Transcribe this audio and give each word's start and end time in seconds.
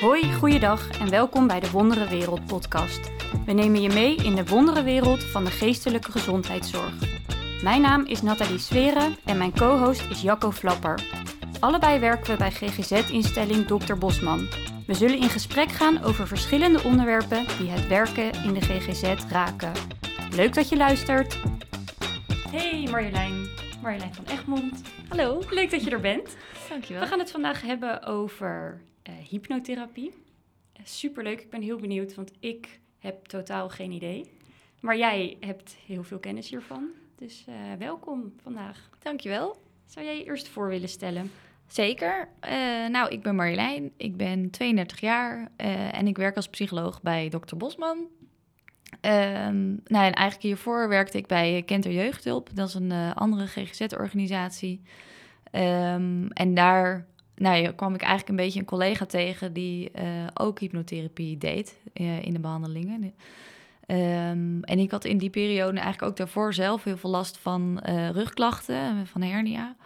Hoi, 0.00 0.34
goeiedag 0.34 1.00
en 1.00 1.10
welkom 1.10 1.46
bij 1.46 1.60
de 1.60 1.70
Wondere 1.70 2.08
Wereld 2.08 2.46
podcast. 2.46 3.10
We 3.46 3.52
nemen 3.52 3.82
je 3.82 3.88
mee 3.88 4.16
in 4.16 4.34
de 4.34 4.46
wondere 4.46 4.82
wereld 4.82 5.24
van 5.24 5.44
de 5.44 5.50
geestelijke 5.50 6.10
gezondheidszorg. 6.10 6.92
Mijn 7.62 7.80
naam 7.80 8.04
is 8.04 8.22
Nathalie 8.22 8.58
Sweren 8.58 9.16
en 9.24 9.38
mijn 9.38 9.52
co-host 9.52 10.10
is 10.10 10.22
Jacco 10.22 10.50
Flapper. 10.50 11.02
Allebei 11.60 11.98
werken 11.98 12.30
we 12.30 12.36
bij 12.36 12.50
GGZ-instelling 12.50 13.66
Dr. 13.66 13.94
Bosman. 13.94 14.48
We 14.86 14.94
zullen 14.94 15.18
in 15.18 15.28
gesprek 15.28 15.68
gaan 15.68 16.02
over 16.02 16.26
verschillende 16.26 16.82
onderwerpen 16.82 17.46
die 17.58 17.70
het 17.70 17.86
werken 17.86 18.32
in 18.44 18.54
de 18.54 18.60
GGZ 18.60 19.14
raken. 19.30 19.72
Leuk 20.30 20.54
dat 20.54 20.68
je 20.68 20.76
luistert. 20.76 21.38
Hey 22.50 22.88
Marjolein, 22.90 23.48
Marjolein 23.82 24.14
van 24.14 24.24
Egmond. 24.24 24.82
Hallo. 25.08 25.42
Leuk 25.50 25.70
dat 25.70 25.84
je 25.84 25.90
er 25.90 26.00
bent. 26.00 26.36
Dankjewel. 26.68 27.02
We 27.02 27.08
gaan 27.08 27.18
het 27.18 27.30
vandaag 27.30 27.62
hebben 27.62 28.02
over 28.04 28.80
hypnotherapie. 29.28 30.08
Uh, 30.08 30.84
superleuk, 30.84 31.40
ik 31.40 31.50
ben 31.50 31.62
heel 31.62 31.78
benieuwd, 31.78 32.14
want 32.14 32.32
ik 32.40 32.80
heb 32.98 33.26
totaal 33.26 33.68
geen 33.68 33.90
idee. 33.90 34.30
Maar 34.80 34.96
jij 34.96 35.36
hebt 35.40 35.76
heel 35.86 36.02
veel 36.02 36.18
kennis 36.18 36.48
hiervan. 36.48 36.88
Dus 37.16 37.44
uh, 37.48 37.54
welkom 37.78 38.32
vandaag. 38.42 38.90
Dankjewel. 39.02 39.56
Zou 39.86 40.06
jij 40.06 40.18
je 40.18 40.24
eerst 40.24 40.48
voor 40.48 40.68
willen 40.68 40.88
stellen? 40.88 41.30
Zeker. 41.66 42.28
nou, 42.90 43.08
ik 43.08 43.22
ben 43.22 43.34
Marjolein. 43.34 43.92
Ik 43.96 44.16
ben 44.16 44.50
32 44.50 45.00
jaar 45.00 45.48
en 45.90 46.06
ik 46.06 46.16
werk 46.16 46.36
als 46.36 46.48
psycholoog 46.48 47.02
bij 47.02 47.28
Dr. 47.28 47.56
Bosman. 47.56 47.96
Um, 49.00 49.80
nou, 49.84 50.04
en 50.04 50.12
eigenlijk 50.12 50.42
hiervoor 50.42 50.88
werkte 50.88 51.18
ik 51.18 51.26
bij 51.26 51.62
Kenter 51.66 51.92
Jeugdhulp. 51.92 52.50
Dat 52.54 52.68
is 52.68 52.74
een 52.74 52.92
andere 53.14 53.46
GGZ-organisatie. 53.46 54.82
Um, 55.52 56.28
en 56.28 56.54
daar 56.54 57.06
nou, 57.36 57.70
kwam 57.70 57.94
ik 57.94 58.00
eigenlijk 58.00 58.30
een 58.30 58.44
beetje 58.44 58.58
een 58.58 58.66
collega 58.66 59.06
tegen 59.06 59.52
die 59.52 59.90
uh, 59.94 60.02
ook 60.34 60.58
hypnotherapie 60.58 61.38
deed 61.38 61.76
uh, 61.94 62.22
in 62.22 62.32
de 62.32 62.40
behandelingen. 62.40 63.14
Um, 63.86 64.62
en 64.62 64.78
ik 64.78 64.90
had 64.90 65.04
in 65.04 65.18
die 65.18 65.30
periode 65.30 65.78
eigenlijk 65.78 66.02
ook 66.02 66.16
daarvoor 66.16 66.54
zelf 66.54 66.84
heel 66.84 66.96
veel 66.96 67.10
last 67.10 67.38
van 67.38 67.82
uh, 67.88 68.10
rugklachten, 68.10 69.06
van 69.06 69.22
hernia. 69.22 69.76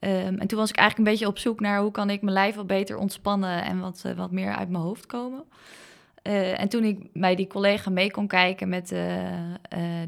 Um, 0.00 0.38
en 0.38 0.46
toen 0.46 0.58
was 0.58 0.70
ik 0.70 0.76
eigenlijk 0.76 0.98
een 0.98 1.14
beetje 1.14 1.32
op 1.32 1.38
zoek 1.38 1.60
naar 1.60 1.80
hoe 1.80 1.90
kan 1.90 2.10
ik 2.10 2.22
mijn 2.22 2.34
lijf 2.34 2.54
wat 2.54 2.66
beter 2.66 2.96
ontspannen 2.96 3.64
en 3.64 3.80
wat, 3.80 4.04
wat 4.16 4.30
meer 4.30 4.54
uit 4.54 4.68
mijn 4.68 4.82
hoofd 4.82 5.06
komen. 5.06 5.44
Uh, 6.26 6.60
en 6.60 6.68
toen 6.68 6.84
ik 6.84 6.98
bij 7.12 7.34
die 7.34 7.46
collega 7.46 7.90
mee 7.90 8.10
kon 8.10 8.26
kijken 8.26 8.68
met 8.68 8.92
uh, 8.92 9.40
uh, 9.50 9.56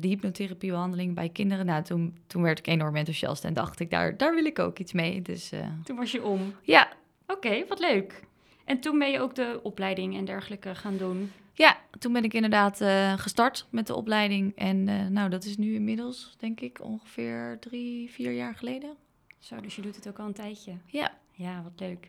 de 0.01 0.09
hypnotherapiebehandeling 0.09 1.15
bij 1.15 1.29
kinderen, 1.29 1.67
nou, 1.67 1.83
toen, 1.83 2.17
toen 2.27 2.43
werd 2.43 2.59
ik 2.59 2.67
enorm 2.67 2.97
enthousiast 2.97 3.45
en 3.45 3.55
dacht 3.55 3.81
ik, 3.81 3.91
daar, 3.91 4.17
daar 4.17 4.35
wil 4.35 4.45
ik 4.45 4.59
ook 4.59 4.79
iets 4.79 4.93
mee. 4.93 5.23
Dus, 5.23 5.53
toen 5.85 5.97
was 5.97 6.13
je 6.13 6.25
om? 6.25 6.55
Ja. 6.63 6.89
Oké, 7.27 7.47
okay, 7.47 7.67
wat 7.69 7.79
leuk. 7.79 8.23
En 8.65 8.81
toen 8.81 8.99
ben 8.99 9.11
je 9.11 9.21
ook 9.21 9.35
de 9.35 9.61
opleiding 9.63 10.17
en 10.17 10.25
dergelijke 10.25 10.75
gaan 10.75 10.97
doen? 10.97 11.33
Ja, 11.53 11.77
toen 11.99 12.13
ben 12.13 12.25
ik 12.25 12.35
inderdaad 12.35 12.85
gestart 13.17 13.67
met 13.71 13.87
de 13.87 13.95
opleiding. 13.95 14.53
En 14.57 14.85
nou, 15.13 15.31
dat 15.31 15.45
is 15.45 15.57
nu 15.57 15.75
inmiddels, 15.75 16.35
denk 16.39 16.61
ik, 16.61 16.81
ongeveer 16.83 17.57
drie, 17.61 18.11
vier 18.11 18.33
jaar 18.33 18.55
geleden. 18.55 18.95
Zo, 19.39 19.61
dus 19.61 19.77
je 19.77 19.83
doet 19.83 19.97
het 19.97 20.09
ook 20.09 20.19
al 20.19 20.27
een 20.27 20.33
tijdje? 20.33 20.73
Ja. 20.87 21.13
Ja, 21.31 21.63
wat 21.63 21.81
leuk. 21.81 22.09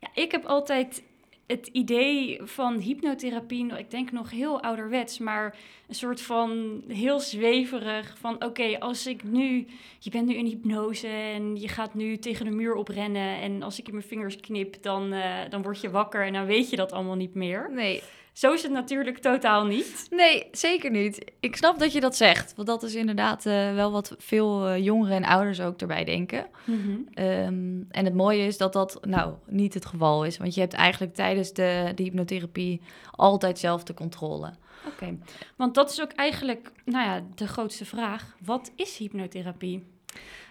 Ja, 0.00 0.08
ik 0.14 0.32
heb 0.32 0.44
altijd 0.44 1.02
het 1.48 1.66
idee 1.72 2.40
van 2.42 2.78
hypnotherapie, 2.78 3.76
ik 3.76 3.90
denk 3.90 4.12
nog 4.12 4.30
heel 4.30 4.62
ouderwets, 4.62 5.18
maar 5.18 5.56
een 5.88 5.94
soort 5.94 6.20
van 6.20 6.82
heel 6.88 7.20
zweverig. 7.20 8.16
Van 8.18 8.44
oké, 8.44 8.78
als 8.78 9.06
ik 9.06 9.22
nu, 9.24 9.66
je 9.98 10.10
bent 10.10 10.26
nu 10.26 10.34
in 10.34 10.46
hypnose 10.46 11.06
en 11.06 11.56
je 11.56 11.68
gaat 11.68 11.94
nu 11.94 12.18
tegen 12.18 12.44
de 12.44 12.50
muur 12.50 12.74
oprennen. 12.74 13.40
En 13.40 13.62
als 13.62 13.78
ik 13.78 13.86
in 13.86 13.94
mijn 13.94 14.06
vingers 14.06 14.36
knip, 14.36 14.82
dan, 14.82 15.12
uh, 15.12 15.34
dan 15.50 15.62
word 15.62 15.80
je 15.80 15.90
wakker 15.90 16.26
en 16.26 16.32
dan 16.32 16.46
weet 16.46 16.70
je 16.70 16.76
dat 16.76 16.92
allemaal 16.92 17.16
niet 17.16 17.34
meer. 17.34 17.70
Nee. 17.72 18.02
Zo 18.38 18.52
is 18.52 18.62
het 18.62 18.72
natuurlijk 18.72 19.18
totaal 19.18 19.64
niet. 19.64 20.06
Nee, 20.10 20.48
zeker 20.52 20.90
niet. 20.90 21.32
Ik 21.40 21.56
snap 21.56 21.78
dat 21.78 21.92
je 21.92 22.00
dat 22.00 22.16
zegt. 22.16 22.54
Want 22.56 22.68
dat 22.68 22.82
is 22.82 22.94
inderdaad 22.94 23.46
uh, 23.46 23.74
wel 23.74 23.92
wat 23.92 24.14
veel 24.18 24.68
uh, 24.68 24.84
jongeren 24.84 25.16
en 25.16 25.24
ouders 25.24 25.60
ook 25.60 25.80
erbij 25.80 26.04
denken. 26.04 26.46
Mm 26.64 26.80
-hmm. 26.80 27.24
um, 27.24 27.86
en 27.90 28.04
het 28.04 28.14
mooie 28.14 28.46
is 28.46 28.56
dat 28.56 28.72
dat 28.72 28.98
nou 29.06 29.34
niet 29.46 29.74
het 29.74 29.86
geval 29.86 30.24
is. 30.24 30.36
Want 30.36 30.54
je 30.54 30.60
hebt 30.60 30.72
eigenlijk 30.72 31.14
tijdens 31.14 31.52
de, 31.52 31.92
de 31.94 32.02
hypnotherapie 32.02 32.80
altijd 33.10 33.58
zelf 33.58 33.84
de 33.84 33.94
controle. 33.94 34.46
Oké, 34.86 34.88
okay. 34.88 35.18
want 35.56 35.74
dat 35.74 35.90
is 35.90 36.00
ook 36.00 36.12
eigenlijk 36.12 36.72
nou 36.84 37.04
ja, 37.04 37.24
de 37.34 37.46
grootste 37.46 37.84
vraag. 37.84 38.36
Wat 38.44 38.72
is 38.76 38.96
hypnotherapie? 38.96 39.84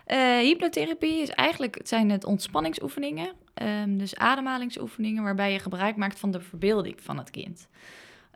Uh, 0.07 0.37
hypnotherapie 0.37 1.21
is 1.21 1.29
eigenlijk, 1.29 1.75
het 1.77 1.87
zijn 1.87 2.09
het 2.09 2.25
ontspanningsoefeningen. 2.25 3.31
Um, 3.61 3.97
dus 3.97 4.15
ademhalingsoefeningen 4.15 5.23
waarbij 5.23 5.51
je 5.51 5.59
gebruik 5.59 5.95
maakt 5.95 6.19
van 6.19 6.31
de 6.31 6.41
verbeelding 6.41 6.95
van 7.01 7.17
het 7.17 7.29
kind. 7.29 7.67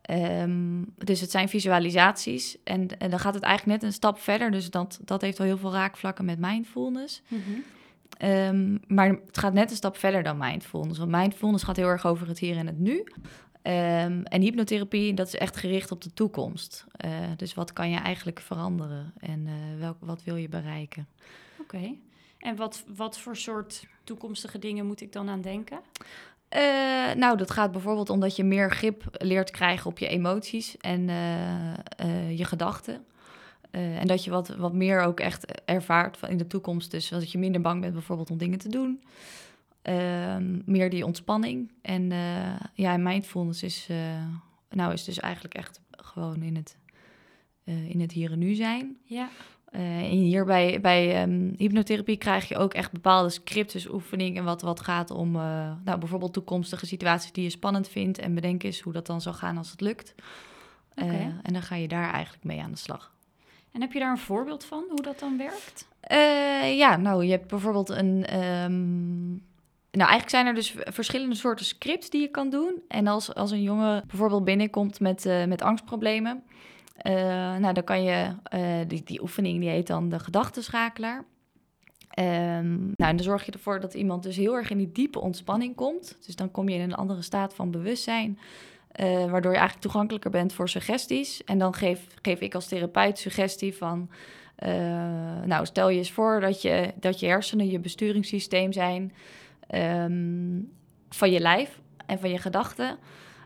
Um, 0.09 0.94
dus 0.98 1.22
het 1.22 1.32
zijn 1.32 1.50
visualisaties 1.50 2.58
en, 2.64 3.00
en, 3.00 3.09
dan 3.09 3.20
gaat 3.20 3.34
het 3.34 3.44
eigenlijk 3.44 3.82
net 3.82 3.90
een 3.90 3.96
stap 3.96 4.20
verder. 4.20 4.52
Dus 4.52 4.70
dat, 4.70 5.00
dat 5.06 5.22
heeft 5.22 5.40
al 5.40 5.46
heel 5.46 5.58
veel 5.58 5.72
raakvlakken 5.72 6.26
met 6.26 6.40
mindfulness. 6.40 7.22
Mm 7.28 7.42
-hmm. 7.46 8.30
um, 8.30 8.80
maar 8.88 9.08
het 9.08 9.38
gaat 9.38 9.54
net 9.54 9.70
een 9.70 9.76
stap 9.76 9.98
verder 9.98 10.24
dan 10.24 10.38
mindfulness. 10.38 11.00
Want 11.00 11.12
mindfulness 11.12 11.64
gaat 11.64 11.76
heel 11.76 11.88
erg 11.88 12.06
over 12.06 12.28
het 12.28 12.40
hier 12.40 12.58
en 12.58 12.68
het 12.68 12.80
nu. 12.80 13.03
Um, 13.64 14.24
en 14.24 14.42
hypnotherapie, 14.42 15.14
dat 15.14 15.28
is 15.28 15.36
echt 15.36 15.58
gericht 15.58 15.92
op 15.92 16.02
de 16.02 16.14
toekomst. 16.14 16.86
Uh, 17.06 17.12
dus 17.38 17.53
wat 17.53 17.74
kan 17.74 17.90
je 17.90 17.98
eigenlijk 17.98 18.40
veranderen 18.40 19.14
en 19.20 19.40
uh, 19.40 19.80
welk, 19.80 19.98
wat 20.00 20.24
wil 20.24 20.36
je 20.36 20.50
bereiken? 20.50 21.08
Oké. 21.59 21.76
Okay. 21.76 22.00
En 22.41 22.56
wat, 22.56 22.84
wat 22.96 23.19
voor 23.19 23.38
soort 23.38 23.88
toekomstige 24.03 24.59
dingen 24.59 24.85
moet 24.85 25.02
ik 25.02 25.12
dan 25.12 25.29
aan 25.29 25.41
denken? 25.41 25.79
Uh, 26.56 27.13
nou, 27.13 27.38
dat 27.38 27.52
gaat 27.52 27.72
bijvoorbeeld 27.72 28.09
omdat 28.09 28.35
je 28.35 28.44
meer 28.44 28.72
grip 28.72 29.03
leert 29.12 29.52
krijgen 29.52 29.90
op 29.90 30.00
je 30.00 30.07
emoties 30.07 30.78
en 30.78 31.07
je 32.35 32.46
gedachten. 32.46 33.06
en 33.72 34.07
dat 34.07 34.24
je 34.24 34.31
wat, 34.31 34.47
wat 34.47 34.74
meer 34.74 35.02
ook 35.02 35.19
echt 35.19 35.63
ervaart 35.66 36.19
in 36.28 36.38
de 36.38 36.47
toekomst. 36.47 36.91
Dus 36.91 37.09
dat 37.09 37.31
je 37.31 37.38
minder 37.38 37.62
bang 37.62 37.81
bent 37.81 37.94
bijvoorbeeld 37.94 38.29
om 38.29 38.38
dingen 38.38 38.59
te 38.59 38.69
doen. 38.69 39.03
Uh, 39.84 40.35
meer 40.66 40.90
die 40.90 41.06
ontspanning. 41.06 41.72
En 41.81 42.12
uh, 42.12 42.59
ja, 42.73 42.97
mindfulness 42.97 43.63
is, 43.63 43.88
nou, 44.69 44.94
is 44.94 45.03
dus 45.03 45.19
eigenlijk 45.19 45.53
echt 45.53 45.81
gewoon 45.91 46.41
in 46.41 46.56
het, 46.56 46.78
in 47.63 48.02
het 48.02 48.12
hier 48.12 48.31
en 48.31 48.40
nu 48.40 48.53
zijn. 48.53 48.97
Ja. 49.03 49.29
En 49.72 50.18
hier 50.18 50.46
bij, 50.46 50.82
bij 50.82 51.24
um, 51.24 51.54
hypnotherapie 51.58 52.18
krijg 52.18 52.48
je 52.48 52.58
ook 52.58 52.74
echt 52.74 52.92
bepaalde 52.92 53.30
scriptus 53.30 53.90
oefeningen... 53.90 54.44
wat, 54.44 54.62
wat 54.62 54.80
gaat 54.80 55.12
om 55.12 55.32
nou, 55.84 55.98
bijvoorbeeld 56.00 56.34
toekomstige 56.34 56.86
situaties 56.86 57.32
die 57.32 57.44
je 57.44 57.50
spannend 57.50 57.90
vindt... 57.90 58.20
en 58.20 58.36
bedenken 58.36 58.68
eens 58.68 58.82
hoe 58.82 58.94
dat 58.94 59.06
dan 59.06 59.22
zou 59.22 59.36
gaan 59.36 59.58
als 59.58 59.72
het 59.72 59.82
lukt. 59.82 60.16
Okay. 60.96 61.36
en 61.42 61.54
dan 61.54 61.62
ga 61.62 61.76
je 61.76 61.88
daar 61.88 62.12
eigenlijk 62.12 62.44
mee 62.44 62.62
aan 62.62 62.72
de 62.72 62.78
slag. 62.78 63.12
En 63.72 63.82
heb 63.82 63.92
je 63.92 64.00
daar 64.00 64.12
een 64.12 64.18
voorbeeld 64.18 64.66
van, 64.66 64.84
hoe 64.90 65.02
dat 65.02 65.20
dan 65.20 65.38
werkt? 65.38 65.88
ja, 66.78 66.98
nou, 66.98 67.26
je 67.26 67.32
hebt 67.32 67.48
bijvoorbeeld 67.48 67.90
een... 67.90 68.44
Um, 68.44 69.44
nou, 69.92 70.09
eigenlijk 70.09 70.30
zijn 70.30 70.46
er 70.46 70.53
dus 70.53 70.76
verschillende 70.78 71.36
soorten 71.36 71.66
scripts 71.66 72.09
die 72.09 72.22
je 72.22 72.28
kan 72.28 72.50
doen. 72.50 72.82
En 72.88 73.08
als, 73.08 73.34
als 73.34 73.52
een 73.52 73.62
jongen 73.62 74.03
bijvoorbeeld 74.08 74.44
binnenkomt 74.44 75.00
met, 75.00 75.26
uh, 75.26 75.46
met 75.46 75.62
angstproblemen, 75.62 76.44
uh, 77.07 77.13
nou, 77.57 77.73
dan 77.73 77.84
kan 77.84 78.03
je, 78.03 78.35
uh, 78.53 78.88
die, 78.88 79.03
die 79.03 79.22
oefening 79.22 79.59
die 79.59 79.69
heet 79.69 79.88
dan 79.88 80.09
de 80.09 80.19
gedachtenschakelaar. 80.19 81.23
Um, 82.19 82.75
nou, 82.75 83.09
en 83.09 83.16
dan 83.16 83.19
zorg 83.19 83.45
je 83.45 83.51
ervoor 83.51 83.79
dat 83.79 83.94
iemand 83.94 84.23
dus 84.23 84.35
heel 84.35 84.56
erg 84.56 84.69
in 84.69 84.78
die 84.78 84.91
diepe 84.91 85.19
ontspanning 85.19 85.75
komt. 85.75 86.17
Dus 86.25 86.35
dan 86.35 86.51
kom 86.51 86.69
je 86.69 86.75
in 86.75 86.81
een 86.81 86.95
andere 86.95 87.22
staat 87.22 87.53
van 87.53 87.72
bewustzijn, 87.72 88.40
waardoor 89.00 89.51
je 89.51 89.57
eigenlijk 89.57 89.79
toegankelijker 89.79 90.31
bent 90.31 90.53
voor 90.53 90.69
suggesties. 90.69 91.44
En 91.44 91.57
dan 91.57 91.73
geef, 91.73 92.07
geef 92.22 92.40
ik 92.40 92.56
als 92.56 92.67
therapeut 92.67 93.19
suggestie 93.19 93.75
van, 93.75 94.09
nou, 95.45 95.66
stel 95.66 95.90
je 95.90 95.97
eens 95.97 96.11
voor 96.11 96.40
dat 96.40 96.61
je, 96.61 96.94
dat 97.00 97.19
je 97.19 97.28
hersenen 97.28 97.69
je 97.69 97.79
besturingssysteem 97.79 98.72
zijn 98.72 99.13
um, 99.75 100.72
van 101.09 101.31
je 101.31 101.40
lijf 101.40 101.79
en 102.06 102.19
van 102.19 102.29
je 102.29 102.38
gedachten. 102.38 102.97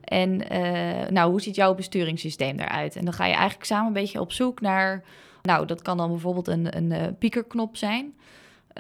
En 0.06 0.54
uh, 0.54 1.08
nou, 1.10 1.32
hoe 1.32 1.42
ziet 1.42 1.56
jouw 1.56 1.76
besturingssysteem 1.76 2.60
eruit? 2.60 2.96
En 2.96 3.06
dan 3.06 3.14
ga 3.14 3.26
je 3.26 3.34
eigenlijk 3.34 3.66
samen 3.66 3.88
een 3.88 3.94
beetje 3.94 4.20
op 4.20 4.32
zoek 4.32 4.62
naar... 4.62 5.04
Nou, 5.42 5.66
dat 5.66 5.82
kan 5.82 5.98
dan 5.98 6.10
bijvoorbeeld 6.10 6.48
een, 6.48 6.78
een 6.78 6.92
uh, 6.92 7.04
piekerknop 7.20 7.78
zijn. 7.78 8.06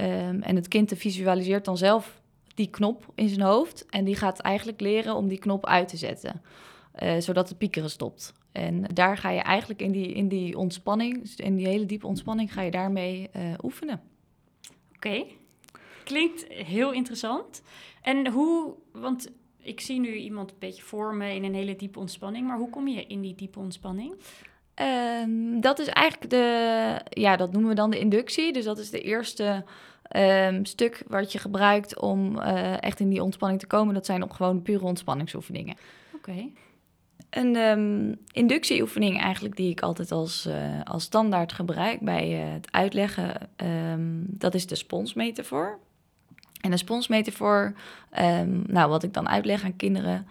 Um, 0.01 0.41
en 0.41 0.55
het 0.55 0.67
kind 0.67 0.91
visualiseert 0.95 1.65
dan 1.65 1.77
zelf 1.77 2.21
die 2.55 2.69
knop 2.69 3.11
in 3.15 3.29
zijn 3.29 3.41
hoofd. 3.41 3.85
En 3.89 4.03
die 4.03 4.15
gaat 4.15 4.39
eigenlijk 4.39 4.81
leren 4.81 5.15
om 5.15 5.27
die 5.27 5.39
knop 5.39 5.65
uit 5.65 5.87
te 5.87 5.97
zetten. 5.97 6.41
Uh, 7.03 7.17
zodat 7.19 7.49
het 7.49 7.57
piekeren 7.57 7.89
stopt. 7.89 8.33
En 8.51 8.83
daar 8.93 9.17
ga 9.17 9.29
je 9.29 9.41
eigenlijk 9.41 9.81
in 9.81 9.91
die, 9.91 10.13
in 10.13 10.27
die 10.27 10.57
ontspanning, 10.57 11.29
in 11.35 11.55
die 11.55 11.67
hele 11.67 11.85
diepe 11.85 12.07
ontspanning, 12.07 12.53
ga 12.53 12.61
je 12.61 12.71
daarmee 12.71 13.29
oefenen. 13.63 14.01
Oké. 14.95 15.23
Klinkt 16.03 16.45
heel 16.47 16.91
interessant. 16.91 17.61
En 18.01 18.27
hoe, 18.31 18.73
want 18.91 19.31
ik 19.65 19.81
zie 19.81 19.99
nu 19.99 20.13
iemand 20.13 20.51
een 20.51 20.59
beetje 20.59 20.83
voor 20.83 21.15
me 21.15 21.33
in 21.33 21.43
een 21.43 21.55
hele 21.55 21.75
diepe 21.75 21.99
ontspanning, 21.99 22.47
maar 22.47 22.57
hoe 22.57 22.69
kom 22.69 22.87
je 22.87 23.05
in 23.05 23.21
die 23.21 23.35
diepe 23.35 23.59
ontspanning? 23.59 24.15
Um, 25.21 25.61
dat 25.61 25.79
is 25.79 25.87
eigenlijk 25.87 26.29
de, 26.29 27.01
ja, 27.09 27.35
dat 27.35 27.51
noemen 27.51 27.69
we 27.69 27.75
dan 27.75 27.89
de 27.89 27.99
inductie. 27.99 28.53
Dus 28.53 28.65
dat 28.65 28.77
is 28.77 28.89
de 28.89 29.01
eerste 29.01 29.63
Ehm, 30.07 30.63
stuk 30.63 31.03
wat 31.07 31.31
je 31.31 31.39
gebruikt 31.39 31.99
om 31.99 32.39
eh, 32.39 32.83
echt 32.83 32.99
in 32.99 33.09
die 33.09 33.23
ontspanning 33.23 33.59
te 33.59 33.67
komen, 33.67 33.93
dat 33.93 34.05
zijn 34.05 34.23
op 34.23 34.31
gewoon 34.31 34.61
pure 34.61 34.85
ontspanningsoefeningen. 34.85 35.75
Oké. 36.15 36.49
Een 37.29 37.55
ehm, 37.55 38.13
inductieoefening 38.31 39.21
eigenlijk 39.21 39.55
die 39.55 39.69
ik 39.69 39.81
altijd 39.81 40.11
als, 40.11 40.45
eh, 40.45 40.81
als 40.83 41.03
standaard 41.03 41.53
gebruik 41.53 41.99
bij 41.99 42.41
eh, 42.41 42.53
het 42.53 42.67
uitleggen, 42.71 43.49
ehm, 43.55 44.21
dat 44.27 44.53
is 44.53 44.67
de 44.67 44.75
sponsmetafoor. 44.75 45.79
En 46.65 46.71
de 46.71 46.77
sponsmetafoor, 46.77 47.73
um, 48.19 48.63
nou 48.67 48.89
wat 48.89 49.03
ik 49.03 49.13
dan 49.13 49.29
uitleg 49.29 49.63
aan 49.63 49.75
kinderen, 49.75 50.27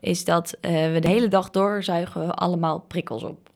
is 0.00 0.24
dat 0.24 0.56
we 0.60 0.96
de 1.00 1.08
hele 1.08 1.28
dag 1.28 1.50
door 1.50 1.82
zuigen 1.82 2.34
allemaal 2.34 2.80
prikkels 2.80 3.22
op. 3.22 3.50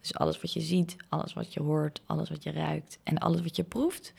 Dus 0.00 0.14
alles 0.14 0.40
wat 0.40 0.52
je 0.52 0.60
ziet, 0.60 0.96
alles 1.08 1.32
wat 1.32 1.54
je 1.54 1.62
hoort, 1.62 2.00
alles 2.06 2.28
wat 2.28 2.42
je 2.42 2.52
ruikt 2.52 2.98
en 3.02 3.18
alles 3.18 3.42
wat 3.42 3.56
je 3.56 3.62
proeft, 3.62 4.12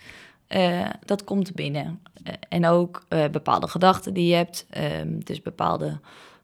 uh, 0.50 0.90
dat 1.06 1.24
komt 1.24 1.54
binnen. 1.54 2.02
Uh, 2.24 2.34
en 2.50 2.66
ook 2.66 3.06
bepaalde 3.32 3.68
gedachten 3.68 4.14
die 4.14 4.28
je 4.28 4.36
hebt, 4.36 4.66
um, 5.02 5.24
dus 5.24 5.42
bepaalde 5.42 6.00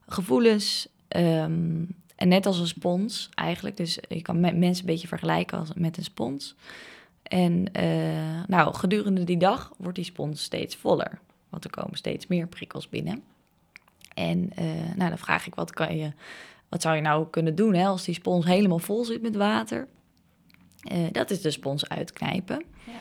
gevoelens. 0.08 0.88
Um, 1.18 1.96
en 2.16 2.28
net 2.28 2.46
als 2.46 2.60
een 2.60 2.68
spons 2.68 3.30
eigenlijk, 3.34 3.78
dus 3.78 4.00
je 4.10 4.22
kan 4.22 4.40
mensen 4.40 4.62
een 4.62 4.86
beetje 4.86 5.08
vergelijken 5.08 5.58
als, 5.58 5.74
met 5.74 5.98
een 5.98 6.04
spons. 6.04 6.56
En 7.32 7.68
nou, 8.48 8.74
gedurende 8.74 9.24
die 9.24 9.38
dag 9.38 9.72
wordt 9.78 9.96
die 9.96 10.06
spons 10.06 10.44
steeds 10.44 10.76
voller, 10.76 11.20
want 11.50 11.64
er 11.64 11.70
komen 11.70 11.98
steeds 11.98 12.28
meer 12.28 12.48
prikkels 12.48 12.90
binnen. 12.90 13.24
En 14.14 14.52
nou, 14.96 15.10
dan 15.10 15.18
vraag 15.18 15.48
ik, 15.48 15.56
wat, 15.56 15.72
kan 15.72 15.98
je, 15.98 16.12
wat 16.70 16.82
zou 16.82 16.96
je 16.96 17.02
nou 17.02 17.28
kunnen 17.30 17.56
doen 17.56 17.74
hè, 17.74 17.86
als 17.86 18.04
die 18.04 18.14
spons 18.14 18.46
helemaal 18.46 18.80
vol 18.80 19.06
zit 19.06 19.22
met 19.22 19.36
water? 19.36 19.88
dat 21.12 21.32
is 21.32 21.42
de 21.42 21.52
spons 21.52 21.90
uitknijpen. 21.90 22.64
Ja. 22.86 22.94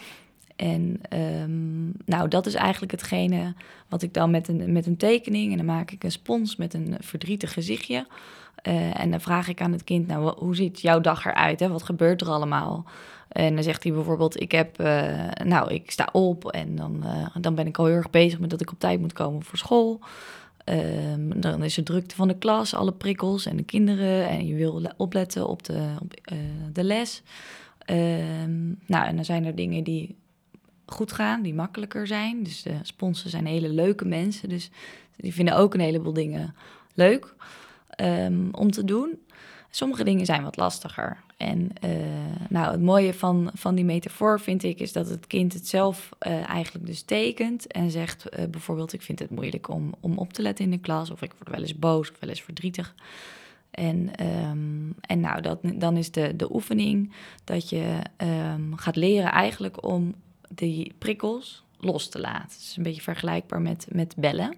En 0.57 1.01
um, 1.19 1.93
nou, 2.05 2.29
dat 2.29 2.47
is 2.47 2.55
eigenlijk 2.55 2.93
hetgene 2.93 3.55
wat 3.89 4.03
ik 4.03 4.15
dan 4.15 4.31
met 4.31 4.49
een, 4.49 4.73
met 4.73 4.87
een 4.87 4.97
tekening... 4.97 5.51
en 5.51 5.57
dan 5.57 5.67
maak 5.67 5.91
ik 5.91 6.05
een 6.05 6.13
spons 6.13 6.57
met 6.57 6.75
een 6.75 6.97
verdrietig 7.01 7.53
gezichtje... 7.53 8.07
Uh, 8.69 9.01
en 9.01 9.11
dan 9.11 9.21
vraag 9.21 9.49
ik 9.49 9.61
aan 9.61 9.73
het 9.73 9.85
kind, 9.85 10.07
nou, 10.07 10.35
hoe 10.39 10.57
ziet 10.57 10.81
jouw 10.81 11.01
dag 11.01 11.27
eruit? 11.27 11.61
Hè? 11.61 11.69
Wat 11.69 11.83
gebeurt 11.83 12.21
er 12.21 12.29
allemaal? 12.29 12.85
En 13.31 13.55
dan 13.55 13.63
zegt 13.63 13.83
hij 13.83 13.93
bijvoorbeeld, 13.93 14.41
ik 14.41 14.53
heb, 14.53 14.81
uh, 14.81 15.29
nou, 15.45 15.75
ik 15.75 15.91
sta 15.91 16.09
op 16.13 16.51
en 16.51 16.77
dan, 16.77 17.01
uh, 17.05 17.27
dan 17.41 17.55
ben 17.55 17.67
ik 17.67 17.79
al 17.79 17.85
heel 17.85 17.95
erg 17.95 18.11
bezig 18.11 18.39
met 18.39 18.51
dat 18.51 18.61
ik 18.61 18.73
op 18.73 18.79
tijd 18.79 19.01
moet 19.01 19.13
komen 19.13 19.43
voor 19.43 19.59
school. 19.59 20.01
Um, 20.65 21.41
dan 21.41 21.65
is 21.65 21.77
er 21.77 21.85
drukte 21.85 22.15
van 22.15 22.29
de 22.29 22.39
klas, 22.39 22.75
alle 22.75 22.93
prikkels 22.93 23.47
en 23.47 23.57
de 23.57 23.63
kinderen 23.63 24.29
en 24.29 24.47
je 24.47 24.55
wil 24.55 24.83
opletten 24.97 25.49
op 25.49 25.63
de, 25.63 25.95
op, 26.01 26.15
de 26.73 26.85
les. 26.85 27.23
Um, 27.87 28.79
nou, 28.87 29.07
en 29.07 29.17
dan 29.17 29.25
zijn 29.25 29.45
er 29.45 29.55
dingen 29.55 29.85
die 29.85 30.17
goed 30.87 31.13
gaan, 31.13 31.43
die 31.43 31.55
makkelijker 31.55 32.07
zijn. 32.07 32.43
Dus 32.43 32.63
de 32.63 32.75
sponsoren 32.83 33.31
zijn 33.31 33.47
hele 33.47 33.69
leuke 33.69 34.05
mensen. 34.05 34.49
Dus 34.49 34.71
die 35.17 35.35
vinden 35.35 35.57
ook 35.57 35.75
een 35.75 35.81
heleboel 35.81 36.13
dingen 36.13 36.55
leuk 36.95 37.35
um, 38.01 38.49
om 38.53 38.71
te 38.71 38.85
doen. 38.85 39.19
Sommige 39.71 40.05
dingen 40.05 40.27
zijn 40.27 40.43
wat 40.43 40.57
lastiger. 40.57 41.19
En 41.41 41.71
uh, 41.85 41.91
nou, 42.49 42.71
het 42.71 42.83
mooie 42.83 43.15
van, 43.15 43.51
van 43.55 43.75
die 43.75 43.85
metafoor 43.85 44.41
vind 44.41 44.63
ik 44.63 44.81
is 44.81 44.93
dat 44.93 45.09
het 45.09 45.27
kind 45.27 45.53
het 45.53 45.69
zelf 45.69 46.09
uh, 46.27 46.49
eigenlijk 46.49 46.87
dus 46.87 47.03
tekent 47.03 47.67
en 47.67 47.91
zegt 47.91 48.27
uh, 48.39 48.45
bijvoorbeeld: 48.47 48.93
Ik 48.93 49.03
vind 49.03 49.19
het 49.19 49.31
moeilijk 49.31 49.69
om, 49.69 49.95
om 50.01 50.19
op 50.19 50.33
te 50.33 50.43
letten 50.43 50.65
in 50.65 50.71
de 50.71 50.79
klas, 50.79 51.11
of 51.11 51.23
ik 51.23 51.33
word 51.39 51.49
wel 51.49 51.61
eens 51.61 51.79
boos 51.79 52.11
of 52.11 52.17
wel 52.21 52.29
eens 52.29 52.43
verdrietig. 52.43 52.95
En, 53.71 54.27
um, 54.27 54.95
en 55.01 55.21
nou, 55.21 55.41
dat, 55.41 55.59
dan 55.63 55.97
is 55.97 56.11
de, 56.11 56.37
de 56.37 56.55
oefening 56.55 57.13
dat 57.45 57.69
je 57.69 57.99
um, 58.17 58.77
gaat 58.77 58.97
leren 58.97 59.33
eigenlijk 59.33 59.87
om 59.87 60.15
die 60.49 60.93
prikkels 60.99 61.63
los 61.79 62.09
te 62.09 62.21
laten. 62.21 62.51
Het 62.51 62.61
is 62.61 62.75
een 62.77 62.83
beetje 62.83 63.03
vergelijkbaar 63.03 63.61
met, 63.61 63.87
met 63.93 64.15
bellen. 64.17 64.55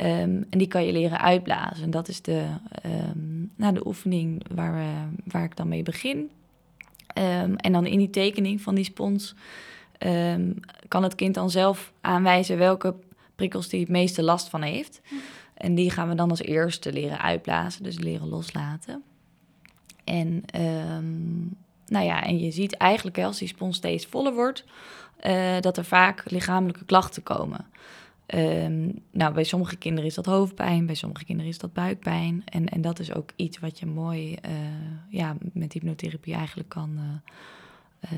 Um, 0.00 0.46
en 0.50 0.58
die 0.58 0.66
kan 0.66 0.84
je 0.84 0.92
leren 0.92 1.20
uitblazen. 1.20 1.84
En 1.84 1.90
dat 1.90 2.08
is 2.08 2.22
de, 2.22 2.46
um, 2.86 3.52
nou, 3.56 3.74
de 3.74 3.86
oefening 3.86 4.42
waar, 4.54 4.74
we, 4.74 5.16
waar 5.24 5.44
ik 5.44 5.56
dan 5.56 5.68
mee 5.68 5.82
begin. 5.82 6.30
Um, 7.18 7.56
en 7.56 7.72
dan 7.72 7.86
in 7.86 7.98
die 7.98 8.10
tekening 8.10 8.60
van 8.60 8.74
die 8.74 8.84
spons 8.84 9.34
kan 10.88 11.02
het 11.02 11.14
kind 11.14 11.34
dan 11.34 11.50
zelf 11.50 11.92
aanwijzen 12.00 12.58
welke 12.58 12.94
prikkels 13.34 13.68
die 13.68 13.80
het 13.80 13.88
meeste 13.88 14.22
last 14.22 14.48
van 14.48 14.62
heeft. 14.62 15.00
En 15.54 15.74
die 15.74 15.90
gaan 15.90 16.08
we 16.08 16.14
dan 16.14 16.30
als 16.30 16.42
eerste 16.42 16.92
leren 16.92 17.20
uitblazen, 17.20 17.82
dus 17.82 17.98
leren 17.98 18.28
loslaten. 18.28 19.02
En, 20.04 20.44
nou 21.86 22.04
ja, 22.04 22.22
en 22.22 22.38
je 22.38 22.50
ziet 22.50 22.76
eigenlijk 22.76 23.18
als 23.18 23.38
die 23.38 23.48
spons 23.48 23.76
steeds 23.76 24.06
voller 24.06 24.34
wordt, 24.34 24.64
uh, 25.26 25.60
dat 25.60 25.76
er 25.76 25.84
vaak 25.84 26.30
lichamelijke 26.30 26.84
klachten 26.84 27.22
komen. 27.22 27.66
Um, 28.34 29.02
nou, 29.10 29.34
bij 29.34 29.44
sommige 29.44 29.76
kinderen 29.76 30.08
is 30.08 30.14
dat 30.14 30.26
hoofdpijn, 30.26 30.86
bij 30.86 30.94
sommige 30.94 31.24
kinderen 31.24 31.50
is 31.50 31.58
dat 31.58 31.72
buikpijn. 31.72 32.42
En, 32.44 32.68
en 32.68 32.80
dat 32.80 32.98
is 32.98 33.14
ook 33.14 33.30
iets 33.36 33.58
wat 33.58 33.78
je 33.78 33.86
mooi 33.86 34.30
uh, 34.48 34.52
ja, 35.08 35.36
met 35.52 35.72
hypnotherapie 35.72 36.34
eigenlijk 36.34 36.68
kan, 36.68 36.98
uh, 38.04 38.10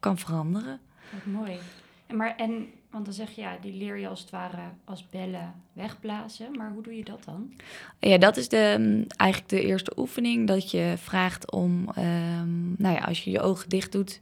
kan 0.00 0.18
veranderen. 0.18 0.80
Wat 1.12 1.34
mooi. 1.34 1.52
En, 2.06 2.16
maar, 2.16 2.36
en, 2.36 2.66
want 2.90 3.04
dan 3.04 3.14
zeg 3.14 3.30
je, 3.30 3.40
ja, 3.40 3.56
die 3.60 3.72
leer 3.72 3.98
je 3.98 4.08
als 4.08 4.20
het 4.20 4.30
ware 4.30 4.62
als 4.84 5.08
bellen 5.08 5.54
wegblazen. 5.72 6.56
Maar 6.56 6.72
hoe 6.72 6.82
doe 6.82 6.96
je 6.96 7.04
dat 7.04 7.24
dan? 7.24 7.52
Ja, 7.98 8.18
dat 8.18 8.36
is 8.36 8.48
de, 8.48 8.76
mm, 8.78 9.04
eigenlijk 9.16 9.50
de 9.50 9.62
eerste 9.62 9.92
oefening. 9.96 10.46
Dat 10.46 10.70
je 10.70 10.94
vraagt 10.96 11.50
om, 11.50 11.88
um, 11.98 12.74
nou 12.78 12.94
ja, 12.94 13.00
als 13.00 13.24
je 13.24 13.30
je 13.30 13.40
ogen 13.40 13.68
dicht 13.68 13.92
doet, 13.92 14.20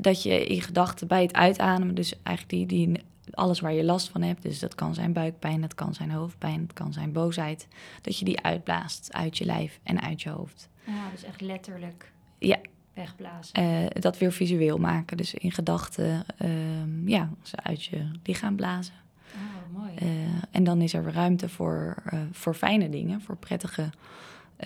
dat 0.00 0.22
je 0.22 0.46
in 0.46 0.62
gedachten 0.62 1.06
bij 1.06 1.22
het 1.22 1.32
uitademen, 1.32 1.94
dus 1.94 2.14
eigenlijk 2.22 2.48
die, 2.48 2.86
die, 2.86 3.00
alles 3.30 3.60
waar 3.60 3.72
je 3.72 3.84
last 3.84 4.08
van 4.08 4.22
hebt, 4.22 4.42
dus 4.42 4.58
dat 4.58 4.74
kan 4.74 4.94
zijn 4.94 5.12
buikpijn, 5.12 5.60
dat 5.60 5.74
kan 5.74 5.94
zijn 5.94 6.10
hoofdpijn, 6.10 6.60
dat 6.60 6.72
kan 6.72 6.92
zijn 6.92 7.12
boosheid, 7.12 7.68
dat 8.02 8.18
je 8.18 8.24
die 8.24 8.40
uitblaast 8.42 9.12
uit 9.12 9.38
je 9.38 9.44
lijf 9.44 9.80
en 9.82 10.00
uit 10.00 10.22
je 10.22 10.30
hoofd. 10.30 10.68
Ja, 10.84 11.10
dus 11.10 11.24
echt 11.24 11.40
letterlijk 11.40 12.12
ja. 12.38 12.58
wegblazen. 12.94 13.62
Uh, 13.62 13.86
dat 13.92 14.18
weer 14.18 14.32
visueel 14.32 14.78
maken, 14.78 15.16
dus 15.16 15.34
in 15.34 15.52
gedachten, 15.52 16.24
uh, 16.42 17.08
ja, 17.08 17.30
ze 17.42 17.56
uit 17.62 17.84
je 17.84 18.10
lichaam 18.22 18.56
blazen. 18.56 18.94
Oh, 19.34 19.80
mooi. 19.80 19.92
Uh, 20.02 20.28
en 20.50 20.64
dan 20.64 20.80
is 20.80 20.94
er 20.94 21.12
ruimte 21.12 21.48
voor, 21.48 22.02
voor 22.32 22.54
fijne 22.54 22.88
dingen, 22.88 23.20
voor 23.20 23.36
prettige 23.36 23.90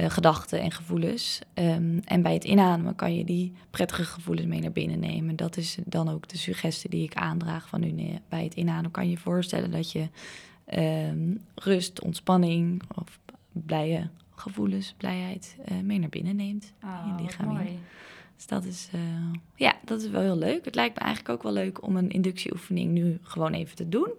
uh, 0.00 0.10
gedachten 0.10 0.60
en 0.60 0.70
gevoelens. 0.70 1.40
Um, 1.54 2.00
en 2.04 2.22
bij 2.22 2.34
het 2.34 2.44
inademen 2.44 2.94
kan 2.94 3.14
je 3.14 3.24
die 3.24 3.52
prettige 3.70 4.04
gevoelens 4.04 4.46
mee 4.46 4.60
naar 4.60 4.72
binnen 4.72 5.00
nemen. 5.00 5.36
Dat 5.36 5.56
is 5.56 5.78
dan 5.84 6.08
ook 6.08 6.28
de 6.28 6.36
suggestie 6.36 6.90
die 6.90 7.02
ik 7.02 7.14
aandraag 7.14 7.68
van 7.68 7.80
nu. 7.80 8.18
Bij 8.28 8.44
het 8.44 8.54
inademen 8.54 8.90
kan 8.90 9.04
je 9.04 9.10
je 9.10 9.18
voorstellen 9.18 9.70
dat 9.70 9.92
je 9.92 10.08
um, 10.74 11.40
rust, 11.54 12.00
ontspanning 12.00 12.82
of 12.94 13.18
blije 13.52 14.08
gevoelens, 14.34 14.94
blijheid 14.96 15.56
uh, 15.72 15.80
mee 15.80 15.98
naar 15.98 16.08
binnen 16.08 16.36
neemt. 16.36 16.72
Oh, 16.84 17.06
in 17.08 17.24
lichaam. 17.24 17.46
mooi. 17.46 17.78
Dus 18.36 18.46
dat 18.46 18.64
is, 18.64 18.88
uh, 18.94 19.00
ja, 19.54 19.74
dat 19.84 20.02
is 20.02 20.08
wel 20.08 20.20
heel 20.20 20.38
leuk. 20.38 20.64
Het 20.64 20.74
lijkt 20.74 20.94
me 20.94 21.00
eigenlijk 21.00 21.34
ook 21.34 21.42
wel 21.42 21.52
leuk 21.52 21.82
om 21.82 21.96
een 21.96 22.10
inductieoefening 22.10 22.92
nu 22.92 23.18
gewoon 23.22 23.52
even 23.52 23.76
te 23.76 23.88
doen. 23.88 24.12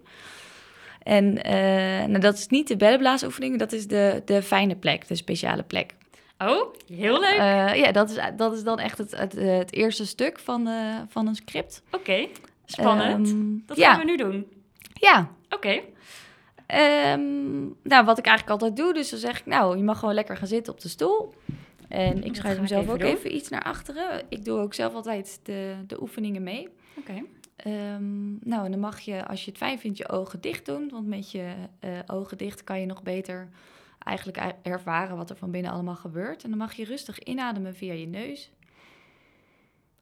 En 1.05 1.25
uh, 1.25 2.07
nou, 2.07 2.19
dat 2.19 2.33
is 2.33 2.47
niet 2.47 2.67
de 2.67 2.75
bellenblaasoefening, 2.75 3.59
dat 3.59 3.71
is 3.71 3.87
de, 3.87 4.21
de 4.25 4.41
fijne 4.41 4.75
plek, 4.75 5.07
de 5.07 5.15
speciale 5.15 5.63
plek. 5.63 5.93
Oh, 6.37 6.73
heel 6.93 7.19
leuk. 7.19 7.37
Uh, 7.37 7.75
ja, 7.75 7.91
dat 7.91 8.09
is, 8.09 8.19
dat 8.37 8.53
is 8.53 8.63
dan 8.63 8.79
echt 8.79 8.97
het, 8.97 9.17
het, 9.17 9.33
het 9.33 9.73
eerste 9.73 10.05
stuk 10.05 10.39
van, 10.39 10.67
uh, 10.67 10.95
van 11.07 11.27
een 11.27 11.35
script. 11.35 11.83
Oké, 11.87 11.95
okay. 11.95 12.29
spannend. 12.65 13.29
Um, 13.29 13.63
dat 13.65 13.77
ja. 13.77 13.89
gaan 13.91 13.99
we 13.99 14.05
nu 14.05 14.17
doen. 14.17 14.47
Ja. 14.93 15.31
Oké. 15.49 15.81
Okay. 16.65 17.13
Um, 17.13 17.75
nou, 17.83 18.05
wat 18.05 18.17
ik 18.17 18.25
eigenlijk 18.25 18.61
altijd 18.61 18.75
doe, 18.75 18.93
dus 18.93 19.09
dan 19.09 19.19
zeg 19.19 19.39
ik, 19.39 19.45
nou, 19.45 19.77
je 19.77 19.83
mag 19.83 19.99
gewoon 19.99 20.13
lekker 20.13 20.37
gaan 20.37 20.47
zitten 20.47 20.73
op 20.73 20.79
de 20.79 20.89
stoel. 20.89 21.33
En 21.87 22.23
ik 22.23 22.35
schrijf 22.35 22.59
mezelf 22.59 22.81
even 22.81 22.93
ook 22.93 22.99
doen. 22.99 23.09
even 23.09 23.35
iets 23.35 23.49
naar 23.49 23.63
achteren. 23.63 24.21
Ik 24.29 24.45
doe 24.45 24.59
ook 24.59 24.73
zelf 24.73 24.93
altijd 24.93 25.39
de, 25.43 25.75
de 25.87 26.01
oefeningen 26.01 26.43
mee. 26.43 26.69
Oké. 26.97 27.11
Okay. 27.11 27.23
Um, 27.67 28.39
nou, 28.41 28.69
dan 28.69 28.79
mag 28.79 28.99
je, 28.99 29.27
als 29.27 29.45
je 29.45 29.49
het 29.49 29.59
fijn 29.59 29.79
vindt, 29.79 29.97
je 29.97 30.09
ogen 30.09 30.41
dicht 30.41 30.65
doen. 30.65 30.89
Want 30.89 31.07
met 31.07 31.31
je 31.31 31.55
uh, 31.79 31.99
ogen 32.05 32.37
dicht 32.37 32.63
kan 32.63 32.79
je 32.79 32.85
nog 32.85 33.03
beter 33.03 33.49
eigenlijk 33.99 34.37
ervaren 34.61 35.17
wat 35.17 35.29
er 35.29 35.35
van 35.35 35.51
binnen 35.51 35.71
allemaal 35.71 35.95
gebeurt. 35.95 36.43
En 36.43 36.49
dan 36.49 36.57
mag 36.57 36.73
je 36.73 36.85
rustig 36.85 37.19
inademen 37.19 37.75
via 37.75 37.93
je 37.93 38.07
neus. 38.07 38.51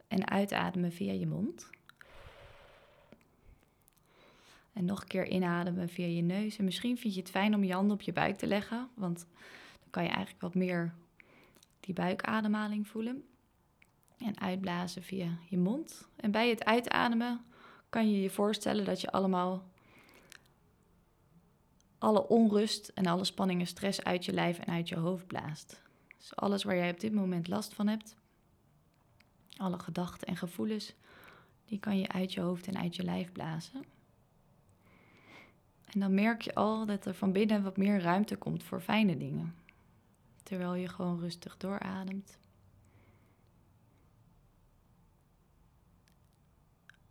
En 0.07 0.29
uitademen 0.29 0.91
via 0.91 1.13
je 1.13 1.27
mond. 1.27 1.69
En 4.73 4.85
nog 4.85 5.01
een 5.01 5.07
keer 5.07 5.27
inademen 5.27 5.89
via 5.89 6.05
je 6.05 6.21
neus. 6.21 6.57
En 6.57 6.65
misschien 6.65 6.97
vind 6.97 7.13
je 7.13 7.19
het 7.19 7.29
fijn 7.29 7.55
om 7.55 7.63
je 7.63 7.73
handen 7.73 7.93
op 7.95 8.01
je 8.01 8.13
buik 8.13 8.37
te 8.37 8.47
leggen. 8.47 8.89
Want 8.93 9.25
dan 9.79 9.89
kan 9.89 10.03
je 10.03 10.09
eigenlijk 10.09 10.41
wat 10.41 10.55
meer 10.55 10.93
die 11.79 11.93
buikademhaling 11.93 12.87
voelen. 12.87 13.23
En 14.23 14.39
uitblazen 14.39 15.03
via 15.03 15.37
je 15.49 15.57
mond. 15.57 16.07
En 16.15 16.31
bij 16.31 16.49
het 16.49 16.63
uitademen 16.63 17.45
kan 17.89 18.11
je 18.11 18.21
je 18.21 18.29
voorstellen 18.29 18.85
dat 18.85 19.01
je 19.01 19.11
allemaal 19.11 19.71
alle 21.97 22.27
onrust 22.27 22.87
en 22.87 23.05
alle 23.05 23.23
spanning 23.23 23.59
en 23.59 23.67
stress 23.67 24.03
uit 24.03 24.25
je 24.25 24.33
lijf 24.33 24.59
en 24.59 24.73
uit 24.73 24.89
je 24.89 24.95
hoofd 24.95 25.27
blaast. 25.27 25.81
Dus 26.17 26.35
alles 26.35 26.63
waar 26.63 26.75
jij 26.75 26.91
op 26.91 26.99
dit 26.99 27.13
moment 27.13 27.47
last 27.47 27.73
van 27.73 27.87
hebt, 27.87 28.15
alle 29.57 29.79
gedachten 29.79 30.27
en 30.27 30.37
gevoelens, 30.37 30.93
Die 31.65 31.79
kan 31.79 31.97
je 31.97 32.07
uit 32.07 32.33
je 32.33 32.41
hoofd 32.41 32.67
en 32.67 32.77
uit 32.77 32.95
je 32.95 33.03
lijf 33.03 33.31
blazen. 33.31 33.83
En 35.85 35.99
dan 35.99 36.13
merk 36.13 36.41
je 36.41 36.55
al 36.55 36.85
dat 36.85 37.05
er 37.05 37.13
van 37.13 37.31
binnen 37.31 37.63
wat 37.63 37.77
meer 37.77 38.01
ruimte 38.01 38.35
komt 38.35 38.63
voor 38.63 38.81
fijne 38.81 39.17
dingen. 39.17 39.55
Terwijl 40.43 40.73
je 40.73 40.87
gewoon 40.87 41.19
rustig 41.19 41.57
doorademt. 41.57 42.37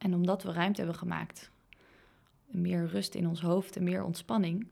En 0.03 0.15
omdat 0.15 0.43
we 0.43 0.53
ruimte 0.53 0.81
hebben 0.81 0.99
gemaakt, 0.99 1.51
meer 2.47 2.87
rust 2.87 3.15
in 3.15 3.27
ons 3.29 3.41
hoofd 3.41 3.77
en 3.77 3.85
meer 3.85 4.05
ontspanning, 4.05 4.67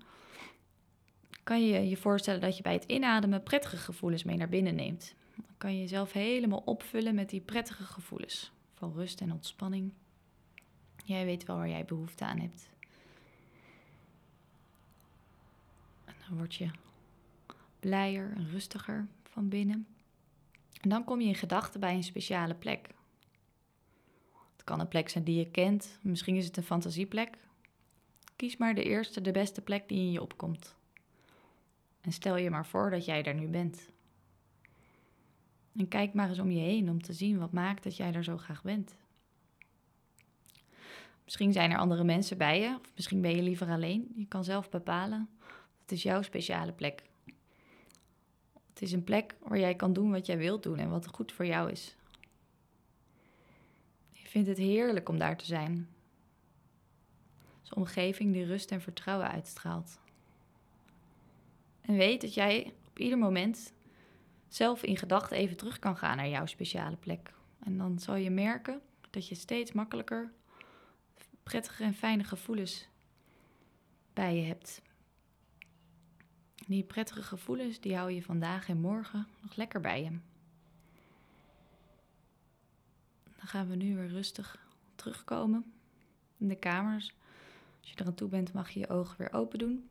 kan 1.43 1.67
je 1.67 1.89
je 1.89 1.97
voorstellen 1.97 2.41
dat 2.41 2.57
je 2.57 2.63
bij 2.63 2.73
het 2.73 2.85
inademen 2.85 3.43
prettige 3.43 3.77
gevoelens 3.77 4.25
mee 4.25 4.37
naar 4.37 4.49
binnen 4.49 4.75
neemt. 4.75 5.15
Dan 5.37 5.55
kan 5.59 5.75
je 5.75 5.81
jezelf 5.81 6.13
helemaal 6.13 6.63
opvullen 6.65 7.15
met 7.15 7.31
die 7.31 7.41
prettige 7.41 7.85
gevoelens 7.85 8.53
van 8.75 8.93
rust 8.93 9.21
en 9.21 9.33
ontspanning. 9.33 9.93
Jij 11.05 11.25
weet 11.25 11.45
wel 11.45 11.57
waar 11.57 11.69
jij 11.69 11.85
behoefte 11.85 12.25
aan 12.25 12.39
hebt. 12.39 12.69
En 16.05 16.15
dan 16.29 16.37
word 16.37 16.55
je 16.55 16.71
blijer 17.81 18.33
en 18.37 18.51
rustiger 18.51 19.07
van 19.23 19.49
binnen. 19.49 19.87
En 20.81 20.89
dan 20.89 21.05
kom 21.05 21.21
je 21.21 21.29
in 21.29 21.35
gedachten 21.35 21.81
bij 21.81 21.95
een 21.95 22.05
speciale 22.05 22.55
plek. 22.55 22.89
Kan 24.71 24.81
een 24.81 24.89
plek 24.89 25.09
zijn 25.09 25.25
die 25.25 25.39
je 25.39 25.51
kent, 25.51 25.99
misschien 26.03 26.37
is 26.37 26.47
het 26.47 26.57
een 26.57 26.63
fantasieplek. 26.63 27.37
Kies 28.37 28.57
maar 28.57 28.75
de 28.75 28.83
eerste, 28.83 29.21
de 29.21 29.31
beste 29.31 29.61
plek 29.61 29.89
die 29.89 29.99
in 29.99 30.13
je 30.13 30.23
opkomt. 30.23 30.75
En 32.01 32.13
stel 32.13 32.37
je 32.37 32.51
maar 32.51 32.67
voor 32.67 32.91
dat 32.91 33.05
jij 33.05 33.23
daar 33.23 33.35
nu 33.35 33.49
bent. 33.49 33.89
En 35.77 35.89
kijk 35.89 36.15
maar 36.15 36.29
eens 36.29 36.39
om 36.39 36.51
je 36.51 36.61
heen 36.61 36.91
om 36.91 37.03
te 37.03 37.13
zien 37.13 37.39
wat 37.39 37.53
maakt 37.53 37.83
dat 37.83 37.97
jij 37.97 38.13
er 38.13 38.25
zo 38.25 38.37
graag 38.37 38.63
bent. 38.63 38.97
Misschien 41.25 41.53
zijn 41.53 41.71
er 41.71 41.79
andere 41.79 42.05
mensen 42.05 42.39
bij 42.39 42.61
je, 42.61 42.79
of 42.81 42.93
misschien 42.95 43.21
ben 43.21 43.37
je 43.37 43.43
liever 43.43 43.69
alleen. 43.69 44.13
Je 44.17 44.27
kan 44.27 44.45
zelf 44.45 44.71
bepalen. 44.71 45.29
Het 45.81 45.93
is 45.93 46.03
jouw 46.03 46.23
speciale 46.23 46.73
plek. 46.73 47.03
Het 48.69 48.83
is 48.83 48.93
een 48.93 49.05
plek 49.05 49.37
waar 49.43 49.59
jij 49.59 49.75
kan 49.75 49.93
doen 49.93 50.11
wat 50.11 50.27
jij 50.27 50.39
wilt 50.39 50.63
doen 50.63 50.79
en 50.79 50.91
wat 50.91 51.07
goed 51.07 51.33
voor 51.33 51.47
jou 51.47 51.71
is. 51.71 51.97
Vindt 54.31 54.49
het 54.49 54.59
heerlijk 54.59 55.09
om 55.09 55.19
daar 55.19 55.37
te 55.37 55.45
zijn. 55.45 55.73
Een 57.69 57.77
omgeving 57.77 58.33
die 58.33 58.45
rust 58.45 58.71
en 58.71 58.81
vertrouwen 58.81 59.31
uitstraalt. 59.31 59.99
En 61.81 61.97
weet 61.97 62.21
dat 62.21 62.35
jij 62.35 62.73
op 62.89 62.99
ieder 62.99 63.19
moment 63.19 63.73
zelf 64.49 64.83
in 64.83 64.97
gedachten 64.97 65.37
even 65.37 65.57
terug 65.57 65.79
kan 65.79 65.97
gaan 65.97 66.17
naar 66.17 66.29
jouw 66.29 66.47
speciale 66.47 66.97
plek. 66.97 67.33
En 67.65 67.79
dan 67.79 67.99
zal 67.99 68.15
je 68.15 68.31
merken 68.31 68.81
dat 69.11 69.29
je 69.29 69.35
steeds 69.35 69.73
makkelijker 69.73 70.33
prettige 71.43 71.85
en 71.85 71.95
fijne 71.95 72.25
gevoelens 72.25 72.89
bij 74.13 74.37
je 74.37 74.43
hebt. 74.43 74.83
Die 76.67 76.85
prettige 76.85 77.23
gevoelens, 77.23 77.81
die 77.81 77.97
hou 77.97 78.11
je 78.11 78.23
vandaag 78.23 78.69
en 78.69 78.81
morgen 78.81 79.27
nog 79.43 79.57
lekker 79.57 79.81
bij 79.81 80.03
je. 80.03 80.30
Dan 83.41 83.49
gaan 83.49 83.69
we 83.69 83.77
nu 83.77 83.97
weer 83.97 84.09
rustig 84.09 84.67
terugkomen 84.95 85.73
in 86.39 86.49
de 86.49 86.57
kamers. 86.57 87.15
Als 87.81 87.91
je 87.91 87.97
er 87.97 88.07
aan 88.07 88.15
toe 88.15 88.29
bent, 88.29 88.53
mag 88.53 88.71
je 88.71 88.81
je 88.81 88.89
ogen 88.89 89.19
weer 89.19 89.33
open 89.33 89.59
doen. 89.59 89.89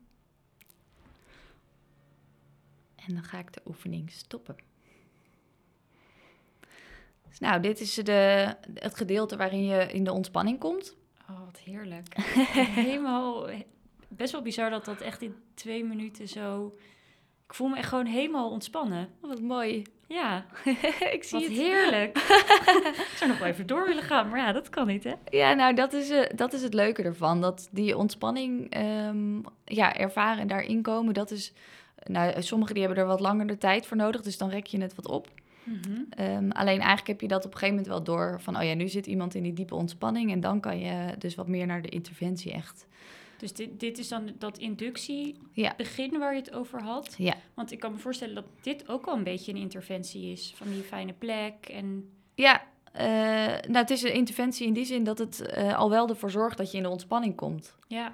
En 2.95 3.13
dan 3.13 3.23
ga 3.23 3.39
ik 3.39 3.53
de 3.53 3.61
oefening 3.65 4.11
stoppen. 4.11 4.55
Dus 7.27 7.39
nou, 7.39 7.61
dit 7.61 7.79
is 7.79 7.93
de, 7.93 8.55
het 8.73 8.95
gedeelte 8.95 9.37
waarin 9.37 9.63
je 9.63 9.91
in 9.91 10.03
de 10.03 10.11
ontspanning 10.11 10.59
komt. 10.59 10.95
Oh, 11.29 11.45
wat 11.45 11.59
heerlijk. 11.59 12.15
helemaal, 12.83 13.49
best 14.07 14.31
wel 14.31 14.41
bizar 14.41 14.69
dat 14.69 14.85
dat 14.85 15.01
echt 15.01 15.21
in 15.21 15.35
twee 15.53 15.83
minuten 15.83 16.27
zo... 16.27 16.75
Ik 17.49 17.55
voel 17.55 17.67
me 17.67 17.77
echt 17.77 17.89
gewoon 17.89 18.05
helemaal 18.05 18.49
ontspannen. 18.49 19.07
Oh, 19.21 19.29
wat 19.29 19.41
mooi. 19.41 19.83
Ja, 20.07 20.45
ik 21.15 21.23
zie 21.23 21.39
wat 21.39 21.47
het. 21.47 21.57
heerlijk. 21.57 22.17
ik 23.11 23.13
zou 23.15 23.29
nog 23.29 23.39
wel 23.39 23.47
even 23.47 23.67
door 23.67 23.87
willen 23.87 24.03
gaan, 24.03 24.29
maar 24.29 24.39
ja, 24.39 24.51
dat 24.51 24.69
kan 24.69 24.87
niet, 24.87 25.03
hè? 25.03 25.13
Ja, 25.29 25.53
nou, 25.53 25.73
dat 25.73 25.93
is, 25.93 26.09
eh, 26.09 26.29
dat 26.35 26.53
is 26.53 26.61
het 26.61 26.73
leuke 26.73 27.03
ervan. 27.03 27.41
Dat 27.41 27.69
die 27.71 27.97
ontspanning 27.97 28.69
ehm, 28.69 29.39
ja, 29.65 29.95
ervaren 29.95 30.41
en 30.41 30.47
daarin 30.47 30.81
komen, 30.81 31.13
dat 31.13 31.31
is... 31.31 31.53
Nou, 32.03 32.41
sommigen 32.41 32.73
die 32.73 32.83
hebben 32.83 33.03
er 33.03 33.09
wat 33.09 33.19
langer 33.19 33.47
de 33.47 33.57
tijd 33.57 33.85
voor 33.85 33.97
nodig, 33.97 34.21
dus 34.21 34.37
dan 34.37 34.49
rek 34.49 34.65
je 34.65 34.81
het 34.81 34.95
wat 34.95 35.07
op. 35.07 35.27
Mhm. 35.63 36.01
Ehm, 36.09 36.49
alleen 36.49 36.79
eigenlijk 36.79 37.07
heb 37.07 37.21
je 37.21 37.27
dat 37.27 37.45
op 37.45 37.51
een 37.51 37.57
gegeven 37.57 37.75
moment 37.75 37.93
wel 37.93 38.03
door 38.03 38.41
van, 38.41 38.57
oh 38.57 38.63
ja, 38.63 38.73
nu 38.73 38.87
zit 38.87 39.05
iemand 39.05 39.35
in 39.35 39.43
die 39.43 39.53
diepe 39.53 39.75
ontspanning 39.75 40.31
en 40.31 40.39
dan 40.39 40.59
kan 40.59 40.79
je 40.79 41.15
dus 41.17 41.35
wat 41.35 41.47
meer 41.47 41.65
naar 41.65 41.81
de 41.81 41.89
interventie 41.89 42.51
echt. 42.51 42.87
Dus 43.39 43.53
dit, 43.53 43.79
dit 43.79 43.98
is 43.98 44.08
dan 44.08 44.31
dat 44.38 44.58
inductie 44.58 45.39
Ja. 45.51 45.74
begin 45.77 46.17
waar 46.19 46.34
je 46.34 46.39
het 46.39 46.53
over 46.53 46.81
had. 46.81 47.15
Ja, 47.17 47.36
Want 47.53 47.72
ik 47.72 47.79
kan 47.79 47.91
me 47.91 47.98
voorstellen 47.98 48.36
dat 48.36 48.46
dit 48.62 48.89
ook 48.89 49.05
al 49.05 49.15
een 49.17 49.24
beetje 49.24 49.51
een 49.51 49.58
interventie 49.58 50.31
is. 50.31 50.53
Van 50.55 50.69
die 50.69 50.81
fijne 50.81 51.13
plek 51.13 51.65
en... 51.65 52.10
ja 52.36 52.67
eh, 52.91 53.05
nou 53.46 53.77
het 53.77 53.89
is 53.89 54.01
een 54.01 54.13
interventie 54.13 54.67
in 54.67 54.74
die 54.74 54.86
zin 54.86 55.03
dat 55.03 55.17
het 55.17 55.41
eh, 55.41 55.77
al 55.77 55.89
wel 55.89 56.10
ervoor 56.10 56.31
zorgt 56.31 56.58
dat 56.58 56.72
je 56.72 56.77
in 56.77 56.84
de 56.84 56.89
ontspanning 56.89 57.36
komt. 57.36 57.77
Ja, 57.88 58.13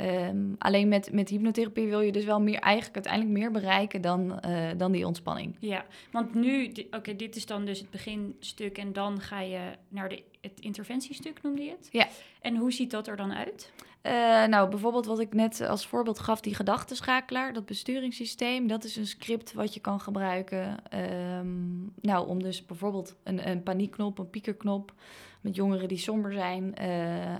Ehm, 0.00 0.52
alleen 0.58 0.88
met, 0.88 1.12
met 1.12 1.28
hypnotherapie 1.28 1.86
wil 1.88 2.00
je 2.00 2.12
dus 2.12 2.24
wel 2.24 2.40
meer, 2.40 2.58
eigenlijk 2.58 2.94
uiteindelijk 2.94 3.38
meer 3.38 3.50
bereiken 3.50 4.00
dan, 4.00 4.40
eh, 4.40 4.68
dan 4.76 4.92
die 4.92 5.06
ontspanning. 5.06 5.56
ja. 5.58 5.84
Want 6.12 6.34
nu, 6.34 6.72
oké, 6.90 7.16
dit 7.16 7.36
is 7.36 7.46
dan 7.46 7.64
dus 7.64 7.78
het 7.78 7.90
beginstuk 7.90 8.78
en 8.78 8.92
dan 8.92 9.20
ga 9.20 9.40
je 9.40 9.60
naar 9.88 10.08
de, 10.08 10.22
het 10.40 10.60
interventiestuk, 10.60 11.42
noemde 11.42 11.62
je 11.62 11.70
het? 11.70 11.88
Ja. 11.92 12.08
En 12.40 12.56
hoe 12.56 12.72
ziet 12.72 12.90
dat 12.90 13.06
er 13.06 13.16
dan 13.16 13.32
uit? 13.32 13.72
Eh, 14.02 14.44
nou, 14.44 14.70
bijvoorbeeld 14.70 15.06
wat 15.06 15.20
ik 15.20 15.34
net 15.34 15.60
als 15.60 15.86
voorbeeld 15.86 16.18
gaf, 16.18 16.40
die 16.40 16.54
gedachtenschakelaar, 16.54 17.52
dat 17.52 17.66
besturingssysteem, 17.66 18.66
dat 18.66 18.84
is 18.84 18.96
een 18.96 19.06
script 19.06 19.52
wat 19.52 19.74
je 19.74 19.80
kan 19.80 20.00
gebruiken. 20.00 20.90
ehm, 20.90 21.84
nou, 22.00 22.28
om 22.28 22.42
dus 22.42 22.66
bijvoorbeeld 22.66 23.16
een, 23.24 23.48
een 23.48 23.62
paniekknop, 23.62 24.18
een 24.18 24.30
piekerknop, 24.30 24.94
met 25.40 25.54
jongeren 25.54 25.88
die 25.88 25.98
somber 25.98 26.32
zijn. 26.32 26.74
eh, 26.74 26.88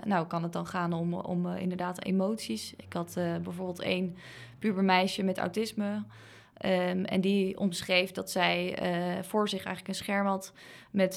nou, 0.05 0.27
kan 0.27 0.43
het 0.43 0.53
dan 0.53 0.67
gaan 0.67 0.93
om, 0.93 1.15
om 1.15 1.47
eh, 1.47 1.61
inderdaad 1.61 2.05
emoties. 2.05 2.75
Ik 2.77 2.93
had 2.93 3.15
bijvoorbeeld 3.15 3.81
één 3.81 4.17
pubermeisje 4.59 5.23
met 5.23 5.39
autisme. 5.39 6.05
ehm, 6.57 7.05
en 7.05 7.21
die 7.21 7.59
omschreef 7.59 8.11
dat 8.11 8.31
zij 8.31 8.79
voor 9.23 9.49
zich 9.49 9.65
eigenlijk 9.65 9.89
een 9.89 10.05
scherm 10.05 10.27
had 10.27 10.53
met 10.91 11.15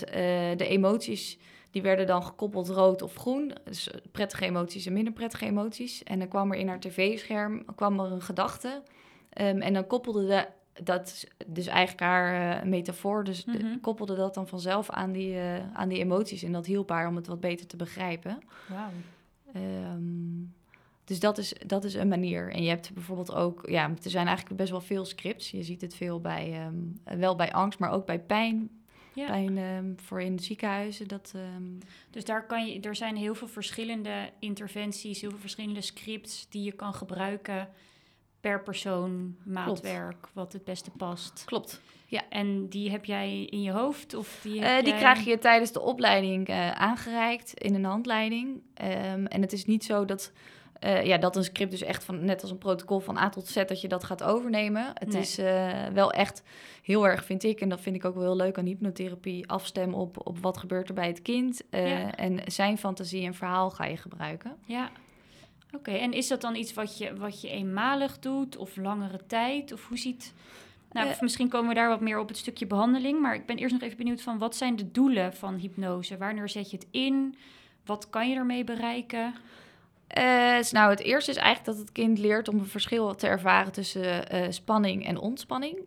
de 0.58 0.68
emoties 0.68 1.38
die 1.74 1.82
werden 1.82 2.08
dan 2.08 2.24
gekoppeld 2.24 2.70
rood 2.70 3.02
of 3.02 3.16
groen. 3.16 3.52
Dus 3.66 3.92
eh, 3.92 4.00
prettige 4.12 4.46
emoties 4.46 4.86
en 4.86 4.94
minder 4.94 5.14
prettige 5.14 5.46
emoties. 5.46 6.04
En 6.04 6.20
dan 6.20 6.28
kwam 6.28 6.52
er 6.52 6.58
in 6.58 6.68
haar 6.68 6.80
tv-scherm 6.80 7.66
kwam 7.76 8.00
er 8.00 8.12
een 8.12 8.22
gedachte. 8.22 8.82
Ehm, 9.30 9.62
en 9.62 9.74
dan 9.74 9.88
koppelde 9.88 10.26
de, 10.28 10.48
dat 10.84 11.26
dus 11.48 11.68
eigenlijk 11.68 12.02
haar 12.02 12.58
eh, 12.62 12.68
metafoor. 12.70 13.24
Dus 13.24 13.44
de- 13.46 13.52
Mhm. 13.52 13.80
koppelde 13.80 14.16
dat 14.16 14.34
dan 14.34 14.48
vanzelf 14.48 14.90
aan 14.90 15.12
die, 15.12 15.36
eh, 15.40 15.74
aan 15.74 15.90
die 15.90 16.00
emoties. 16.00 16.44
En 16.44 16.52
dat 16.52 16.66
hielp 16.66 16.90
haar 16.90 17.08
om 17.08 17.16
het 17.16 17.28
wat 17.28 17.40
beter 17.40 17.68
te 17.68 17.76
begrijpen. 17.78 18.38
Wauw. 18.70 18.90
Ehm, 19.54 20.44
dus 21.06 21.20
dat 21.20 21.38
is, 21.38 21.54
dat 21.66 21.84
is 21.84 21.94
een 21.94 22.08
manier. 22.08 22.52
En 22.52 22.64
je 22.64 22.70
hebt 22.70 22.94
bijvoorbeeld 22.94 23.34
ook, 23.34 23.68
ja, 23.70 23.90
er 24.04 24.10
zijn 24.10 24.28
eigenlijk 24.28 24.58
best 24.58 24.72
wel 24.72 24.82
veel 24.82 25.06
scripts. 25.06 25.52
Je 25.52 25.64
ziet 25.64 25.82
het 25.82 25.96
veel 25.96 26.20
bij, 26.22 26.54
ehm, 27.06 27.20
wel 27.20 27.36
bij 27.36 27.52
angst, 27.52 27.80
maar 27.80 27.92
ook 27.92 28.06
bij 28.06 28.20
pijn. 28.20 28.70
Ja. 29.14 29.26
Pijn 29.26 29.58
ehm, 29.58 29.86
voor 29.96 30.22
in 30.22 30.40
ziekenhuizen. 30.40 31.08
Dat, 31.08 31.32
ehm, 31.36 31.64
Dus 32.10 32.26
daar 32.26 32.46
kan 32.46 32.66
je, 32.68 32.80
er 32.80 32.96
zijn 32.96 33.16
heel 33.16 33.36
veel 33.36 33.48
verschillende 33.48 34.30
interventies, 34.40 35.22
heel 35.22 35.30
veel 35.30 35.40
verschillende 35.40 35.82
scripts 35.82 36.46
die 36.50 36.64
je 36.64 36.72
kan 36.72 36.94
gebruiken 36.94 37.70
per 38.42 38.62
persoon, 38.64 39.36
maatwerk, 39.44 40.28
wat 40.34 40.54
het 40.54 40.64
beste 40.64 40.92
past. 40.92 41.44
klopt. 41.46 41.82
En 42.30 42.70
die 42.70 42.92
heb 42.92 43.06
jij 43.06 43.44
in 43.44 43.62
je 43.62 43.72
hoofd? 43.72 44.14
Of 44.14 44.40
die, 44.44 44.62
Eh, 44.62 44.78
die 44.80 44.88
jij- 44.90 44.98
krijg 44.98 45.26
je 45.26 45.38
tijdens 45.40 45.72
de 45.72 45.80
opleiding 45.82 46.48
eh, 46.48 46.72
aangereikt 46.72 47.54
in 47.54 47.76
een 47.76 47.84
handleiding. 47.84 48.62
Ehm, 48.74 49.26
en 49.26 49.42
het 49.42 49.54
is 49.54 49.66
niet 49.66 49.84
zo 49.84 50.06
dat, 50.06 50.32
eh, 50.84 51.06
ja, 51.06 51.18
dat 51.18 51.36
een 51.36 51.44
script 51.44 51.72
dus 51.72 51.82
echt 51.82 52.04
van, 52.04 52.26
net 52.26 52.42
als 52.42 52.52
een 52.52 52.58
protocol 52.58 53.00
van 53.00 53.18
A 53.18 53.30
tot 53.30 53.48
Z, 53.48 53.54
dat 53.66 53.82
je 53.82 53.88
dat 53.88 54.04
gaat 54.04 54.24
overnemen. 54.24 54.86
Het 54.94 55.10
Nee. 55.12 55.22
is 55.22 55.38
eh, 55.38 55.86
wel 55.94 56.12
echt 56.12 56.44
heel 56.82 57.08
erg, 57.08 57.26
vind 57.26 57.44
ik, 57.44 57.62
en 57.62 57.70
dat 57.70 57.82
vind 57.82 57.96
ik 57.96 58.06
ook 58.06 58.14
wel 58.14 58.24
heel 58.24 58.36
leuk 58.36 58.58
aan 58.58 58.66
hypnotherapie, 58.66 59.50
afstemmen 59.50 60.00
op, 60.00 60.28
op 60.28 60.40
wat 60.40 60.58
gebeurt 60.58 60.88
er 60.88 60.94
bij 60.94 61.08
het 61.08 61.22
kind. 61.22 61.62
eh, 61.70 61.90
Ja. 61.90 62.16
En 62.16 62.40
zijn 62.46 62.78
fantasie 62.78 63.26
en 63.26 63.34
verhaal 63.34 63.70
ga 63.70 63.86
je 63.86 63.98
gebruiken. 63.98 64.56
Ja. 64.66 64.90
Oké, 65.76 65.92
en 65.92 66.14
is 66.14 66.28
dat 66.28 66.42
dan 66.42 66.56
iets 66.56 66.74
wat 66.74 66.98
je, 66.98 67.16
wat 67.16 67.42
je 67.42 67.50
eenmalig 67.50 68.20
doet 68.20 68.58
of 68.58 68.76
langere 68.78 69.20
tijd? 69.28 69.74
Of 69.74 69.88
hoe 69.88 69.98
ziet... 69.98 70.34
Nou, 70.92 71.10
of 71.10 71.22
misschien 71.22 71.50
komen 71.50 71.68
we 71.70 71.76
daar 71.76 71.88
wat 71.90 72.02
meer 72.02 72.20
op 72.20 72.28
het 72.28 72.38
stukje 72.38 72.68
behandeling. 72.68 73.20
Maar 73.22 73.36
ik 73.36 73.46
ben 73.46 73.58
eerst 73.58 73.74
nog 73.74 73.82
even 73.84 73.98
benieuwd 73.98 74.22
van 74.22 74.38
wat 74.38 74.56
zijn 74.56 74.76
de 74.76 74.92
doelen 74.92 75.34
van 75.34 75.56
hypnose? 75.56 76.18
Wanneer 76.18 76.50
zet 76.50 76.72
je 76.72 76.78
het 76.78 76.88
in? 76.92 77.36
Wat 77.86 78.10
kan 78.10 78.30
je 78.30 78.36
ermee 78.36 78.64
bereiken? 78.64 79.34
Eh, 80.14 80.58
dus 80.58 80.72
nou, 80.72 80.90
het 80.90 81.00
eerste 81.00 81.32
is 81.32 81.38
eigenlijk 81.38 81.66
dat 81.66 81.78
het 81.78 81.92
kind 81.92 82.18
leert 82.20 82.48
om 82.48 82.60
een 82.60 82.66
verschil 82.66 83.16
te 83.16 83.28
ervaren 83.28 83.72
tussen 83.72 84.30
eh, 84.30 84.46
spanning 84.52 85.06
en 85.06 85.18
ontspanning. 85.18 85.78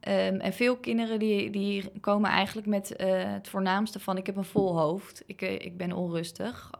Ehm, 0.00 0.34
en 0.40 0.52
veel 0.52 0.76
kinderen 0.76 1.18
die, 1.18 1.50
die 1.50 1.90
komen 2.00 2.30
eigenlijk 2.30 2.66
met 2.66 2.96
eh, 2.96 3.08
het 3.32 3.48
voornaamste 3.48 4.00
van... 4.00 4.16
ik 4.16 4.26
heb 4.26 4.36
een 4.36 4.44
vol 4.44 4.78
hoofd, 4.78 5.22
ik, 5.26 5.40
ik 5.40 5.76
ben 5.76 5.92
onrustig. 5.92 6.70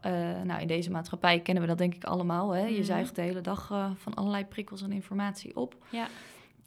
Nou, 0.45 0.61
in 0.61 0.67
deze 0.67 0.91
maatschappij 0.91 1.41
kennen 1.41 1.62
we 1.62 1.69
dat 1.69 1.79
denk 1.79 1.95
ik 1.95 2.05
allemaal. 2.05 2.50
Hè? 2.50 2.67
Je 2.67 2.73
Mhm. 2.76 2.83
zuigt 2.85 3.14
de 3.14 3.23
hele 3.23 3.41
dag 3.41 3.67
van 3.97 4.14
allerlei 4.14 4.45
prikkels 4.45 4.83
en 4.83 4.93
informatie 4.93 5.57
op. 5.57 5.75
Ja. 5.91 6.07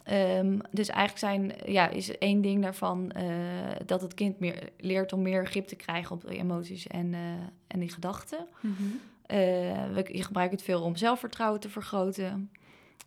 Ehm, 0.03 0.59
dus 0.71 0.89
eigenlijk 0.89 1.19
zijn, 1.19 1.71
ja, 1.73 1.87
is 1.89 2.17
één 2.17 2.41
ding 2.41 2.61
daarvan 2.61 3.11
dat 3.85 4.01
het 4.01 4.13
kind 4.13 4.39
meer 4.39 4.69
leert 4.77 5.13
om 5.13 5.21
meer 5.21 5.47
grip 5.47 5.67
te 5.67 5.75
krijgen 5.75 6.15
op 6.15 6.21
de 6.21 6.37
emoties 6.37 6.87
en, 6.87 7.13
en 7.67 7.79
die 7.79 7.91
gedachten. 7.91 8.47
Mhm. 8.59 8.83
We, 9.27 10.09
je 10.11 10.23
gebruikt 10.23 10.51
het 10.51 10.63
veel 10.63 10.81
om 10.81 10.95
zelfvertrouwen 10.95 11.59
te 11.59 11.69
vergroten. 11.69 12.51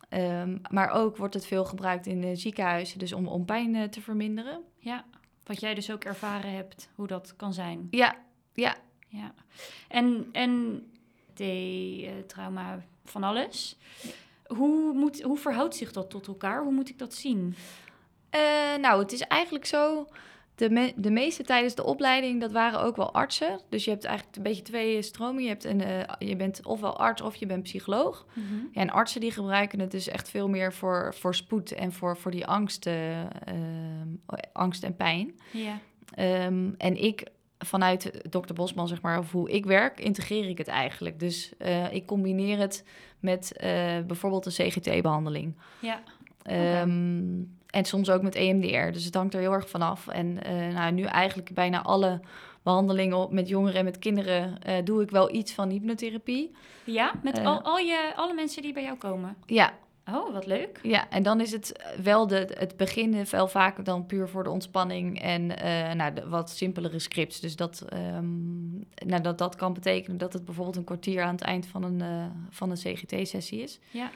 Ehm, 0.09 0.57
maar 0.71 0.89
ook 0.89 1.17
wordt 1.17 1.33
het 1.33 1.45
veel 1.45 1.65
gebruikt 1.65 2.05
in 2.05 2.37
ziekenhuizen, 2.37 2.99
dus 2.99 3.13
om, 3.13 3.27
om 3.27 3.45
pijn 3.45 3.75
eh, 3.75 3.83
te 3.83 4.01
verminderen. 4.01 4.61
Ja, 4.77 5.05
wat 5.43 5.59
jij 5.59 5.73
dus 5.73 5.91
ook 5.91 6.03
ervaren 6.03 6.53
hebt, 6.53 6.89
hoe 6.95 7.07
dat 7.07 7.35
kan 7.35 7.53
zijn. 7.53 7.87
Ja, 7.91 8.15
ja. 8.53 8.75
Ja. 9.07 9.33
En, 9.87 10.29
en 10.31 10.83
de 11.33 12.03
eh, 12.05 12.23
trauma 12.27 12.83
van 13.05 13.23
alles. 13.23 13.77
Hoe, 14.45 14.93
moet, 14.93 15.21
hoe 15.21 15.37
verhoudt 15.37 15.75
zich 15.75 15.91
dat 15.91 16.09
tot 16.09 16.27
elkaar? 16.27 16.63
Hoe 16.63 16.73
moet 16.73 16.89
ik 16.89 16.97
dat 16.97 17.13
zien? 17.13 17.55
Eh, 18.29 18.41
nou, 18.81 19.01
het 19.01 19.11
is 19.11 19.21
eigenlijk 19.21 19.65
zo. 19.65 20.07
De, 20.59 20.69
me- 20.69 20.93
de 20.95 21.11
meeste 21.11 21.43
tijdens 21.43 21.75
de 21.75 21.83
opleiding, 21.83 22.41
dat 22.41 22.51
waren 22.51 22.81
ook 22.81 22.95
wel 22.95 23.13
artsen. 23.13 23.59
Dus 23.69 23.83
je 23.85 23.91
hebt 23.91 24.03
eigenlijk 24.03 24.37
een 24.37 24.43
beetje 24.43 24.61
twee 24.61 25.01
stromen. 25.01 25.43
Je, 25.43 25.49
hebt 25.49 25.63
een, 25.63 25.81
eh, 25.81 26.27
je 26.29 26.35
bent 26.35 26.65
ofwel 26.65 26.97
arts 26.97 27.21
of 27.21 27.35
je 27.35 27.45
bent 27.45 27.63
psycholoog. 27.63 28.25
Ja, 28.71 28.81
en 28.81 28.89
artsen 28.89 29.21
die 29.21 29.31
gebruiken 29.31 29.79
het 29.79 29.91
dus 29.91 30.07
echt 30.07 30.29
veel 30.29 30.49
meer 30.49 30.73
voor, 30.73 31.13
voor 31.15 31.35
spoed 31.35 31.71
en 31.71 31.91
voor, 31.91 32.17
voor 32.17 32.31
die 32.31 32.45
angst, 32.45 32.85
eh, 32.85 33.19
ehm, 33.21 34.07
angst 34.53 34.83
en 34.83 34.95
pijn. 34.95 35.39
Ja. 35.51 35.79
Ehm, 36.13 36.69
en 36.77 37.03
ik, 37.03 37.23
vanuit 37.57 38.31
dokter 38.31 38.55
Bosman, 38.55 38.87
zeg 38.87 39.01
maar, 39.01 39.19
of 39.19 39.31
hoe 39.31 39.51
ik 39.51 39.65
werk, 39.65 39.99
integreer 39.99 40.49
ik 40.49 40.57
het 40.57 40.67
eigenlijk. 40.67 41.19
Dus 41.19 41.53
eh, 41.57 41.93
ik 41.93 42.05
combineer 42.05 42.57
het 42.57 42.83
met 43.19 43.57
eh, 43.57 43.99
bijvoorbeeld 44.07 44.45
een 44.45 44.51
CGT-behandeling. 44.51 45.55
Ja. 45.79 46.01
Ehm, 46.43 47.41
En 47.69 47.85
soms 47.85 48.09
ook 48.09 48.21
met 48.21 48.35
EMDR. 48.35 48.91
Dus 48.91 49.05
het 49.05 49.13
hangt 49.15 49.33
er 49.33 49.39
heel 49.39 49.53
erg 49.53 49.69
vanaf. 49.69 50.07
En 50.07 50.43
eh, 50.43 50.73
nou, 50.73 50.91
nu 50.91 51.03
eigenlijk 51.03 51.53
bijna 51.53 51.81
alle 51.83 52.19
behandelingen 52.63 53.17
op- 53.17 53.31
met 53.31 53.47
jongeren 53.47 53.79
en 53.79 53.85
met 53.85 53.99
kinderen 53.99 54.61
eh, 54.63 54.75
doe 54.83 55.01
ik 55.01 55.09
wel 55.11 55.33
iets 55.35 55.53
van 55.53 55.69
hypnotherapie. 55.69 56.51
Ja, 56.83 57.11
met 57.23 57.37
Eh. 57.37 57.45
al, 57.45 57.61
al 57.61 57.77
je, 57.77 58.11
alle 58.15 58.33
mensen 58.33 58.61
die 58.61 58.73
bij 58.73 58.83
jou 58.83 58.97
komen. 58.97 59.35
Ja, 59.45 59.73
Oh, 60.13 60.33
wat 60.33 60.45
leuk. 60.45 60.79
Ja, 60.83 61.09
en 61.09 61.23
dan 61.23 61.41
is 61.41 61.51
het 61.51 61.93
wel 62.03 62.27
de, 62.27 62.49
het 62.57 62.77
begin 62.77 63.25
wel 63.31 63.47
vaak 63.47 63.85
dan 63.85 64.05
puur 64.05 64.27
voor 64.29 64.43
de 64.43 64.49
ontspanning 64.49 65.21
en 65.21 65.57
eh, 65.57 65.93
nou, 65.93 66.13
de 66.13 66.27
wat 66.29 66.49
simpelere 66.49 66.99
scripts. 66.99 67.39
Dus 67.39 67.55
dat, 67.55 67.81
ehm, 67.89 68.69
nou, 69.05 69.21
dat, 69.21 69.37
dat 69.37 69.55
kan 69.55 69.73
betekenen 69.73 70.17
dat 70.17 70.33
het 70.33 70.45
bijvoorbeeld 70.45 70.75
een 70.75 70.83
kwartier 70.83 71.21
aan 71.23 71.31
het 71.35 71.41
eind 71.43 71.65
van 71.65 71.83
een, 71.83 72.01
van 72.49 72.69
een 72.69 72.77
CGT-sessie 72.77 73.61
is. 73.61 73.79
Ja. 73.91 74.09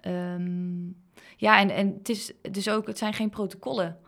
Ehm, 0.00 0.86
ja, 1.38 1.58
en, 1.58 1.70
en 1.70 1.94
het, 1.98 2.08
is, 2.08 2.32
is 2.42 2.68
ook, 2.68 2.86
het 2.86 2.98
zijn 2.98 3.12
geen 3.12 3.30
protocollen. 3.30 3.98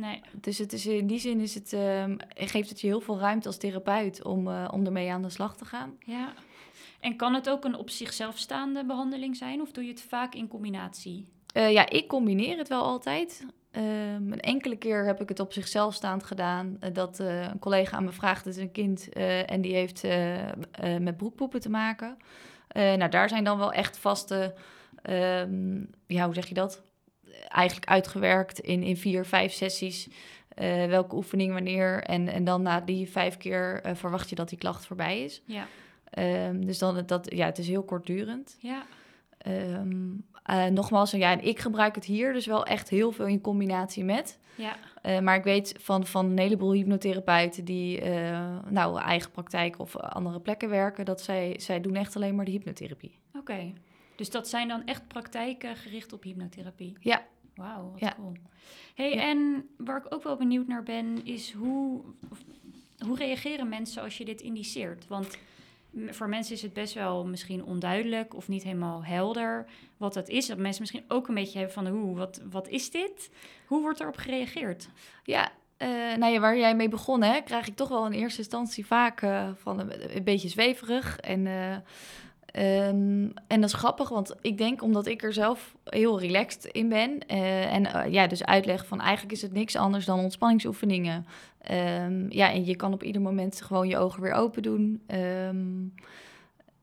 Nee. 0.00 0.20
Dus 0.32 0.58
het 0.58 0.72
is, 0.72 0.86
in 0.86 1.06
die 1.06 1.18
zin 1.18 1.40
is 1.40 1.54
het, 1.54 1.72
ehm, 1.72 2.16
geeft 2.34 2.68
het 2.68 2.80
je 2.80 2.86
heel 2.86 3.00
veel 3.00 3.18
ruimte 3.18 3.46
als 3.46 3.58
therapeut 3.58 4.24
om, 4.24 4.48
eh, 4.48 4.68
om 4.72 4.86
ermee 4.86 5.12
aan 5.12 5.22
de 5.22 5.30
slag 5.30 5.56
te 5.56 5.64
gaan. 5.64 5.96
Ja. 5.98 6.32
En 7.00 7.16
kan 7.16 7.34
het 7.34 7.50
ook 7.50 7.64
een 7.64 7.76
op 7.76 7.90
zichzelf 7.90 8.38
staande 8.38 8.84
behandeling 8.84 9.36
zijn? 9.36 9.60
Of 9.60 9.72
doe 9.72 9.84
je 9.84 9.90
het 9.90 10.02
vaak 10.02 10.34
in 10.34 10.48
combinatie? 10.48 11.28
Eh, 11.52 11.72
ja, 11.72 11.88
ik 11.88 12.08
combineer 12.08 12.58
het 12.58 12.68
wel 12.68 12.82
altijd. 12.82 13.46
Ehm, 13.70 14.32
een 14.32 14.40
enkele 14.40 14.76
keer 14.76 15.04
heb 15.04 15.20
ik 15.20 15.28
het 15.28 15.40
op 15.40 15.52
zichzelf 15.52 15.94
staand 15.94 16.24
gedaan. 16.24 16.76
eh, 16.80 16.90
dat 16.92 17.18
een 17.18 17.58
collega 17.58 17.96
aan 17.96 18.04
me 18.04 18.12
vraagt, 18.12 18.44
het 18.44 18.56
is 18.56 18.62
een 18.62 18.72
kind 18.72 19.08
en 19.46 19.60
die 19.60 19.74
heeft 19.74 20.06
met 21.00 21.16
broekpoepen 21.16 21.60
te 21.60 21.70
maken. 21.70 22.16
Nou, 22.72 23.08
daar 23.08 23.28
zijn 23.28 23.44
dan 23.44 23.58
wel 23.58 23.72
echt 23.72 23.98
vaste, 23.98 24.54
ehm, 25.02 25.84
ja, 26.06 26.24
hoe 26.24 26.34
zeg 26.34 26.46
je 26.46 26.54
dat? 26.54 26.82
Eigenlijk 27.48 27.90
uitgewerkt 27.90 28.58
in, 28.58 28.82
in 28.82 28.96
vier, 28.96 29.24
vijf 29.24 29.52
sessies. 29.52 30.08
eh, 30.54 30.86
welke 30.86 31.14
oefening 31.16 31.52
wanneer. 31.52 32.02
En, 32.02 32.28
en 32.28 32.44
dan 32.44 32.62
na 32.62 32.80
die 32.80 33.10
vijf 33.10 33.36
keer 33.36 33.80
eh, 33.82 33.94
verwacht 33.94 34.28
je 34.28 34.34
dat 34.34 34.48
die 34.48 34.58
klacht 34.58 34.86
voorbij 34.86 35.24
is. 35.24 35.42
Ja. 35.44 35.66
Ehm, 36.10 36.60
dus 36.60 36.78
dan, 36.78 37.02
dat, 37.06 37.34
ja, 37.34 37.46
het 37.46 37.58
is 37.58 37.68
heel 37.68 37.82
kortdurend. 37.82 38.56
Ja. 38.58 38.82
Eh, 39.38 40.64
nogmaals, 40.66 41.10
ja, 41.10 41.30
en 41.32 41.44
ik 41.44 41.58
gebruik 41.58 41.94
het 41.94 42.04
hier 42.04 42.32
dus 42.32 42.46
wel 42.46 42.64
echt 42.66 42.88
heel 42.88 43.12
veel 43.12 43.26
in 43.26 43.40
combinatie 43.40 44.04
met. 44.04 44.38
Ja. 44.54 44.76
Maar 45.20 45.36
ik 45.36 45.44
weet 45.44 45.74
van, 45.78 46.06
van 46.06 46.26
een 46.30 46.38
heleboel 46.38 46.72
hypnotherapeuten 46.72 47.64
die 47.64 48.02
nou 48.68 49.00
eigen 49.00 49.30
praktijk 49.30 49.78
of 49.78 49.96
andere 49.96 50.40
plekken 50.40 50.68
werken, 50.68 51.04
dat 51.04 51.20
zij, 51.20 51.54
zij 51.58 51.80
doen 51.80 51.94
echt 51.94 52.16
alleen 52.16 52.34
maar 52.34 52.44
de 52.44 52.50
hypnotherapie. 52.50 53.18
Oké. 53.38 53.72
Dus 54.20 54.30
dat 54.30 54.48
zijn 54.48 54.68
dan 54.68 54.84
echt 54.84 55.08
praktijken 55.08 55.76
gericht 55.76 56.12
op 56.12 56.22
hypnotherapie? 56.22 56.96
Ja. 57.00 57.26
Wauw, 57.54 57.90
wat 57.90 58.00
Ja. 58.00 58.14
cool. 58.14 58.32
Hey, 58.94 59.14
Ja. 59.14 59.22
en 59.22 59.68
waar 59.76 59.96
ik 59.96 60.14
ook 60.14 60.22
wel 60.22 60.36
benieuwd 60.36 60.66
naar 60.66 60.82
ben, 60.82 61.24
is 61.24 61.52
hoe, 61.52 62.00
hoe 63.06 63.16
reageren 63.16 63.68
mensen 63.68 64.02
als 64.02 64.18
je 64.18 64.24
dit 64.24 64.40
indiceert? 64.40 65.06
Want 65.06 65.38
voor 66.06 66.28
mensen 66.28 66.54
is 66.54 66.62
het 66.62 66.72
best 66.72 66.94
wel 66.94 67.26
misschien 67.26 67.64
onduidelijk 67.64 68.34
of 68.34 68.48
niet 68.48 68.62
helemaal 68.62 69.04
helder 69.04 69.66
wat 69.96 70.14
dat 70.14 70.28
is. 70.28 70.46
Dat 70.46 70.58
mensen 70.58 70.80
misschien 70.80 71.04
ook 71.08 71.28
een 71.28 71.34
beetje 71.34 71.58
hebben 71.58 71.74
van, 71.74 71.86
hoe, 71.86 72.16
wat, 72.16 72.40
wat 72.50 72.68
is 72.68 72.90
dit? 72.90 73.30
Hoe 73.66 73.80
wordt 73.80 74.00
erop 74.00 74.16
gereageerd? 74.16 74.88
Ja, 75.24 75.52
eh, 75.76 75.88
nou 76.16 76.32
ja, 76.32 76.40
waar 76.40 76.58
jij 76.58 76.76
mee 76.76 76.88
begon, 76.88 77.22
hè, 77.22 77.40
krijg 77.40 77.68
ik 77.68 77.76
toch 77.76 77.88
wel 77.88 78.06
in 78.06 78.12
eerste 78.12 78.38
instantie 78.38 78.86
vaak 78.86 79.22
eh, 79.22 79.48
van 79.54 79.80
een, 79.80 80.16
een 80.16 80.24
beetje 80.24 80.48
zweverig. 80.48 81.18
En, 81.18 81.46
eh, 81.46 81.76
ehm, 82.52 83.28
en 83.46 83.60
dat 83.60 83.64
is 83.64 83.72
grappig, 83.72 84.08
want 84.08 84.34
ik 84.40 84.58
denk 84.58 84.82
omdat 84.82 85.06
ik 85.06 85.22
er 85.22 85.32
zelf 85.32 85.76
heel 85.84 86.20
relaxed 86.20 86.64
in 86.64 86.88
ben. 86.88 87.26
eh, 87.26 87.74
en 87.74 87.86
eh, 87.86 88.12
ja, 88.12 88.26
dus 88.26 88.44
uitleg 88.44 88.86
van 88.86 89.00
eigenlijk 89.00 89.32
is 89.32 89.42
het 89.42 89.52
niks 89.52 89.76
anders 89.76 90.04
dan 90.04 90.18
ontspanningsoefeningen. 90.18 91.26
Ehm, 91.62 92.26
ja, 92.28 92.52
en 92.52 92.64
je 92.64 92.76
kan 92.76 92.92
op 92.92 93.02
ieder 93.02 93.22
moment 93.22 93.62
gewoon 93.62 93.88
je 93.88 93.98
ogen 93.98 94.22
weer 94.22 94.32
open 94.32 94.62
doen. 94.62 95.02
Ehm, 95.06 95.86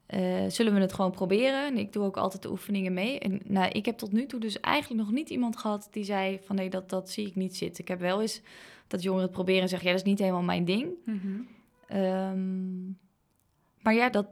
eh, 0.06 0.46
zullen 0.48 0.74
we 0.74 0.80
het 0.80 0.94
gewoon 0.94 1.12
proberen? 1.12 1.66
En 1.66 1.78
ik 1.78 1.94
doe 1.94 2.04
ook 2.04 2.18
altijd 2.18 2.42
de 2.42 2.50
oefeningen 2.50 2.94
mee. 2.94 3.20
En 3.20 3.40
nou, 3.44 3.70
ik 3.72 3.86
heb 3.86 3.98
tot 3.98 4.12
nu 4.12 4.26
toe 4.26 4.40
dus 4.40 4.60
eigenlijk 4.60 5.02
nog 5.04 5.12
niet 5.12 5.30
iemand 5.30 5.58
gehad 5.58 5.88
die 5.92 6.04
zei 6.04 6.40
van 6.44 6.56
nee, 6.56 6.70
dat, 6.70 6.90
dat 6.90 7.10
zie 7.10 7.28
ik 7.28 7.36
niet 7.36 7.58
zitten. 7.58 7.84
Ik 7.84 7.90
heb 7.90 8.00
wel 8.00 8.22
eens 8.22 8.42
dat 8.88 9.04
jongeren 9.04 9.26
het 9.26 9.36
proberen 9.36 9.62
en 9.62 9.70
zeggen, 9.70 9.88
ja, 9.88 9.94
dat 9.94 10.04
is 10.06 10.10
niet 10.10 10.20
helemaal 10.20 10.42
mijn 10.42 10.66
ding. 10.66 10.88
Ehm, 11.88 12.86
maar 13.82 13.94
ja, 13.94 14.10
dat, 14.10 14.28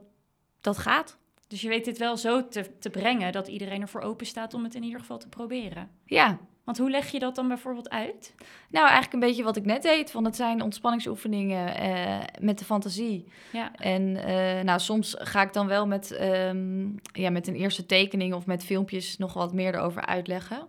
dat 0.62 0.78
gaat. 0.78 1.18
Dus 1.48 1.62
je 1.62 1.70
weet 1.70 1.86
dit 1.86 1.98
wel 1.98 2.18
zo 2.18 2.48
te, 2.48 2.78
te 2.80 2.90
brengen 2.90 3.32
dat 3.32 3.48
iedereen 3.48 3.82
ervoor 3.82 4.02
open 4.02 4.26
staat 4.26 4.54
om 4.54 4.64
het 4.64 4.76
in 4.76 4.84
ieder 4.84 5.00
geval 5.00 5.18
te 5.18 5.30
proberen. 5.30 5.90
Ja, 6.06 6.38
Want 6.64 6.78
hoe 6.78 6.90
leg 6.90 7.12
je 7.12 7.20
dat 7.20 7.36
dan 7.36 7.48
bijvoorbeeld 7.48 7.90
uit? 7.90 8.34
nou 8.70 8.84
eigenlijk 8.86 9.14
een 9.14 9.20
beetje 9.30 9.44
wat 9.44 9.56
ik 9.56 9.66
net 9.66 9.82
deed. 9.82 10.12
Van 10.12 10.26
het 10.26 10.36
zijn 10.36 10.62
ontspanningsoefeningen 10.62 11.76
eh, 11.76 12.20
met 12.40 12.60
de 12.60 12.66
fantasie. 12.66 13.28
Ja. 13.52 13.76
En 13.76 14.16
eh, 14.16 14.64
nou, 14.64 14.80
soms 14.80 15.16
ga 15.18 15.42
ik 15.42 15.54
dan 15.54 15.68
wel 15.68 15.88
met, 15.88 16.12
ehm, 16.12 16.88
ja, 17.14 17.30
met 17.30 17.48
een 17.48 17.56
eerste 17.56 17.86
tekening 17.86 18.34
of 18.34 18.46
met 18.46 18.64
filmpjes 18.66 19.18
nog 19.18 19.34
wat 19.34 19.54
meer 19.54 19.76
erover 19.76 20.06
uitleggen. 20.06 20.66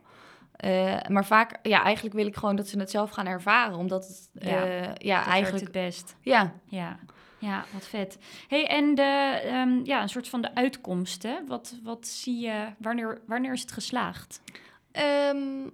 Eh, 0.57 0.97
maar 1.09 1.25
vaak, 1.25 1.59
ja, 1.63 1.83
eigenlijk 1.83 2.15
wil 2.15 2.27
ik 2.27 2.37
gewoon 2.37 2.57
dat 2.57 2.69
ze 2.69 2.79
het 2.79 2.91
zelf 2.91 3.11
gaan 3.11 3.27
ervaren. 3.27 3.77
Omdat 3.79 4.07
het, 4.07 4.31
Ja, 4.99 5.25
eigenlijk, 5.27 5.65
het 5.65 5.73
best. 5.73 6.17
ja, 6.21 6.55
Ja, 6.65 6.99
ja 7.39 7.65
wat 7.73 7.87
vet. 7.87 8.19
hey, 8.49 8.67
en 8.67 8.95
de, 8.95 9.41
ehm, 9.45 9.85
ja, 9.85 10.03
een 10.03 10.09
soort 10.09 10.29
van 10.29 10.41
de 10.41 10.55
uitkomsten. 10.55 11.47
Wat, 11.47 11.75
wat 11.83 12.07
zie 12.07 12.41
je, 12.41 12.67
wanneer, 12.79 13.21
wanneer 13.27 13.53
is 13.53 13.61
het 13.61 13.73
geslaagd? 13.73 14.41
Ehm, 14.93 15.69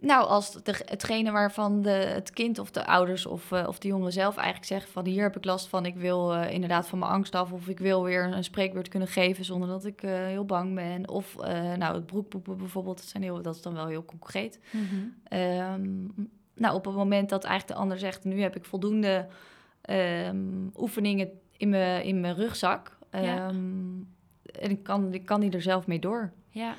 nou, 0.00 0.26
als 0.26 0.52
de, 0.52 0.74
hetgene 0.84 1.30
waarvan 1.30 1.82
de, 1.82 1.90
het 1.90 2.30
kind 2.30 2.58
of 2.58 2.70
de 2.70 2.86
ouders 2.86 3.26
of, 3.26 3.52
eh, 3.52 3.64
of 3.68 3.78
de 3.78 3.88
jongen 3.88 4.12
zelf 4.12 4.36
eigenlijk 4.36 4.66
zeggen 4.66 4.92
van 4.92 5.06
hier 5.06 5.22
heb 5.22 5.36
ik 5.36 5.44
last 5.44 5.68
van, 5.68 5.86
ik 5.86 5.96
wil 5.96 6.34
eh, 6.34 6.52
inderdaad 6.52 6.88
van 6.88 6.98
mijn 6.98 7.10
angst 7.10 7.34
af 7.34 7.52
of 7.52 7.68
ik 7.68 7.78
wil 7.78 8.02
weer 8.02 8.24
een 8.24 8.44
spreekbeurt 8.44 8.88
kunnen 8.88 9.08
geven 9.08 9.44
zonder 9.44 9.68
dat 9.68 9.84
ik 9.84 10.02
eh, 10.02 10.12
heel 10.12 10.44
bang 10.44 10.74
ben. 10.74 11.08
Of 11.08 11.36
nou, 11.76 11.94
het 11.94 12.06
broekpoepen 12.06 12.56
bijvoorbeeld, 12.56 12.96
dat, 12.96 13.06
zijn 13.06 13.22
heel, 13.22 13.42
dat 13.42 13.54
is 13.54 13.62
dan 13.62 13.74
wel 13.74 13.86
heel 13.86 14.04
concreet. 14.04 14.60
Ehm, 15.24 16.06
nou, 16.54 16.74
op 16.74 16.84
het 16.84 16.94
moment 16.94 17.28
dat 17.28 17.44
eigenlijk 17.44 17.76
de 17.76 17.82
ander 17.82 17.98
zegt, 17.98 18.24
nu 18.24 18.40
heb 18.40 18.56
ik 18.56 18.64
voldoende 18.64 19.26
ehm, 19.82 20.66
oefeningen 20.76 21.30
in 21.56 21.68
mijn, 21.68 22.04
in 22.04 22.20
mijn 22.20 22.34
rugzak. 22.34 22.98
Ja. 23.10 23.48
Ehm, 23.48 23.98
en 24.60 24.70
ik 24.70 24.82
kan, 24.82 25.14
ik 25.14 25.24
kan 25.26 25.40
die 25.40 25.50
er 25.50 25.62
zelf 25.62 25.86
mee 25.86 25.98
door. 25.98 26.32
Ja, 26.50 26.74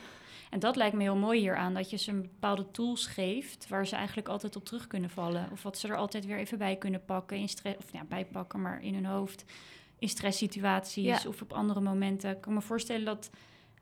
en 0.49 0.59
dat 0.59 0.75
lijkt 0.75 0.95
me 0.95 1.01
heel 1.01 1.15
mooi 1.15 1.39
hieraan, 1.39 1.73
dat 1.73 1.89
je 1.89 1.97
ze 1.97 2.11
een 2.11 2.21
bepaalde 2.21 2.71
tools 2.71 3.05
geeft 3.05 3.67
waar 3.67 3.87
ze 3.87 3.95
eigenlijk 3.95 4.27
altijd 4.27 4.55
op 4.55 4.65
terug 4.65 4.87
kunnen 4.87 5.09
vallen. 5.09 5.47
Of 5.51 5.63
wat 5.63 5.77
ze 5.77 5.87
er 5.87 5.95
altijd 5.95 6.25
weer 6.25 6.37
even 6.37 6.57
bij 6.57 6.75
kunnen 6.75 7.05
pakken, 7.05 7.37
in 7.37 7.49
stress, 7.49 7.77
of 7.77 7.91
ja, 7.93 8.03
bijpakken, 8.03 8.61
maar 8.61 8.83
in 8.83 8.93
hun 8.93 9.05
hoofd, 9.05 9.45
in 9.99 10.09
stresssituaties 10.09 11.21
Ja. 11.23 11.29
of 11.29 11.41
op 11.41 11.53
andere 11.53 11.81
momenten. 11.81 12.31
Ik 12.31 12.41
kan 12.41 12.53
me 12.53 12.61
voorstellen 12.61 13.05
dat 13.05 13.29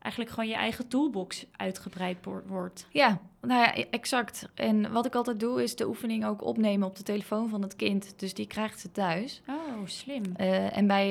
eigenlijk 0.02 0.34
gewoon 0.34 0.48
je 0.48 0.56
eigen 0.56 0.88
toolbox 0.88 1.46
uitgebreid 1.56 2.16
wo- 2.22 2.42
wordt. 2.46 2.86
Ja, 2.90 3.20
nou 3.40 3.60
ja, 3.60 3.84
exact. 3.90 4.48
En 4.54 4.92
wat 4.92 5.06
ik 5.06 5.14
altijd 5.14 5.40
doe, 5.40 5.62
is 5.62 5.76
de 5.76 5.88
oefening 5.88 6.26
ook 6.26 6.44
opnemen 6.44 6.88
op 6.88 6.96
de 6.96 7.02
telefoon 7.02 7.48
van 7.48 7.62
het 7.62 7.76
kind. 7.76 8.12
Dus 8.16 8.34
die 8.34 8.46
krijgt 8.46 8.80
ze 8.80 8.92
thuis. 8.92 9.42
Oh, 9.48 9.56
slim. 9.86 10.22
Eh, 10.36 10.76
en 10.76 10.86
bij, 10.86 11.08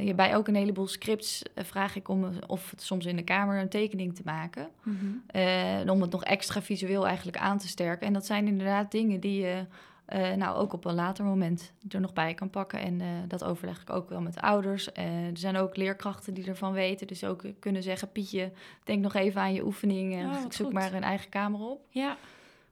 ja, 0.00 0.14
bij 0.14 0.36
ook 0.36 0.48
een 0.48 0.54
heleboel 0.54 0.86
scripts 0.86 1.42
eh, 1.54 1.64
vraag 1.64 1.96
ik 1.96 2.08
om, 2.08 2.30
of 2.46 2.70
het 2.70 2.82
soms 2.82 3.06
in 3.06 3.16
de 3.16 3.22
kamer 3.24 3.60
een 3.60 3.68
tekening 3.68 4.14
te 4.14 4.22
maken. 4.24 4.68
Mhm. 4.82 5.88
Om 5.90 6.00
het 6.00 6.10
nog 6.10 6.24
extra 6.24 6.62
visueel 6.62 7.06
eigenlijk 7.06 7.36
aan 7.36 7.58
te 7.58 7.68
sterken. 7.68 8.06
En 8.06 8.12
dat 8.12 8.26
zijn 8.26 8.46
inderdaad 8.46 8.90
dingen 8.90 9.20
die 9.20 9.40
je 9.40 9.64
eh, 10.12 10.32
nou 10.32 10.56
ook 10.56 10.72
op 10.72 10.84
een 10.84 10.94
later 10.94 11.24
moment 11.24 11.72
er 11.88 12.00
nog 12.00 12.12
bij 12.12 12.34
kan 12.34 12.50
pakken. 12.50 12.80
En 12.80 13.00
eh, 13.00 13.08
dat 13.28 13.44
overleg 13.44 13.80
ik 13.80 13.90
ook 13.90 14.08
wel 14.08 14.20
met 14.20 14.40
ouders. 14.40 14.92
Eh, 14.92 15.26
er 15.26 15.36
zijn 15.36 15.56
ook 15.56 15.76
leerkrachten 15.76 16.34
die 16.34 16.46
ervan 16.46 16.72
weten. 16.72 17.06
Dus 17.06 17.24
ook 17.24 17.44
kunnen 17.58 17.82
zeggen, 17.82 18.12
Pietje, 18.12 18.52
denk 18.84 19.02
nog 19.02 19.14
even 19.14 19.40
aan 19.40 19.52
je 19.52 19.64
oefening. 19.64 20.14
en 20.14 20.26
Oh, 20.26 20.34
zoek 20.48 20.66
goed. 20.66 20.72
maar 20.72 20.92
een 20.92 21.02
eigen 21.02 21.30
kamer 21.30 21.60
op. 21.60 21.86
Ja, 21.88 22.16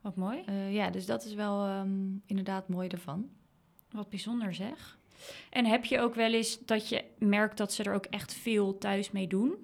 wat 0.01 0.15
mooi. 0.15 0.43
Ja, 0.69 0.89
dus 0.89 1.05
dat 1.05 1.25
is 1.25 1.33
wel 1.33 1.65
ehm, 1.65 1.89
inderdaad 2.25 2.67
mooi 2.67 2.87
ervan. 2.87 3.29
Wat 3.91 4.09
bijzonder 4.09 4.53
zeg. 4.53 4.97
En 5.49 5.65
heb 5.65 5.85
je 5.85 5.99
ook 5.99 6.15
wel 6.15 6.33
eens 6.33 6.65
dat 6.65 6.89
je 6.89 7.03
merkt 7.17 7.57
dat 7.57 7.73
ze 7.73 7.83
er 7.83 7.93
ook 7.93 8.05
echt 8.05 8.33
veel 8.33 8.77
thuis 8.77 9.11
mee 9.11 9.27
doen? 9.27 9.55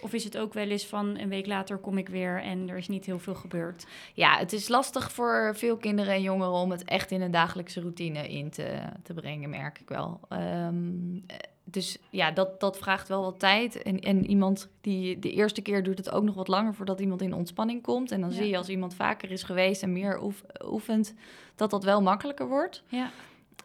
Of 0.00 0.12
is 0.12 0.24
het 0.24 0.38
ook 0.38 0.52
wel 0.54 0.68
eens 0.68 0.86
van 0.86 1.18
een 1.18 1.28
week 1.28 1.46
later 1.46 1.76
kom 1.78 1.98
ik 1.98 2.08
weer 2.08 2.42
en 2.42 2.68
er 2.68 2.76
is 2.76 2.88
niet 2.88 3.06
heel 3.06 3.18
veel 3.18 3.34
gebeurd? 3.34 3.86
Ja, 4.14 4.36
het 4.38 4.52
is 4.52 4.68
lastig 4.68 5.12
voor 5.12 5.52
veel 5.56 5.76
kinderen 5.76 6.14
en 6.14 6.22
jongeren 6.22 6.52
om 6.52 6.70
het 6.70 6.84
echt 6.84 7.10
in 7.10 7.20
een 7.20 7.30
dagelijkse 7.30 7.80
routine 7.80 8.28
in 8.28 8.50
te, 8.50 8.78
te 9.02 9.14
brengen, 9.14 9.50
merk 9.50 9.80
ik 9.80 9.88
wel. 9.88 10.20
Ehm, 10.28 11.16
eh, 11.26 11.36
dus 11.64 11.98
ja, 12.10 12.30
dat, 12.30 12.60
dat 12.60 12.78
vraagt 12.78 13.08
wel 13.08 13.22
wat 13.22 13.38
tijd. 13.38 13.82
En, 13.82 14.00
en 14.00 14.26
iemand 14.26 14.68
die 14.80 15.18
de 15.18 15.32
eerste 15.32 15.60
keer 15.62 15.82
doet 15.82 15.98
het 15.98 16.10
ook 16.10 16.22
nog 16.24 16.34
wat 16.34 16.48
langer 16.48 16.74
voordat 16.74 17.00
iemand 17.00 17.22
in 17.22 17.32
ontspanning 17.34 17.82
komt. 17.82 18.10
En 18.12 18.20
dan 18.20 18.30
Ja. 18.30 18.36
zie 18.36 18.48
je 18.48 18.56
als 18.56 18.68
iemand 18.68 18.94
vaker 18.94 19.30
is 19.30 19.42
geweest 19.42 19.82
en 19.82 19.92
meer 19.92 20.22
oef- 20.22 20.44
oefent, 20.64 21.14
dat 21.54 21.70
dat 21.70 21.84
wel 21.84 22.02
makkelijker 22.02 22.48
wordt. 22.48 22.82
Ja, 22.86 23.10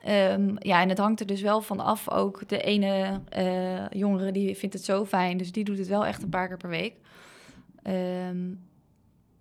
Ehm, 0.01 0.55
ja, 0.59 0.81
en 0.81 0.89
het 0.89 0.97
hangt 0.97 1.19
er 1.19 1.25
dus 1.25 1.41
wel 1.41 1.61
van 1.61 1.79
af. 1.79 2.09
Ook 2.09 2.47
de 2.47 2.61
ene 2.61 3.21
eh, 3.29 3.89
jongere 3.89 4.31
die 4.31 4.55
vindt 4.55 4.75
het 4.75 4.83
zo 4.83 5.05
fijn, 5.05 5.37
dus 5.37 5.51
die 5.51 5.63
doet 5.63 5.77
het 5.77 5.87
wel 5.87 6.05
echt 6.05 6.23
een 6.23 6.29
paar 6.29 6.47
keer 6.47 6.57
per 6.57 6.69
week. 6.69 6.95
Ehm, 7.83 8.49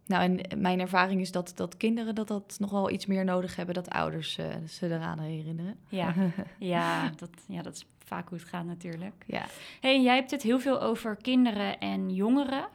nou, 0.06 0.22
en 0.22 0.60
mijn 0.60 0.80
ervaring 0.80 1.20
is 1.20 1.32
dat, 1.32 1.52
dat 1.54 1.76
kinderen 1.76 2.14
dat, 2.14 2.28
dat 2.28 2.56
nog 2.58 2.70
wel 2.70 2.90
iets 2.90 3.06
meer 3.06 3.24
nodig 3.24 3.56
hebben, 3.56 3.74
dat 3.74 3.90
ouders 3.90 4.38
eh, 4.38 4.46
ze 4.68 4.86
eraan 4.86 5.18
herinneren. 5.18 5.76
ja. 5.88 6.14
ja, 6.58 7.10
dat, 7.16 7.30
ja, 7.46 7.62
dat 7.62 7.74
is 7.74 7.86
vaak 8.04 8.28
hoe 8.28 8.38
het 8.38 8.48
gaat 8.48 8.64
natuurlijk. 8.64 9.24
Ja. 9.26 9.46
hey, 9.80 10.02
jij 10.02 10.14
hebt 10.14 10.30
het 10.30 10.42
heel 10.42 10.60
veel 10.60 10.80
over 10.80 11.16
kinderen 11.16 11.78
en 11.78 12.10
jongeren. 12.10 12.68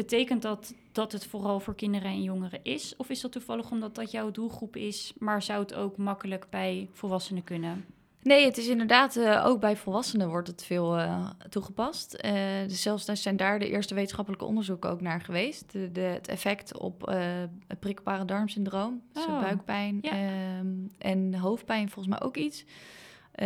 Betekent 0.00 0.42
dat 0.42 0.74
dat 0.92 1.12
het 1.12 1.26
vooral 1.26 1.60
voor 1.60 1.74
kinderen 1.74 2.10
en 2.10 2.22
jongeren 2.22 2.60
is? 2.62 2.94
Of 2.96 3.08
is 3.10 3.20
dat 3.20 3.32
toevallig 3.32 3.70
omdat 3.70 3.94
dat 3.94 4.10
jouw 4.10 4.30
doelgroep 4.30 4.76
is, 4.76 5.12
maar 5.18 5.42
zou 5.42 5.60
het 5.60 5.74
ook 5.74 5.96
makkelijk 5.96 6.46
bij 6.50 6.88
volwassenen 6.92 7.44
kunnen? 7.44 7.84
Nee, 8.22 8.44
het 8.44 8.58
is 8.58 8.68
inderdaad, 8.68 9.16
eh, 9.16 9.46
ook 9.46 9.60
bij 9.60 9.76
volwassenen 9.76 10.28
wordt 10.28 10.48
het 10.48 10.64
veel 10.64 10.98
eh, 10.98 11.30
toegepast. 11.48 12.14
Eh, 12.14 12.32
dus 12.66 12.82
zelfs 12.82 13.04
daar 13.04 13.16
zijn 13.16 13.36
daar 13.36 13.58
de 13.58 13.68
eerste 13.68 13.94
wetenschappelijke 13.94 14.44
onderzoeken 14.44 14.90
ook 14.90 15.00
naar 15.00 15.20
geweest. 15.20 15.72
De, 15.72 15.92
de, 15.92 16.00
het 16.00 16.28
effect 16.28 16.78
op 16.78 17.06
het 17.66 17.78
prikkelbare 17.78 18.24
darmsyndroom, 18.24 19.02
dus 19.12 19.26
Oh, 19.26 19.40
buikpijn 19.40 19.98
ja. 20.02 20.10
ehm, 20.10 20.68
en 20.98 21.34
hoofdpijn 21.34 21.90
volgens 21.90 22.18
mij 22.18 22.26
ook 22.26 22.36
iets. 22.36 22.64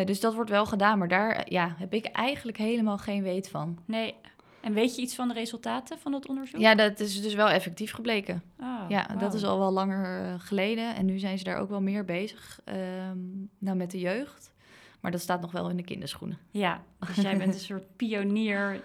Dus 0.04 0.20
dat 0.20 0.34
wordt 0.34 0.50
wel 0.50 0.66
gedaan, 0.66 0.98
maar 0.98 1.08
daar 1.08 1.46
ja, 1.48 1.74
heb 1.78 1.94
ik 1.94 2.06
eigenlijk 2.06 2.58
helemaal 2.58 2.98
geen 2.98 3.22
weet 3.22 3.48
van. 3.48 3.78
Nee. 3.84 4.14
En 4.64 4.72
weet 4.72 4.96
je 4.96 5.02
iets 5.02 5.14
van 5.14 5.28
de 5.28 5.34
resultaten 5.34 5.98
van 5.98 6.12
dat 6.12 6.26
onderzoek? 6.26 6.60
Ja, 6.60 6.74
dat 6.74 7.00
is 7.00 7.22
dus 7.22 7.34
wel 7.34 7.48
effectief 7.48 7.92
gebleken. 7.92 8.42
Oh, 8.60 8.84
ja, 8.88 9.06
dat 9.18 9.34
is 9.34 9.44
al 9.44 9.58
wel 9.58 9.70
langer 9.70 10.24
eh, 10.24 10.34
geleden. 10.38 10.94
En 10.94 11.04
nu 11.04 11.18
zijn 11.18 11.38
ze 11.38 11.44
daar 11.44 11.58
ook 11.58 11.68
wel 11.68 11.80
meer 11.80 12.04
bezig 12.04 12.60
ehm, 12.64 13.18
nou, 13.58 13.76
met 13.76 13.90
de 13.90 13.98
jeugd. 13.98 14.52
Maar 15.00 15.10
dat 15.10 15.20
staat 15.20 15.40
nog 15.40 15.52
wel 15.52 15.70
in 15.70 15.76
de 15.76 15.84
kinderschoenen. 15.84 16.38
Ja, 16.50 16.82
dus 17.06 17.16
jij 17.16 17.36
bent 17.36 17.54
een 17.54 17.60
soort 17.60 17.96
pionier 17.96 18.82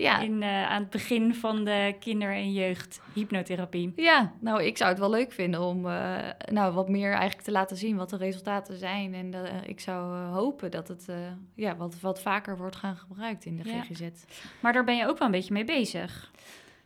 Ja, 0.00 0.20
in, 0.20 0.42
eh, 0.42 0.70
aan 0.70 0.80
het 0.82 0.90
begin 0.90 1.34
van 1.34 1.64
de 1.64 1.94
kinder- 2.00 2.32
en 2.34 2.52
jeugd 2.52 3.00
hypnotherapie. 3.14 3.92
Ja, 3.96 4.32
nou, 4.40 4.62
ik 4.62 4.76
zou 4.76 4.90
het 4.90 4.98
wel 4.98 5.10
leuk 5.10 5.32
vinden 5.32 5.60
om 5.60 5.86
eh, 5.86 6.16
nou, 6.52 6.74
wat 6.74 6.88
meer 6.88 7.10
eigenlijk 7.12 7.42
te 7.42 7.50
laten 7.50 7.76
zien 7.76 7.96
wat 7.96 8.10
de 8.10 8.16
resultaten 8.16 8.76
zijn. 8.78 9.14
En 9.14 9.34
eh, 9.34 9.68
ik 9.68 9.80
zou 9.80 10.16
hopen 10.16 10.70
dat 10.70 10.88
het 10.88 11.06
ja, 11.54 11.76
wat, 11.76 12.00
wat 12.00 12.20
vaker 12.22 12.56
wordt 12.56 12.76
gaan 12.76 12.96
gebruikt 12.96 13.44
in 13.44 13.56
de 13.56 13.68
Ja. 13.68 13.80
GGZ. 13.82 14.02
Maar 14.60 14.72
daar 14.72 14.84
ben 14.84 14.96
je 14.96 15.06
ook 15.06 15.18
wel 15.18 15.26
een 15.26 15.34
beetje 15.34 15.52
mee 15.52 15.64
bezig. 15.64 16.30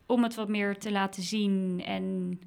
Om 0.06 0.22
het 0.22 0.34
wat 0.34 0.48
meer 0.48 0.78
te 0.78 0.92
laten 0.92 1.22
zien 1.22 1.82
en 1.86 2.38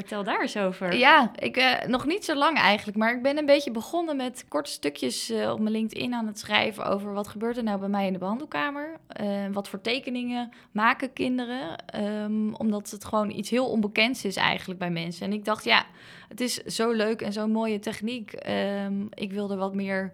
vertel 0.00 0.24
daar 0.24 0.40
eens 0.40 0.56
over. 0.56 0.96
Ja, 0.96 1.30
ik, 1.38 1.56
eh, 1.56 1.88
nog 1.88 2.06
niet 2.06 2.24
zo 2.24 2.34
lang 2.34 2.58
eigenlijk, 2.58 2.98
maar 2.98 3.14
ik 3.14 3.22
ben 3.22 3.38
een 3.38 3.46
beetje 3.46 3.70
begonnen 3.70 4.16
met 4.16 4.44
korte 4.48 4.70
stukjes 4.70 5.30
eh, 5.30 5.50
op 5.50 5.58
mijn 5.60 5.72
LinkedIn 5.72 6.14
aan 6.14 6.26
het 6.26 6.38
schrijven 6.38 6.86
over 6.86 7.12
wat 7.12 7.28
gebeurt 7.28 7.56
er 7.56 7.62
nou 7.62 7.78
bij 7.78 7.88
mij 7.88 8.06
in 8.06 8.12
de 8.12 8.18
behandelkamer. 8.18 8.96
Eh, 9.06 9.26
wat 9.52 9.68
voor 9.68 9.80
tekeningen 9.80 10.52
maken 10.72 11.12
kinderen, 11.12 11.76
Ehm, 11.96 12.52
omdat 12.52 12.90
het 12.90 13.04
gewoon 13.04 13.30
iets 13.30 13.50
heel 13.50 13.68
onbekends 13.68 14.24
is 14.24 14.36
eigenlijk 14.36 14.78
bij 14.78 14.90
mensen. 14.90 15.26
En 15.26 15.32
ik 15.32 15.44
dacht, 15.44 15.64
ja, 15.64 15.86
het 16.28 16.40
is 16.40 16.54
zo 16.54 16.90
leuk 16.90 17.20
en 17.22 17.32
zo'n 17.32 17.50
mooie 17.50 17.78
techniek. 17.78 18.32
Ehm, 18.32 19.06
ik 19.10 19.32
wil 19.32 19.50
er 19.50 19.56
wat 19.56 19.74
meer, 19.74 20.12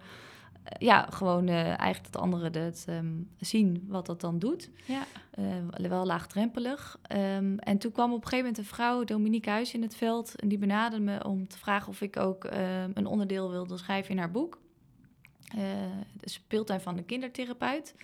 ja, 0.79 1.07
gewoon 1.09 1.47
eh, 1.47 1.65
eigenlijk 1.65 2.11
dat 2.11 2.21
anderen 2.21 2.63
het 2.63 2.85
ehm, 2.87 3.13
zien 3.39 3.85
wat 3.87 4.05
dat 4.05 4.21
dan 4.21 4.39
doet. 4.39 4.69
Ja. 4.85 5.03
Eh, 5.31 5.89
wel 5.89 6.05
laagdrempelig. 6.05 6.99
Ehm, 7.01 7.57
en 7.57 7.77
toen 7.77 7.91
kwam 7.91 8.09
op 8.09 8.15
een 8.15 8.23
gegeven 8.23 8.45
moment 8.45 8.57
een 8.57 8.75
vrouw, 8.75 9.03
Dominique 9.03 9.51
Huis, 9.51 9.73
in 9.73 9.81
het 9.81 9.95
veld. 9.95 10.35
En 10.35 10.47
die 10.47 10.57
benaderde 10.57 11.05
me 11.05 11.23
om 11.23 11.47
te 11.47 11.57
vragen 11.57 11.89
of 11.89 12.01
ik 12.01 12.17
ook 12.17 12.45
ehm, 12.45 12.91
een 12.93 13.05
onderdeel 13.05 13.51
wilde 13.51 13.77
schrijven 13.77 14.11
in 14.11 14.17
haar 14.17 14.31
boek. 14.31 14.61
Eh, 15.47 15.61
de 16.13 16.29
speeltuin 16.29 16.81
van 16.81 16.95
de 16.95 17.03
kindertherapeut. 17.03 17.95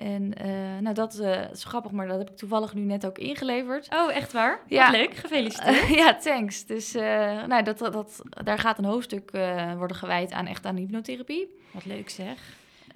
En 0.00 0.34
eh, 0.34 0.78
nou, 0.80 0.94
dat 0.94 1.18
eh, 1.18 1.50
is 1.50 1.64
grappig, 1.64 1.90
maar 1.90 2.06
dat 2.06 2.18
heb 2.18 2.30
ik 2.30 2.36
toevallig 2.36 2.74
nu 2.74 2.80
net 2.80 3.06
ook 3.06 3.18
ingeleverd. 3.18 3.88
Oh, 3.94 4.14
echt 4.14 4.32
waar? 4.32 4.60
Ja. 4.66 4.90
Wat 4.90 5.00
leuk, 5.00 5.14
gefeliciteerd. 5.14 5.88
ja, 6.02 6.14
thanks. 6.14 6.66
Dus 6.66 6.94
eh, 6.94 7.44
nou, 7.44 7.62
dat, 7.62 7.78
dat, 7.78 7.92
dat, 7.92 8.22
daar 8.28 8.58
gaat 8.58 8.78
een 8.78 8.84
hoofdstuk 8.84 9.30
worden 9.76 9.96
gewijd 9.96 10.32
aan 10.32 10.46
echt 10.46 10.66
aan 10.66 10.76
hypnotherapie. 10.76 11.48
Wat 11.70 11.84
leuk 11.84 12.10
zeg. 12.10 12.38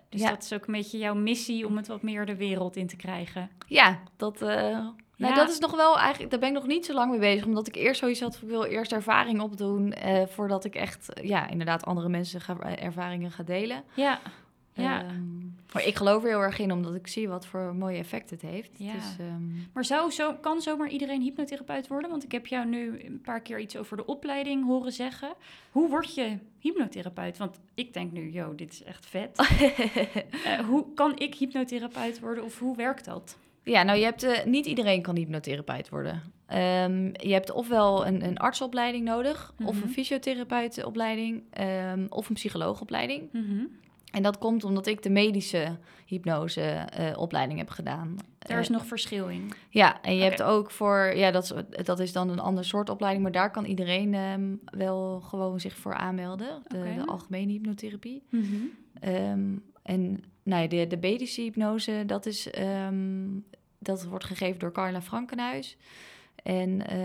Dus 0.09 0.21
Ja. 0.21 0.31
dat 0.31 0.43
is 0.43 0.53
ook 0.53 0.67
een 0.67 0.73
beetje 0.73 0.99
jouw 0.99 1.15
missie 1.15 1.67
om 1.67 1.77
het 1.77 1.87
wat 1.87 2.03
meer 2.03 2.27
de 2.27 2.37
wereld 2.37 2.77
in 2.77 2.87
te 2.87 2.97
krijgen. 2.97 3.51
Ja, 3.67 3.99
dat, 4.17 4.41
nou, 4.41 5.35
dat 5.35 5.51
is 5.51 5.59
nog 5.59 5.77
wel 5.77 5.99
eigenlijk, 5.99 6.31
daar 6.31 6.41
ben 6.41 6.49
ik 6.49 6.55
nog 6.55 6.67
niet 6.67 6.87
zo 6.87 6.95
lang 6.95 7.11
mee 7.11 7.21
bezig. 7.21 7.45
Omdat 7.45 7.69
ik 7.69 7.77
eerst 7.77 8.01
zoiets 8.01 8.21
had, 8.21 8.35
ik 8.43 8.49
wil 8.49 8.65
eerst 8.65 8.93
ervaring 8.93 9.41
opdoen. 9.41 9.95
voordat 10.29 10.65
ik 10.65 10.75
echt, 10.75 11.09
ja, 11.23 11.49
inderdaad 11.49 11.85
andere 11.85 12.09
mensen 12.09 12.41
ga, 12.41 12.59
ervaringen 12.61 13.31
ga 13.31 13.43
delen. 13.43 13.83
Ja. 13.95 14.21
Ja. 14.75 15.03
Ehm, 15.03 15.44
maar 15.75 15.87
ik 15.87 15.97
geloof 15.97 16.23
er 16.23 16.29
heel 16.29 16.41
erg 16.41 16.59
in, 16.59 16.73
omdat 16.73 16.95
ik 16.95 17.07
zie 17.07 17.29
wat 17.29 17.47
voor 17.47 17.75
mooie 17.75 17.99
effect 17.99 18.31
het 18.31 18.43
heeft. 18.43 18.71
Ja. 18.77 18.93
Dus, 18.93 19.17
ehm, 19.19 19.43
Maar 19.73 19.85
zou, 19.85 20.11
zo, 20.11 20.35
kan 20.35 20.61
zomaar 20.61 20.89
iedereen 20.89 21.23
hypnotherapeut 21.23 21.89
worden? 21.89 22.11
Want 22.11 22.25
ik 22.25 22.33
heb 22.33 22.47
jou 22.47 22.67
nu 22.67 23.05
een 23.05 23.21
paar 23.21 23.41
keer 23.41 23.61
iets 23.61 23.77
over 23.77 23.97
de 23.97 24.07
opleiding 24.07 24.65
horen 24.67 24.93
zeggen. 24.93 25.35
Hoe 25.71 25.89
word 25.89 26.15
je 26.15 26.39
hypnotherapeut? 26.59 27.37
Want 27.39 27.61
ik 27.75 27.93
denk 27.95 28.13
nu, 28.13 28.31
yo, 28.31 28.55
dit 28.55 28.73
is 28.73 28.83
echt 28.83 29.07
vet. 29.07 29.39
Eh, 30.45 30.59
hoe 30.59 30.87
kan 30.95 31.19
ik 31.19 31.35
hypnotherapeut 31.35 32.21
worden 32.21 32.45
of 32.45 32.59
hoe 32.59 32.77
werkt 32.77 33.05
dat? 33.05 33.39
ja, 33.63 33.83
nou, 33.83 33.99
je 33.99 34.05
hebt, 34.05 34.23
eh, 34.23 34.45
niet 34.45 34.67
iedereen 34.67 35.03
kan 35.03 35.17
hypnotherapeut 35.17 35.89
worden. 35.89 36.23
Ehm, 36.47 37.05
je 37.07 37.33
hebt 37.33 37.51
ofwel 37.51 38.07
een, 38.07 38.25
een 38.25 38.37
artsopleiding 38.39 39.05
nodig, 39.05 39.55
of 39.65 39.75
Mhm. 39.75 39.83
een 39.83 39.91
fysiotherapeutopleiding, 39.91 41.43
ehm, 41.51 42.07
of 42.09 42.29
een 42.29 42.35
psycholoogopleiding. 42.35 43.29
Mhm. 43.33 43.65
En 44.15 44.23
dat 44.23 44.39
komt 44.39 44.65
omdat 44.65 44.87
ik 44.87 45.03
de 45.03 45.11
medische 45.11 45.79
hypnoseopleiding 46.07 47.59
heb 47.59 47.69
gedaan. 47.71 48.17
Daar 48.39 48.61
is 48.61 48.67
Eh, 48.69 48.73
nog 48.73 48.87
verschil 48.87 49.29
in. 49.29 49.53
Ja, 49.71 50.03
en 50.03 50.17
je 50.17 50.23
hebt 50.23 50.43
ook 50.43 50.71
voor, 50.71 51.13
ja, 51.17 51.31
dat 51.31 51.43
is, 51.43 51.53
dat 51.85 52.01
is 52.01 52.13
dan 52.13 52.29
een 52.29 52.39
ander 52.39 52.65
soort 52.65 52.91
opleiding, 52.91 53.23
maar 53.23 53.33
daar 53.33 53.51
kan 53.51 53.65
iedereen 53.65 54.15
ehm, 54.15 54.55
wel 54.65 55.21
gewoon 55.21 55.61
zich 55.61 55.77
voor 55.77 55.95
aanmelden. 55.95 56.63
De, 56.69 57.03
algemene 57.07 57.53
hypnotherapie. 57.53 58.23
Mhm. 58.29 58.45
Ehm, 59.01 59.57
en 59.83 60.25
nou 60.43 60.69
de, 60.69 60.87
de 60.87 60.99
medische 61.01 61.41
hypnose, 61.41 62.03
dat, 62.07 62.27
is, 62.27 62.51
ehm, 62.51 63.27
dat 63.79 64.05
wordt 64.05 64.25
gegeven 64.25 64.59
door 64.59 64.73
Carla 64.73 65.03
Frankenhuis. 65.03 65.77
En 66.45 66.87
eh, 66.87 66.99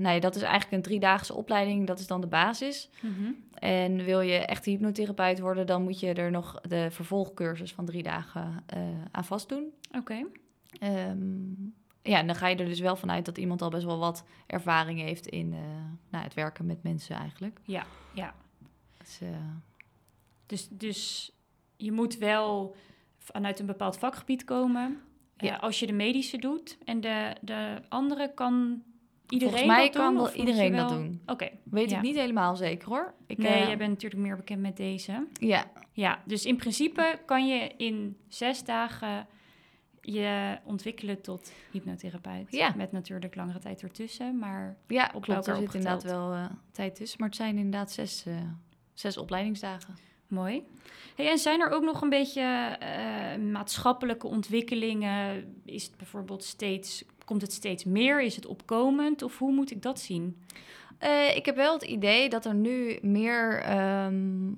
nou 0.00 0.14
ja, 0.14 0.20
dat 0.20 0.36
is 0.36 0.42
eigenlijk 0.42 0.72
een 0.72 0.82
driedaagse 0.82 1.34
opleiding, 1.34 1.86
dat 1.86 1.98
is 1.98 2.06
dan 2.06 2.20
de 2.20 2.26
basis. 2.26 2.90
Mhm. 3.00 3.32
En 3.52 4.04
wil 4.04 4.20
je 4.20 4.34
echt 4.34 4.64
hypnotherapeut 4.64 5.40
worden, 5.40 5.66
dan 5.66 5.82
moet 5.82 6.00
je 6.00 6.12
er 6.12 6.30
nog 6.30 6.60
de 6.60 6.90
vervolgcursus 6.90 7.72
van 7.72 7.84
drie 7.84 8.02
dagen 8.02 8.62
eh, 8.66 8.80
aan 9.10 9.24
vastdoen. 9.24 9.72
Oké. 9.96 10.26
Ehm, 10.78 11.50
ja, 12.02 12.18
en 12.18 12.26
dan 12.26 12.36
ga 12.36 12.46
je 12.46 12.56
er 12.56 12.64
dus 12.64 12.80
wel 12.80 12.96
vanuit 12.96 13.24
dat 13.24 13.38
iemand 13.38 13.62
al 13.62 13.70
best 13.70 13.84
wel 13.84 13.98
wat 13.98 14.24
ervaring 14.46 15.00
heeft 15.00 15.26
in 15.26 15.52
eh, 15.52 15.58
nou, 16.10 16.24
het 16.24 16.34
werken 16.34 16.66
met 16.66 16.82
mensen 16.82 17.16
eigenlijk. 17.16 17.60
Ja, 17.62 17.86
ja. 18.14 18.34
Dus, 18.98 19.20
Dus, 20.46 20.68
dus 20.70 21.32
je 21.76 21.92
moet 21.92 22.18
wel 22.18 22.76
vanuit 23.18 23.58
een 23.58 23.66
bepaald 23.66 23.98
vakgebied 23.98 24.44
komen. 24.44 25.00
Ja. 25.46 25.56
als 25.56 25.80
je 25.80 25.86
de 25.86 25.92
medische 25.92 26.36
doet. 26.38 26.78
En 26.84 27.00
de, 27.00 27.34
de 27.40 27.82
andere 27.88 28.34
kan 28.34 28.82
iedereen 29.28 29.54
Volgens 29.54 29.76
mij 29.76 29.84
dat 29.84 29.92
doen? 29.92 30.02
kan 30.02 30.14
wel 30.14 30.22
Of 30.22 30.36
moet 30.36 30.46
iedereen 30.48 30.72
dat 30.76 30.90
wel- 30.90 30.98
doen. 30.98 31.22
Oké. 31.26 31.48
Weet 31.64 31.90
Ja. 31.90 31.96
ik 31.96 32.02
niet 32.02 32.16
helemaal 32.16 32.56
zeker 32.56 32.88
hoor. 32.88 33.14
Ik, 33.26 33.38
Nee, 33.38 33.52
eh, 33.52 33.66
jij 33.66 33.76
bent 33.76 33.90
natuurlijk 33.90 34.22
meer 34.22 34.36
bekend 34.36 34.60
met 34.60 34.76
deze. 34.76 35.26
Ja, 35.32 35.64
Ja, 35.92 36.22
dus 36.24 36.44
in 36.46 36.56
principe 36.56 37.18
kan 37.26 37.46
je 37.48 37.72
in 37.76 38.16
zes 38.28 38.64
dagen 38.64 39.26
je 40.00 40.58
ontwikkelen 40.64 41.20
tot 41.22 41.52
hypnotherapeut. 41.70 42.46
Ja. 42.52 42.72
Met 42.76 42.92
natuurlijk 42.92 43.34
langere 43.34 43.58
tijd 43.58 43.82
ertussen, 43.82 44.38
maar 44.38 44.76
ja 44.86 45.10
Op 45.14 45.22
klopt. 45.22 45.46
Er 45.46 45.56
zit 45.56 45.74
inderdaad 45.74 46.02
wel 46.02 46.32
eh, 46.32 46.44
tijd 46.72 46.94
tussen. 46.94 47.18
Maar 47.20 47.28
het 47.28 47.36
zijn 47.36 47.56
inderdaad 47.56 47.90
zes, 47.92 48.26
eh, 48.26 48.34
zes 48.94 49.16
opleidingsdagen. 49.16 49.94
Mooi. 50.28 50.62
Hey, 51.16 51.30
en 51.30 51.38
zijn 51.38 51.60
er 51.60 51.70
ook 51.70 51.82
nog 51.82 52.02
een 52.02 52.08
beetje 52.08 52.42
eh, 52.78 53.36
maatschappelijke 53.52 54.26
ontwikkelingen? 54.26 55.44
Is 55.64 55.84
het 55.84 55.96
bijvoorbeeld 55.96 56.44
steeds, 56.44 57.04
komt 57.24 57.42
het 57.42 57.52
steeds 57.52 57.84
meer? 57.84 58.22
Is 58.22 58.36
het 58.36 58.46
opkomend? 58.46 59.22
Of 59.22 59.38
hoe 59.38 59.52
moet 59.52 59.70
ik 59.70 59.82
dat 59.82 60.00
zien? 60.00 60.42
Eh, 60.98 61.36
ik 61.36 61.46
heb 61.46 61.56
wel 61.56 61.72
het 61.72 61.82
idee 61.82 62.28
dat 62.28 62.44
er 62.44 62.54
nu 62.54 62.98
meer, 63.02 63.60
ehm, 63.62 64.48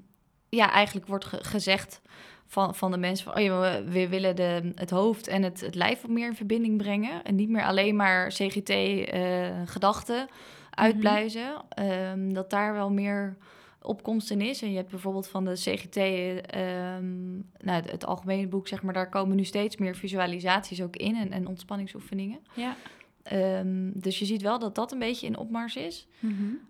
ja, 0.49 0.71
eigenlijk 0.73 1.07
wordt 1.07 1.25
ge- 1.25 1.45
gezegd 1.45 2.01
van, 2.47 2.75
van 2.75 2.91
de 2.91 2.97
mensen 2.99 3.25
van, 3.25 3.35
oh 3.37 3.43
ja, 3.43 3.61
we, 3.61 3.85
we 3.91 4.09
willen 4.09 4.37
de, 4.37 4.73
het 4.75 4.91
hoofd 4.91 5.27
en 5.29 5.43
het, 5.43 5.61
het 5.61 5.75
lijf 5.75 6.01
wat 6.01 6.11
meer 6.11 6.27
in 6.27 6.37
verbinding 6.37 6.77
brengen. 6.79 7.25
En 7.25 7.35
niet 7.35 7.49
meer 7.49 7.65
alleen 7.65 7.97
maar 7.97 8.29
CGT-gedachten 8.29 10.29
uitbluizen. 10.71 11.55
Ehm, 11.69 12.33
dat 12.33 12.51
daar 12.51 12.73
wel 12.73 12.91
meer 12.91 13.37
opkomst 13.83 14.31
in 14.31 14.41
is. 14.41 14.63
En 14.63 14.71
je 14.71 14.77
hebt 14.77 14.91
bijvoorbeeld 14.91 15.29
van 15.29 15.45
de 15.45 15.53
CGT, 15.53 15.97
ehm, 15.97 17.33
nou, 17.61 17.83
het, 17.83 17.91
het 17.91 18.07
algemene 18.07 18.47
boek, 18.47 18.69
zeg 18.69 18.83
maar, 18.83 18.95
daar 18.95 19.09
komen 19.09 19.37
nu 19.37 19.45
steeds 19.45 19.77
meer 19.77 19.97
visualisaties 19.97 20.83
ook 20.83 20.97
in 20.97 21.17
en, 21.17 21.33
en 21.33 21.47
ontspanningsoefeningen. 21.47 22.39
Ja. 22.55 22.77
Ehm, 23.23 23.91
dus 23.95 24.19
je 24.19 24.25
ziet 24.25 24.43
wel 24.43 24.59
dat 24.59 24.75
dat 24.75 24.93
een 24.93 24.99
beetje 24.99 25.27
in 25.27 25.39
opmars 25.39 25.77
is. 25.77 26.07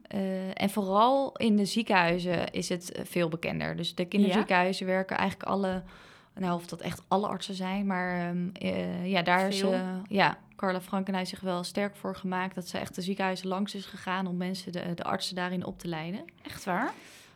Eh, 0.03 0.63
en 0.63 0.71
vooral 0.71 1.37
in 1.37 1.57
de 1.57 1.65
ziekenhuizen 1.65 2.51
is 2.51 2.69
het 2.69 2.93
eh, 2.93 3.05
veel 3.05 3.29
bekender. 3.29 3.77
Dus 3.77 3.95
de 3.95 4.05
kinderziekenhuizen 4.05 4.87
werken 4.87 5.17
eigenlijk 5.17 5.51
alle, 5.51 5.83
nou 6.35 6.55
of 6.55 6.67
dat 6.67 6.81
echt 6.81 7.03
alle 7.09 7.27
artsen 7.27 7.55
zijn, 7.55 7.87
maar 7.87 8.29
ehm, 8.29 8.49
eh, 8.53 9.11
ja, 9.11 9.23
daar 9.23 9.49
is 9.49 9.59
Veel. 9.59 9.75
ja, 10.09 10.39
Carla 10.61 10.81
Frankenhuis 10.81 11.29
zich 11.29 11.41
wel 11.41 11.65
sterk 11.65 11.97
voor 11.97 12.17
gemaakt 12.17 12.55
dat 12.55 12.69
ze 12.69 12.79
echt 12.79 12.95
de 12.95 13.03
ziekenhuizen 13.03 13.49
langs 13.49 13.75
is 13.75 13.85
gegaan 13.87 14.27
om 14.27 14.37
mensen, 14.37 14.73
de, 14.73 14.95
de 14.95 15.03
artsen 15.05 15.35
daarin 15.35 15.65
op 15.65 15.79
te 15.79 15.89
leiden. 15.89 16.25
Echt 16.43 16.65
waar? 16.65 16.93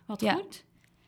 Wat 0.06 0.20
Ja. 0.20 0.32
goed. 0.34 0.64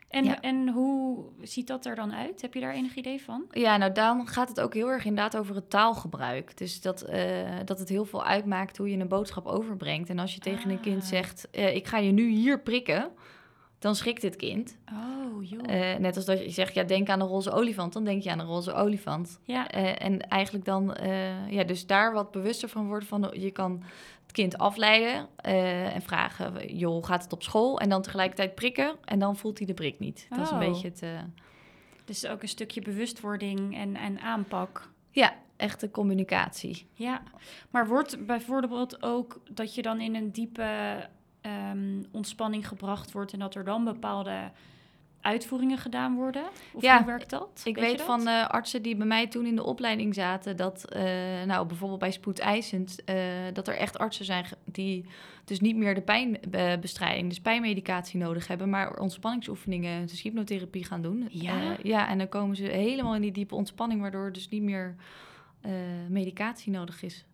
En, 0.08 0.24
Ja. 0.24 0.40
en 0.40 0.68
hoe 0.68 1.24
ziet 1.42 1.66
dat 1.66 1.86
er 1.86 1.94
dan 1.94 2.12
uit? 2.14 2.42
Heb 2.42 2.54
je 2.54 2.60
daar 2.60 2.72
enig 2.72 2.94
idee 2.94 3.22
van? 3.22 3.44
Ja, 3.50 3.76
nou 3.76 3.92
dan 3.92 4.26
gaat 4.28 4.48
het 4.48 4.60
ook 4.60 4.74
heel 4.74 4.88
erg 4.90 5.04
inderdaad 5.04 5.36
over 5.36 5.54
het 5.54 5.70
taalgebruik. 5.70 6.56
Dus 6.56 6.80
dat, 6.80 7.02
eh, 7.02 7.50
dat 7.64 7.78
het 7.78 7.88
heel 7.88 8.04
veel 8.04 8.24
uitmaakt 8.24 8.76
hoe 8.76 8.90
je 8.90 8.98
een 8.98 9.08
boodschap 9.08 9.46
overbrengt. 9.46 10.08
En 10.08 10.18
als 10.18 10.34
je 10.34 10.40
tegen 10.40 10.70
een 10.70 10.80
kind 10.80 11.02
Ah. 11.02 11.08
zegt, 11.08 11.50
eh, 11.50 11.74
ik 11.74 11.86
ga 11.86 11.98
je 11.98 12.12
nu 12.12 12.28
hier 12.28 12.60
prikken, 12.60 13.10
dan 13.86 13.94
schrikt 13.96 14.20
dit 14.20 14.36
kind. 14.36 14.76
Oh, 14.92 15.44
joh. 15.48 15.60
Eh, 15.66 15.98
net 15.98 16.16
als 16.16 16.24
dat 16.24 16.38
je 16.44 16.50
zegt, 16.50 16.74
ja, 16.74 16.82
denk 16.82 17.08
aan 17.08 17.20
een 17.20 17.26
roze 17.26 17.50
olifant, 17.50 17.92
dan 17.92 18.04
denk 18.04 18.22
je 18.22 18.30
aan 18.30 18.38
een 18.38 18.46
roze 18.46 18.72
olifant. 18.72 19.40
ja, 19.44 19.68
Eh, 19.70 20.06
en 20.06 20.20
eigenlijk 20.28 20.64
dan, 20.64 20.94
eh, 20.94 21.50
ja, 21.50 21.64
dus 21.64 21.86
daar 21.86 22.12
wat 22.12 22.30
bewuster 22.30 22.68
van 22.68 22.86
worden 22.86 23.08
van, 23.08 23.30
je 23.32 23.50
kan 23.50 23.82
het 24.22 24.32
kind 24.32 24.58
afleiden 24.58 25.28
en 25.92 26.02
vragen, 26.02 26.76
joh, 26.76 27.04
gaat 27.04 27.22
het 27.22 27.32
op 27.32 27.42
school? 27.42 27.80
En 27.80 27.88
dan 27.88 28.02
tegelijkertijd 28.02 28.54
prikken 28.54 28.96
en 29.04 29.18
dan 29.18 29.36
voelt 29.36 29.58
hij 29.58 29.66
de 29.66 29.74
prik 29.74 29.98
niet. 29.98 30.26
Dat 30.30 30.38
is 30.40 30.50
een 30.50 30.62
Oh. 30.62 30.68
beetje 30.72 30.88
het, 30.88 31.02
dus 32.04 32.26
ook 32.26 32.42
een 32.42 32.48
stukje 32.48 32.80
bewustwording 32.80 33.76
en, 33.76 33.96
en 33.96 34.20
aanpak. 34.20 34.90
ja, 35.10 35.34
echte 35.56 35.90
communicatie. 35.90 36.86
Ja, 36.92 37.22
maar 37.70 37.86
wordt 37.88 38.26
bijvoorbeeld 38.26 39.02
ook 39.02 39.40
dat 39.50 39.74
je 39.74 39.82
dan 39.82 40.00
in 40.00 40.14
een 40.14 40.30
diepe 40.32 40.96
ehm, 41.46 42.02
ontspanning 42.12 42.68
gebracht 42.68 43.12
wordt 43.12 43.32
en 43.32 43.38
dat 43.38 43.54
er 43.54 43.64
dan 43.64 43.84
bepaalde 43.84 44.50
uitvoeringen 45.26 45.78
gedaan 45.78 46.14
worden? 46.14 46.44
Of 46.72 46.82
Ja, 46.82 46.96
hoe 46.96 47.06
werkt 47.06 47.30
dat? 47.30 47.62
Ik 47.64 47.74
Weet 47.74 47.84
je 47.84 47.90
weet 47.90 47.98
dat? 47.98 48.06
van 48.06 48.28
eh, 48.28 48.48
artsen 48.48 48.82
die 48.82 48.96
bij 48.96 49.06
mij 49.06 49.26
toen 49.26 49.46
in 49.46 49.56
de 49.56 49.64
opleiding 49.64 50.14
zaten, 50.14 50.56
dat 50.56 50.84
eh, 50.84 51.02
nou 51.46 51.66
bijvoorbeeld 51.66 52.00
bij 52.00 52.10
spoedeisend, 52.10 53.04
eh, 53.04 53.16
dat 53.52 53.68
er 53.68 53.76
echt 53.76 53.98
artsen 53.98 54.24
zijn 54.24 54.46
die 54.64 55.04
dus 55.44 55.60
niet 55.60 55.76
meer 55.76 55.94
de 55.94 56.00
pijnbestrijding, 56.02 57.28
dus 57.28 57.40
pijnmedicatie 57.40 58.18
nodig 58.18 58.46
hebben, 58.46 58.70
maar 58.70 58.98
ontspanningsoefeningen, 58.98 60.06
dus 60.06 60.22
hypnotherapie 60.22 60.84
gaan 60.84 61.02
doen. 61.02 61.26
Ja? 61.30 61.76
Ja, 61.82 62.08
en 62.08 62.18
dan 62.18 62.28
komen 62.28 62.56
ze 62.56 62.62
helemaal 62.62 63.14
in 63.14 63.20
die 63.20 63.32
diepe 63.32 63.54
ontspanning, 63.54 64.00
waardoor 64.00 64.32
dus 64.32 64.48
niet 64.48 64.62
meer 64.62 64.96
medicatie 66.08 66.72
nodig 66.72 67.02
is. 67.02 67.24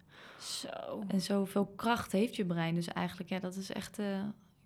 Zo. 0.42 1.02
En 1.08 1.20
zoveel 1.20 1.66
kracht 1.76 2.12
heeft 2.12 2.36
je 2.36 2.44
brein 2.46 2.74
dus 2.74 2.88
eigenlijk. 2.88 3.30
Ja, 3.30 3.38
dat 3.38 3.54
is 3.56 3.72
echt. 3.72 3.98
eh, 3.98 4.16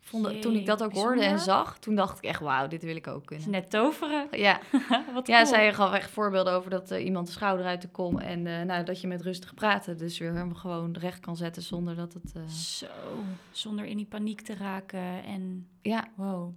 ik 0.01 0.13
vond, 0.13 0.25
dat- 0.25 0.43
toen 0.43 0.55
ik 0.55 0.67
dat 0.67 0.83
ook 0.83 0.93
hoorde 0.95 1.25
en 1.25 1.39
zag, 1.39 1.79
toen 1.79 1.95
dacht 1.95 2.19
ik 2.19 2.25
echt, 2.25 2.41
wauw, 2.41 2.67
dit 2.69 2.83
wil 2.83 2.97
ik 2.97 3.07
ook 3.07 3.27
kunnen. 3.27 3.51
net 3.51 3.71
toveren. 3.71 4.27
Ja, 4.47 4.61
Wat 5.15 5.27
ja, 5.27 5.37
cool. 5.43 5.47
zij 5.47 5.75
gaf 5.75 5.93
echt 5.93 6.11
voorbeelden 6.11 6.53
over 6.53 6.71
dat 6.71 6.91
eh, 6.91 7.05
iemand 7.05 7.27
de 7.27 7.33
schouder 7.33 7.67
uit 7.67 7.83
de 7.83 7.89
kom 7.89 8.19
en 8.19 8.47
eh, 8.47 8.63
nou, 8.63 8.85
dat 8.85 9.01
je 9.01 9.07
met 9.07 9.23
rustig 9.23 9.55
praten 9.55 9.97
dus 9.99 10.19
weer 10.19 10.35
hem 10.35 10.55
gewoon 10.55 10.97
recht 10.99 11.21
kan 11.21 11.37
zetten 11.37 11.63
zonder 11.63 11.95
dat 11.97 12.13
het. 12.13 12.53
Zo, 12.53 12.87
zonder 13.51 13.85
in 13.85 13.97
die 13.97 14.07
paniek 14.07 14.41
te 14.41 14.55
raken 14.55 15.25
en 15.25 15.69
ja. 15.83 16.05
wow. 16.15 16.55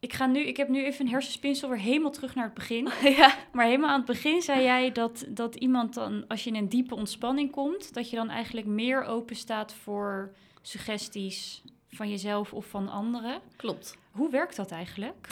Ik, 0.00 0.12
ga 0.12 0.26
nu, 0.26 0.40
ik 0.40 0.56
heb 0.56 0.68
nu 0.68 0.84
even 0.84 1.04
een 1.04 1.10
hersenspinsel 1.10 1.68
weer 1.68 1.78
helemaal 1.78 2.10
terug 2.10 2.34
naar 2.34 2.44
het 2.44 2.54
begin. 2.54 2.88
ja. 3.16 3.34
Maar 3.52 3.64
helemaal 3.64 3.90
aan 3.90 3.96
het 3.96 4.06
begin 4.06 4.42
zei 4.42 4.62
jij 4.62 4.92
dat, 4.92 5.24
dat 5.28 5.54
iemand 5.54 5.94
dan, 5.94 6.24
als 6.28 6.44
je 6.44 6.50
in 6.50 6.56
een 6.56 6.68
diepe 6.68 6.94
ontspanning 6.94 7.50
komt, 7.50 7.94
dat 7.94 8.10
je 8.10 8.16
dan 8.16 8.28
eigenlijk 8.28 8.66
meer 8.66 9.04
open 9.04 9.36
staat 9.36 9.74
voor 9.74 10.32
suggesties 10.62 11.62
van 11.88 12.10
jezelf 12.10 12.52
of 12.52 12.66
van 12.66 12.88
anderen. 12.88 13.40
Klopt. 13.56 13.96
Hoe 14.10 14.30
werkt 14.30 14.56
dat 14.56 14.70
eigenlijk? 14.70 15.28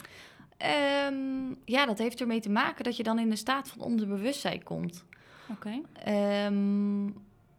Ehm, 0.57 1.53
ja, 1.65 1.85
dat 1.85 1.97
heeft 1.97 2.21
ermee 2.21 2.39
te 2.39 2.49
maken 2.49 2.83
dat 2.83 2.97
je 2.97 3.03
dan 3.03 3.19
in 3.19 3.31
een 3.31 3.37
staat 3.37 3.69
van 3.69 3.81
onderbewustzijn 3.81 4.63
komt. 4.63 5.05
Oké. 5.51 5.81
Ehm, 5.93 7.09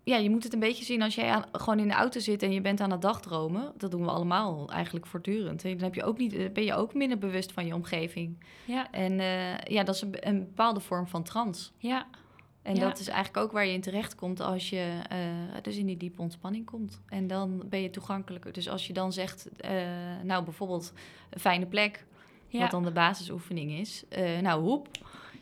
ja, 0.09 0.17
je 0.17 0.31
moet 0.31 0.45
het 0.45 0.53
een 0.53 0.61
beetje 0.61 0.85
zien 0.85 1.03
als 1.03 1.15
jij 1.15 1.31
aan, 1.31 1.45
gewoon 1.53 1.79
in 1.79 1.89
de 1.89 1.95
auto 1.95 2.21
zit 2.21 2.43
en 2.43 2.53
je 2.53 2.61
bent 2.61 2.81
aan 2.81 2.91
het 2.91 3.03
dagdromen. 3.03 3.73
Dat 3.77 3.91
doen 3.91 4.03
we 4.03 4.11
allemaal 4.11 4.71
eigenlijk 4.71 5.07
voortdurend. 5.07 5.65
En 5.65 5.71
dan 5.71 5.83
heb 5.83 5.95
je 5.95 6.05
ook 6.05 6.19
niet, 6.19 6.33
eh, 6.33 6.51
ben 6.53 6.65
je 6.65 6.75
ook 6.75 6.95
minder 6.95 7.19
bewust 7.19 7.53
van 7.53 7.67
je 7.67 7.75
omgeving. 7.75 8.45
Ja, 8.65 8.91
En 8.91 9.21
eh, 9.21 9.59
ja, 9.59 9.83
dat 9.85 9.95
is 9.95 10.01
een, 10.01 10.29
een 10.29 10.39
bepaalde 10.39 10.81
vorm 10.81 11.07
van 11.07 11.23
trance. 11.23 11.71
ja, 11.79 12.07
En 12.63 12.75
Ja. 12.75 12.81
dat 12.81 12.99
is 12.99 13.09
eigenlijk 13.09 13.45
ook 13.47 13.53
waar 13.53 13.67
je 13.67 13.73
in 13.73 13.81
terecht 13.81 14.15
komt 14.15 14.41
als 14.41 14.71
je 14.71 15.01
eh, 15.09 15.19
dus 15.63 15.77
in 15.77 15.87
die 15.87 15.97
diepe 15.97 16.23
ontspanning 16.23 16.67
komt. 16.67 17.01
En 17.09 17.27
dan 17.27 17.63
ben 17.67 17.81
je 17.83 17.91
toegankelijker. 17.91 18.53
Dus 18.53 18.69
als 18.69 18.87
je 18.87 18.93
dan 18.93 19.13
zegt, 19.13 19.49
eh, 19.61 19.73
nou 20.23 20.45
bijvoorbeeld 20.45 20.93
een 21.31 21.41
fijne 21.41 21.67
plek, 21.67 22.07
ja. 22.49 22.61
wat 22.61 22.71
dan 22.71 22.83
de 22.85 22.93
basisoefening 22.93 23.71
is. 23.71 24.05
nou, 24.41 24.63
hoep. 24.63 24.89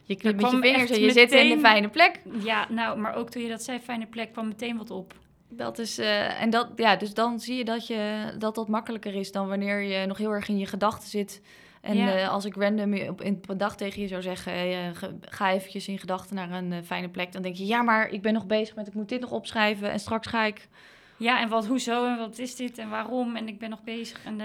Je 0.06 0.16
knipt 0.16 0.40
met 0.40 0.50
je 0.50 0.58
vingers 0.58 0.90
en 0.90 1.00
je 1.00 1.10
zit 1.12 1.32
in 1.32 1.48
de 1.48 1.58
fijne 1.58 1.88
plek. 1.88 2.20
Ja, 2.42 2.66
nou, 2.70 2.98
maar 2.98 3.14
ook 3.14 3.30
toen 3.30 3.42
je 3.42 3.48
dat 3.48 3.62
zei, 3.62 3.78
fijne 3.78 4.06
plek, 4.06 4.32
kwam 4.32 4.48
meteen 4.48 4.76
wat 4.76 4.90
op. 4.90 5.14
Dat 5.48 5.78
is, 5.78 5.98
eh, 5.98 6.42
en 6.42 6.50
dat, 6.50 6.68
ja, 6.76 6.96
dus 6.96 7.14
dan 7.14 7.40
zie 7.40 7.56
je 7.56 7.64
dat, 7.64 7.86
je 7.86 8.32
dat 8.38 8.54
dat 8.54 8.68
makkelijker 8.68 9.14
is 9.14 9.32
dan 9.32 9.48
wanneer 9.48 9.80
je 9.80 10.06
nog 10.06 10.18
heel 10.18 10.30
erg 10.30 10.48
in 10.48 10.58
je 10.58 10.66
gedachten 10.66 11.08
zit. 11.08 11.42
En 11.80 11.96
Ja. 11.96 12.16
eh, 12.16 12.28
als 12.28 12.44
ik 12.44 12.54
random 12.54 12.94
je 12.94 13.08
op, 13.10 13.22
in, 13.22 13.40
dag 13.56 13.76
tegen 13.76 14.02
je 14.02 14.08
zou 14.08 14.22
zeggen, 14.22 14.52
hey, 14.52 14.88
eh, 14.90 15.08
ga 15.20 15.52
eventjes 15.52 15.88
in 15.88 15.98
gedachten 15.98 16.36
naar 16.36 16.50
een 16.50 16.84
fijne 16.84 17.08
plek. 17.08 17.32
Dan 17.32 17.42
denk 17.42 17.54
je, 17.56 17.66
ja, 17.66 17.82
maar 17.82 18.08
ik 18.08 18.22
ben 18.22 18.32
nog 18.32 18.46
bezig 18.46 18.74
met, 18.76 18.86
ik 18.86 18.94
moet 18.94 19.08
dit 19.08 19.20
nog 19.20 19.30
opschrijven 19.30 19.90
en 19.90 20.00
straks 20.00 20.26
ga 20.26 20.44
ik. 20.44 20.68
Ja, 21.16 21.40
en 21.40 21.48
wat, 21.48 21.66
hoezo 21.66 22.06
en 22.06 22.18
wat 22.18 22.38
is 22.38 22.56
dit 22.56 22.78
en 22.78 22.88
waarom 22.88 23.36
en 23.36 23.48
ik 23.48 23.58
ben 23.58 23.70
nog 23.70 23.82
bezig 23.82 24.24
en? 24.24 24.38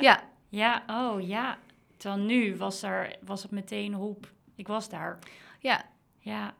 Ja, 0.00 0.20
Ja, 0.48 0.82
oh 0.90 1.26
ja. 1.26 1.58
Terwijl 1.96 2.22
nu 2.22 2.56
was, 2.56 2.82
er, 2.82 3.16
was 3.24 3.42
het 3.42 3.50
meteen 3.50 3.92
hop, 3.94 4.30
ik 4.58 4.66
was 4.66 4.88
daar. 4.88 5.18
ja, 5.60 5.84
Ja. 6.20 6.54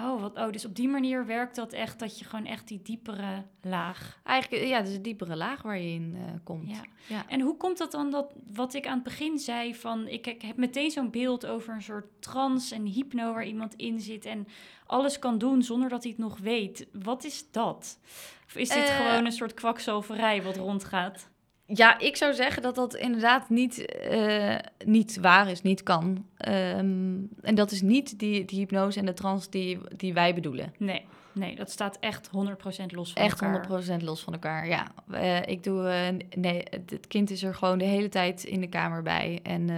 Oh, 0.00 0.20
wat, 0.20 0.36
oh, 0.36 0.50
dus 0.52 0.64
op 0.64 0.74
die 0.76 0.88
manier 0.88 1.26
werkt 1.26 1.56
dat 1.56 1.72
echt, 1.72 1.98
dat 1.98 2.18
je 2.18 2.24
gewoon 2.24 2.46
echt 2.46 2.68
die 2.68 2.82
diepere 2.82 3.44
laag. 3.62 4.20
eigenlijk, 4.24 4.64
ja, 4.66 4.78
is 4.78 4.94
een 4.94 5.02
diepere 5.02 5.36
laag 5.36 5.62
waar 5.62 5.78
je 5.78 5.92
in 5.92 6.14
eh, 6.16 6.22
komt. 6.44 6.70
Ja. 6.70 6.82
Ja. 7.06 7.24
En 7.28 7.40
hoe 7.40 7.56
komt 7.56 7.78
dat 7.78 7.90
dan 7.90 8.10
dat, 8.10 8.32
wat 8.52 8.74
ik 8.74 8.86
aan 8.86 8.94
het 8.94 9.02
begin 9.02 9.38
zei, 9.38 9.74
van 9.74 10.08
ik, 10.08 10.26
ik 10.26 10.42
heb 10.42 10.56
meteen 10.56 10.90
zo'n 10.90 11.10
beeld 11.10 11.46
over 11.46 11.74
een 11.74 11.82
soort 11.82 12.06
trance 12.22 12.74
en 12.74 12.84
hypno 12.86 13.32
waar 13.32 13.44
iemand 13.46 13.74
in 13.74 14.00
zit 14.00 14.24
en 14.24 14.46
alles 14.86 15.18
kan 15.18 15.38
doen 15.38 15.62
zonder 15.62 15.88
dat 15.88 16.02
hij 16.02 16.12
het 16.12 16.20
nog 16.20 16.38
weet. 16.38 16.86
Wat 16.92 17.24
is 17.24 17.50
dat? 17.50 17.98
Of 18.46 18.56
is 18.56 18.68
dit 18.68 18.88
Eh. 18.88 18.96
gewoon 18.96 19.24
een 19.24 19.32
soort 19.32 19.54
kwakzalverij 19.54 20.42
wat 20.42 20.56
rondgaat? 20.56 21.28
Ja, 21.66 21.98
ik 21.98 22.16
zou 22.16 22.34
zeggen 22.34 22.62
dat 22.62 22.74
dat 22.74 22.94
inderdaad 22.94 23.48
niet, 23.48 23.86
eh, 23.86 24.56
niet 24.84 25.20
waar 25.20 25.50
is, 25.50 25.62
niet 25.62 25.82
kan. 25.82 26.26
Ehm, 26.36 27.16
en 27.40 27.54
dat 27.54 27.70
is 27.70 27.82
niet 27.82 28.18
die, 28.18 28.44
die 28.44 28.58
hypnose 28.58 28.98
en 28.98 29.06
de 29.06 29.14
trance 29.14 29.50
die, 29.50 29.78
die 29.96 30.14
wij 30.14 30.34
bedoelen. 30.34 30.74
Nee, 30.78 31.06
nee, 31.32 31.56
dat 31.56 31.70
staat 31.70 31.96
echt 32.00 32.28
100% 32.28 32.92
los 32.92 33.12
van 33.12 33.22
Echt 33.22 33.40
elkaar. 33.40 33.66
100% 34.00 34.02
los 34.02 34.22
van 34.22 34.32
elkaar, 34.32 34.68
ja. 34.68 34.86
Eh, 35.10 35.46
ik 35.46 35.62
doe, 35.62 35.88
eh, 35.88 36.40
nee, 36.40 36.62
het, 36.70 36.90
het 36.90 37.06
kind 37.06 37.30
is 37.30 37.42
er 37.42 37.54
gewoon 37.54 37.78
de 37.78 37.84
hele 37.84 38.08
tijd 38.08 38.44
in 38.44 38.60
de 38.60 38.68
kamer 38.68 39.02
bij. 39.02 39.40
En 39.42 39.70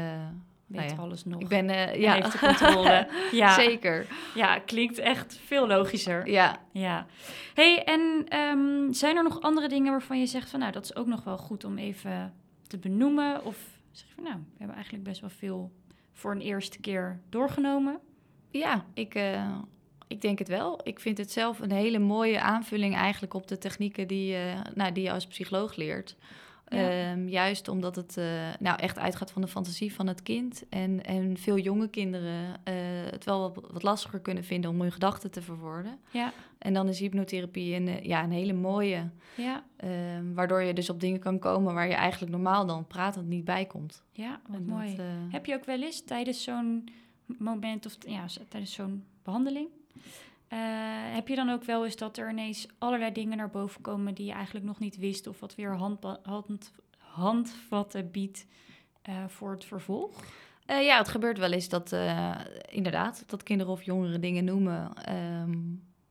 weet 0.67 0.81
Nou 0.81 0.95
ja, 0.97 1.03
alles 1.03 1.25
nog. 1.25 1.41
Ik 1.41 1.49
ben, 1.49 1.71
eh, 1.71 1.93
En 1.93 2.01
ja, 2.01 2.15
heeft 2.15 2.33
de 2.33 2.39
controle. 2.39 3.09
ja, 3.33 3.55
zeker. 3.55 4.07
ja, 4.35 4.59
klinkt 4.59 4.99
echt 4.99 5.39
veel 5.45 5.67
logischer. 5.67 6.29
Ja, 6.31 6.57
Ja. 6.73 7.07
hey, 7.55 7.85
en 7.85 8.25
ehm, 8.29 8.93
zijn 8.93 9.17
er 9.17 9.23
nog 9.23 9.41
andere 9.41 9.69
dingen 9.69 9.91
waarvan 9.93 10.19
je 10.21 10.27
zegt 10.27 10.51
van... 10.51 10.61
nou, 10.61 10.73
dat 10.73 10.85
is 10.85 10.97
ook 10.97 11.07
nog 11.07 11.25
wel 11.25 11.39
goed 11.39 11.65
om 11.65 11.79
even 11.79 12.35
te 12.67 12.79
benoemen? 12.79 13.45
Of 13.45 13.57
zeg 13.93 14.07
je 14.09 14.15
van, 14.15 14.25
nou, 14.25 14.37
we 14.37 14.55
hebben 14.59 14.75
eigenlijk 14.77 15.05
best 15.05 15.21
wel 15.21 15.31
veel 15.31 15.73
voor 16.13 16.33
een 16.33 16.41
eerste 16.41 16.81
keer 16.81 17.21
doorgenomen? 17.29 17.99
ja 18.51 18.85
ik, 18.95 19.15
eh, 19.15 19.57
ik 20.09 20.21
denk 20.21 20.39
het 20.39 20.49
wel. 20.49 20.81
Ik 20.83 21.01
vind 21.01 21.19
het 21.19 21.33
zelf 21.33 21.59
een 21.61 21.73
hele 21.73 21.99
mooie 21.99 22.41
aanvulling 22.41 22.95
eigenlijk 22.95 23.35
op 23.35 23.49
de 23.49 23.59
technieken 23.59 24.07
die, 24.09 24.27
je- 24.27 24.55
nou, 24.75 24.93
die 24.93 25.03
je 25.03 25.13
als 25.13 25.27
psycholoog 25.27 25.77
leert. 25.77 26.17
Ja. 26.69 27.11
Ehm, 27.11 27.29
juist 27.29 27.69
omdat 27.69 27.97
het 27.97 28.17
eh, 28.17 28.25
nou 28.59 28.79
echt 28.79 28.99
uitgaat 28.99 29.31
van 29.31 29.43
de 29.43 29.49
fantasie 29.49 29.95
van 29.95 30.07
het 30.07 30.23
kind. 30.23 30.69
En, 30.69 31.05
en 31.05 31.37
veel 31.37 31.59
jonge 31.59 31.89
kinderen 31.89 32.61
eh, 32.65 32.75
het 33.11 33.25
wel 33.25 33.41
wat, 33.41 33.73
wat 33.73 33.83
lastiger 33.83 34.21
kunnen 34.21 34.45
vinden 34.45 34.71
om 34.71 34.81
hun 34.81 34.93
gedachten 34.93 35.31
te 35.31 35.43
verwoorden. 35.43 35.99
Ja, 36.11 36.33
En 36.59 36.75
dan 36.75 36.89
is 36.89 36.99
hypnotherapie 36.99 37.75
een, 37.75 37.89
eh, 37.89 38.05
ja, 38.05 38.25
een 38.25 38.31
hele 38.31 38.53
mooie. 38.53 39.09
ja, 39.37 39.65
ehm, 39.77 40.33
waardoor 40.35 40.63
je 40.63 40.73
dus 40.73 40.91
op 40.91 41.01
dingen 41.01 41.21
kan 41.21 41.39
komen 41.39 41.75
waar 41.75 41.89
je 41.89 41.95
eigenlijk 41.95 42.33
normaal 42.33 42.67
dan 42.67 42.87
pratend 42.87 43.29
niet 43.29 43.45
bij 43.45 43.65
komt. 43.65 44.03
ja, 44.13 44.41
wat 44.47 44.57
En 44.57 44.65
mooi. 44.65 44.97
dat, 44.97 45.07
Heb 45.31 45.47
je 45.47 45.55
ook 45.55 45.65
wel 45.65 45.83
eens 45.83 46.05
tijdens 46.05 46.43
zo'n 46.43 46.89
moment 47.39 47.87
of 47.87 47.97
ja, 48.07 48.25
tijdens 48.49 48.73
zo'n 48.73 49.05
behandeling... 49.23 49.69
eh, 50.49 50.59
heb 51.15 51.29
je 51.29 51.35
dan 51.35 51.51
ook 51.51 51.65
wel 51.65 51.85
eens 51.85 51.97
dat 51.97 52.17
er 52.17 52.31
ineens 52.31 52.67
allerlei 52.79 53.13
dingen 53.13 53.37
naar 53.37 53.51
boven 53.51 53.81
komen 53.81 54.15
die 54.15 54.27
je 54.27 54.33
eigenlijk 54.33 54.67
nog 54.67 54.79
niet 54.79 54.97
wist, 54.97 55.27
of 55.27 55.41
wat 55.41 55.55
weer 55.55 55.77
handba- 55.77 56.19
hand, 56.23 56.73
handvatten 56.99 58.11
biedt 58.11 58.47
eh, 59.03 59.15
voor 59.29 59.51
het 59.51 59.65
vervolg? 59.65 60.25
Eh, 60.67 60.85
ja, 60.85 60.99
het 60.99 61.09
gebeurt 61.09 61.39
wel 61.39 61.53
eens 61.53 61.69
dat 61.69 61.93
inderdaad 62.69 63.25
dat 63.27 63.43
kinderen 63.43 63.73
of 63.73 63.83
jongeren 63.83 64.21
dingen 64.21 64.45
noemen. 64.45 64.93
ehm, 65.05 65.59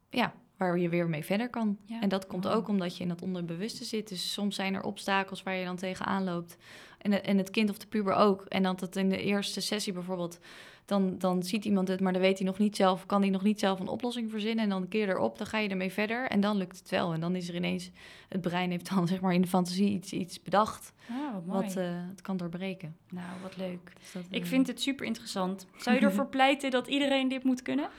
ja, 0.09 0.33
waar 0.57 0.77
je 0.79 0.89
weer 0.89 1.09
mee 1.09 1.25
verder 1.25 1.49
kan. 1.49 1.77
Ja. 1.85 2.01
En 2.01 2.09
dat 2.09 2.27
komt 2.27 2.45
Oh. 2.45 2.55
ook 2.55 2.67
omdat 2.67 2.97
je 2.97 3.03
in 3.03 3.09
dat 3.09 3.21
onderbewuste 3.21 3.83
zit. 3.83 4.07
Dus 4.09 4.33
soms 4.33 4.55
zijn 4.55 4.73
er 4.73 4.83
obstakels 4.83 5.43
waar 5.43 5.55
je 5.55 5.65
dan 5.65 5.75
tegenaan 5.75 6.23
loopt. 6.23 6.57
En, 6.97 7.23
en 7.23 7.37
het 7.37 7.49
kind 7.49 7.69
of 7.69 7.77
de 7.77 7.87
puber 7.87 8.13
ook. 8.13 8.45
En 8.45 8.63
dat 8.63 8.81
het 8.81 8.95
in 8.95 9.09
de 9.09 9.21
eerste 9.21 9.61
sessie 9.61 9.93
bijvoorbeeld... 9.93 10.39
Dan, 10.85 11.17
dan 11.17 11.43
ziet 11.43 11.65
iemand 11.65 11.87
het, 11.87 11.99
maar 11.99 12.13
dan 12.13 12.21
weet 12.21 12.37
hij 12.37 12.47
nog 12.47 12.57
niet 12.57 12.75
zelf... 12.75 13.05
kan 13.05 13.21
hij 13.21 13.29
nog 13.29 13.43
niet 13.43 13.59
zelf 13.59 13.79
een 13.79 13.87
oplossing 13.87 14.31
verzinnen. 14.31 14.63
En 14.63 14.69
dan 14.69 14.81
een 14.81 14.87
keer 14.87 15.09
erop, 15.09 15.37
dan 15.37 15.47
ga 15.47 15.57
je 15.57 15.69
ermee 15.69 15.91
verder. 15.91 16.27
En 16.27 16.39
dan 16.39 16.57
lukt 16.57 16.79
het 16.79 16.89
wel. 16.89 17.13
En 17.13 17.19
dan 17.19 17.35
is 17.35 17.49
er 17.49 17.55
ineens... 17.55 17.89
Het 18.29 18.41
brein 18.41 18.71
heeft 18.71 18.89
dan 18.89 19.07
zeg 19.11 19.21
maar 19.21 19.33
in 19.33 19.41
de 19.41 19.47
fantasie 19.47 19.89
iets, 19.89 20.11
iets 20.11 20.41
bedacht... 20.41 20.93
Oh, 21.09 21.33
wat 21.45 21.65
wat 21.65 21.75
eh, 21.75 22.07
het 22.09 22.21
kan 22.21 22.37
doorbreken. 22.37 22.95
Nou, 23.09 23.27
wat 23.41 23.57
leuk. 23.57 23.91
Dus 23.99 24.11
dat, 24.11 24.23
Ik 24.29 24.43
eh, 24.43 24.47
vind 24.47 24.67
het 24.67 24.81
super 24.81 25.05
interessant. 25.05 25.67
Zou 25.77 25.95
je 25.95 26.01
ervoor 26.01 26.27
pleiten 26.37 26.71
dat 26.71 26.87
iedereen 26.87 27.27
dit 27.27 27.43
moet 27.43 27.61
kunnen? 27.61 27.89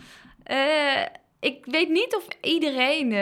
Eh, 0.42 1.02
ik 1.40 1.66
weet 1.66 1.88
niet 1.88 2.16
of 2.16 2.26
iedereen. 2.40 3.12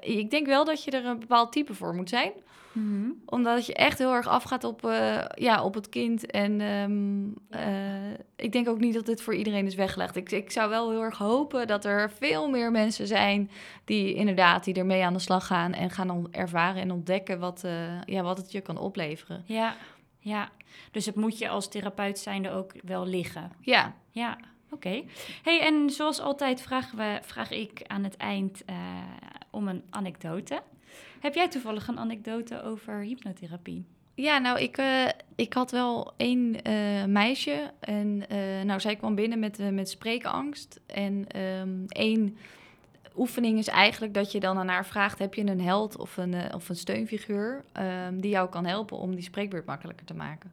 ik 0.00 0.30
denk 0.30 0.46
wel 0.46 0.64
dat 0.64 0.84
je 0.84 0.90
er 0.90 1.04
een 1.04 1.18
bepaald 1.18 1.52
type 1.52 1.74
voor 1.74 1.94
moet 1.94 2.08
zijn. 2.08 2.32
Omdat 3.24 3.66
je 3.66 3.74
echt 3.74 3.98
heel 3.98 4.12
erg 4.12 4.28
afgaat 4.28 4.64
op, 4.64 4.86
eh, 4.86 5.24
ja, 5.34 5.64
op 5.64 5.74
het 5.74 5.88
kind. 5.88 6.26
En 6.26 6.60
ehm, 6.60 7.60
eh, 7.62 8.18
ik 8.36 8.52
denk 8.52 8.68
ook 8.68 8.78
niet 8.78 8.94
dat 8.94 9.06
dit 9.06 9.22
voor 9.22 9.34
iedereen 9.34 9.66
is 9.66 9.74
weggelegd. 9.74 10.16
Ik, 10.16 10.30
ik 10.30 10.50
zou 10.50 10.70
wel 10.70 10.90
heel 10.90 11.02
erg 11.02 11.18
hopen 11.18 11.66
dat 11.66 11.84
er 11.84 12.10
veel 12.10 12.48
meer 12.48 12.70
mensen 12.70 13.06
zijn 13.06 13.50
die 13.84 14.14
inderdaad 14.14 14.64
die 14.64 14.74
ermee 14.74 15.04
aan 15.04 15.12
de 15.12 15.18
slag 15.18 15.46
gaan 15.46 15.72
en 15.72 15.90
gaan 15.90 16.32
ervaren 16.32 16.82
en 16.82 16.90
ontdekken 16.90 17.38
wat, 17.38 17.64
eh, 17.64 18.02
ja, 18.04 18.22
wat 18.22 18.36
het 18.36 18.52
je 18.52 18.60
kan 18.60 18.78
opleveren. 18.78 19.42
Ja, 19.46 19.76
ja. 20.18 20.50
Dus 20.90 21.06
het 21.06 21.16
moet 21.16 21.38
je 21.38 21.48
als 21.48 21.68
therapeut 21.68 22.18
zijnde 22.18 22.50
ook 22.50 22.72
wel 22.82 23.06
liggen. 23.06 23.52
Ja, 23.60 23.94
Ja, 24.10 24.38
oké. 24.70 25.02
Hey, 25.42 25.60
en 25.60 25.90
zoals 25.90 26.20
altijd 26.20 26.60
vragen 26.60 26.98
we, 26.98 27.18
vraag 27.22 27.50
ik 27.50 27.82
aan 27.86 28.04
het 28.04 28.16
eind 28.16 28.64
om 29.50 29.68
een 29.68 29.82
anekdote. 29.90 30.62
Heb 31.22 31.34
jij 31.34 31.48
toevallig 31.48 31.88
een 31.88 31.98
anekdote 31.98 32.62
over 32.62 33.00
hypnotherapie? 33.00 33.86
Ja, 34.14 34.38
nou, 34.38 34.60
ik, 34.60 34.76
eh, 34.76 35.08
ik 35.34 35.52
had 35.52 35.70
wel 35.70 36.12
één 36.16 36.62
eh, 36.62 37.04
meisje. 37.04 37.70
En 37.80 38.24
eh, 38.28 38.62
nou, 38.64 38.80
zij 38.80 38.96
kwam 38.96 39.14
binnen 39.14 39.38
met, 39.38 39.72
met 39.72 39.88
spreekangst. 39.88 40.80
En 40.86 41.24
ehm, 41.28 41.84
één 41.86 42.36
oefening 43.16 43.58
is 43.58 43.68
eigenlijk 43.68 44.14
dat 44.14 44.32
je 44.32 44.40
dan 44.40 44.58
aan 44.58 44.68
haar 44.68 44.86
vraagt... 44.86 45.18
heb 45.18 45.34
je 45.34 45.46
een 45.46 45.60
held 45.60 45.96
of 45.96 46.16
een, 46.16 46.54
of 46.54 46.68
een 46.68 46.76
steunfiguur 46.76 47.64
ehm, 47.72 48.20
die 48.20 48.30
jou 48.30 48.48
kan 48.48 48.66
helpen... 48.66 48.98
om 48.98 49.14
die 49.14 49.24
spreekbeurt 49.24 49.66
makkelijker 49.66 50.06
te 50.06 50.14
maken? 50.14 50.52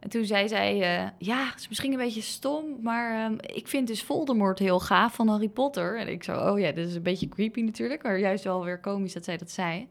En 0.00 0.08
toen 0.08 0.24
zei 0.24 0.48
zij, 0.48 0.72
eh, 0.72 1.08
ja, 1.18 1.46
het 1.50 1.60
is 1.60 1.68
misschien 1.68 1.92
een 1.92 1.98
beetje 1.98 2.20
stom... 2.20 2.64
maar 2.82 3.24
ehm, 3.24 3.36
ik 3.40 3.68
vind 3.68 3.86
dus 3.86 4.02
Voldemort 4.02 4.58
heel 4.58 4.80
gaaf 4.80 5.14
van 5.14 5.28
Harry 5.28 5.48
Potter. 5.48 5.98
En 5.98 6.08
ik 6.08 6.24
zo, 6.24 6.50
oh 6.50 6.58
ja, 6.58 6.72
dat 6.72 6.86
is 6.86 6.94
een 6.94 7.02
beetje 7.02 7.28
creepy 7.28 7.60
natuurlijk... 7.60 8.02
maar 8.02 8.18
juist 8.18 8.44
wel 8.44 8.64
weer 8.64 8.80
komisch 8.80 9.12
dat 9.12 9.24
zij 9.24 9.36
dat 9.36 9.50
zei... 9.50 9.88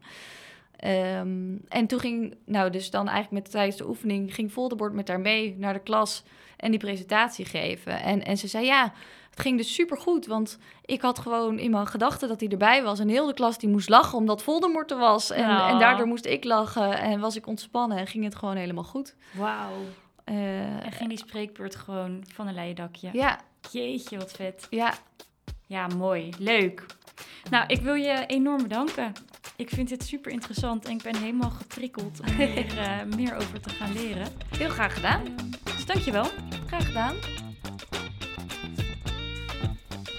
Ehm, 0.76 1.56
en 1.68 1.86
toen 1.86 2.00
ging, 2.00 2.34
nou 2.44 2.70
dus 2.70 2.90
dan 2.90 3.08
eigenlijk 3.08 3.42
met 3.42 3.52
tijdens 3.52 3.76
de 3.76 3.88
oefening, 3.88 4.34
ging 4.34 4.52
Voldemort 4.52 4.92
met 4.92 5.08
haar 5.08 5.20
mee 5.20 5.56
naar 5.58 5.72
de 5.72 5.80
klas 5.80 6.22
en 6.56 6.70
die 6.70 6.80
presentatie 6.80 7.44
geven. 7.44 8.02
En, 8.02 8.24
en 8.24 8.36
ze 8.36 8.48
zei, 8.48 8.64
ja, 8.64 8.92
het 9.30 9.40
ging 9.40 9.56
dus 9.56 9.74
supergoed, 9.74 10.26
want 10.26 10.58
ik 10.84 11.00
had 11.00 11.18
gewoon 11.18 11.58
in 11.58 11.70
mijn 11.70 11.86
gedachten 11.86 12.28
dat 12.28 12.40
hij 12.40 12.48
erbij 12.48 12.82
was. 12.82 12.98
En 12.98 13.08
heel 13.08 13.26
de 13.26 13.34
klas 13.34 13.58
die 13.58 13.68
moest 13.68 13.88
lachen 13.88 14.18
omdat 14.18 14.42
Voldemort 14.42 14.90
er 14.90 14.98
was. 14.98 15.30
En, 15.30 15.42
Ja. 15.48 15.68
en 15.68 15.78
daardoor 15.78 16.06
moest 16.06 16.26
ik 16.26 16.44
lachen 16.44 16.98
en 16.98 17.20
was 17.20 17.36
ik 17.36 17.46
ontspannen 17.46 17.98
en 17.98 18.06
ging 18.06 18.24
het 18.24 18.34
gewoon 18.34 18.56
helemaal 18.56 18.84
goed. 18.84 19.14
Wauw. 19.32 19.72
Eh, 20.24 20.84
En 20.86 20.92
ging 20.92 21.08
die 21.08 21.18
spreekbeurt 21.18 21.76
gewoon 21.76 22.24
van 22.34 22.46
een 22.48 22.54
leien 22.54 22.74
dakje? 22.76 23.08
ja, 23.12 23.38
Jeetje, 23.70 24.18
wat 24.18 24.32
vet. 24.32 24.66
ja, 24.70 24.94
Ja, 25.66 25.86
mooi. 25.86 26.30
Leuk. 26.38 26.86
Nou, 27.50 27.64
ik 27.66 27.80
wil 27.80 27.94
je 27.94 28.24
enorm 28.26 28.62
bedanken. 28.62 29.12
Ik 29.56 29.68
vind 29.70 29.88
dit 29.88 30.02
super 30.04 30.32
interessant 30.32 30.84
en 30.84 30.90
ik 30.90 31.02
ben 31.02 31.16
helemaal 31.16 31.50
geprikkeld 31.50 32.20
om 32.20 32.26
hier 32.36 32.78
eh, 32.78 33.02
meer 33.16 33.34
over 33.36 33.60
te 33.60 33.68
gaan 33.70 33.92
leren. 33.92 34.26
heel 34.56 34.68
graag 34.68 34.94
gedaan. 34.94 35.22
Dus 35.64 35.86
dankjewel. 35.86 36.26
Graag 36.66 36.86
gedaan. 36.86 37.14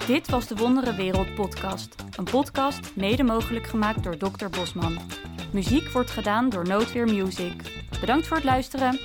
Dit 0.07 0.29
was 0.29 0.47
de 0.47 0.55
Wondere 0.55 0.95
Wereld 0.95 1.35
podcast. 1.35 1.95
Een 2.17 2.23
podcast 2.23 2.95
mede 2.95 3.23
mogelijk 3.23 3.67
gemaakt 3.67 4.03
door 4.03 4.17
Dr. 4.17 4.49
Bosman. 4.49 4.97
Muziek 5.51 5.89
wordt 5.89 6.11
gedaan 6.11 6.49
door 6.49 6.67
Noodweer 6.67 7.05
Music. 7.05 7.85
Bedankt 7.99 8.27
voor 8.27 8.37
het 8.37 8.45
luisteren. 8.45 8.99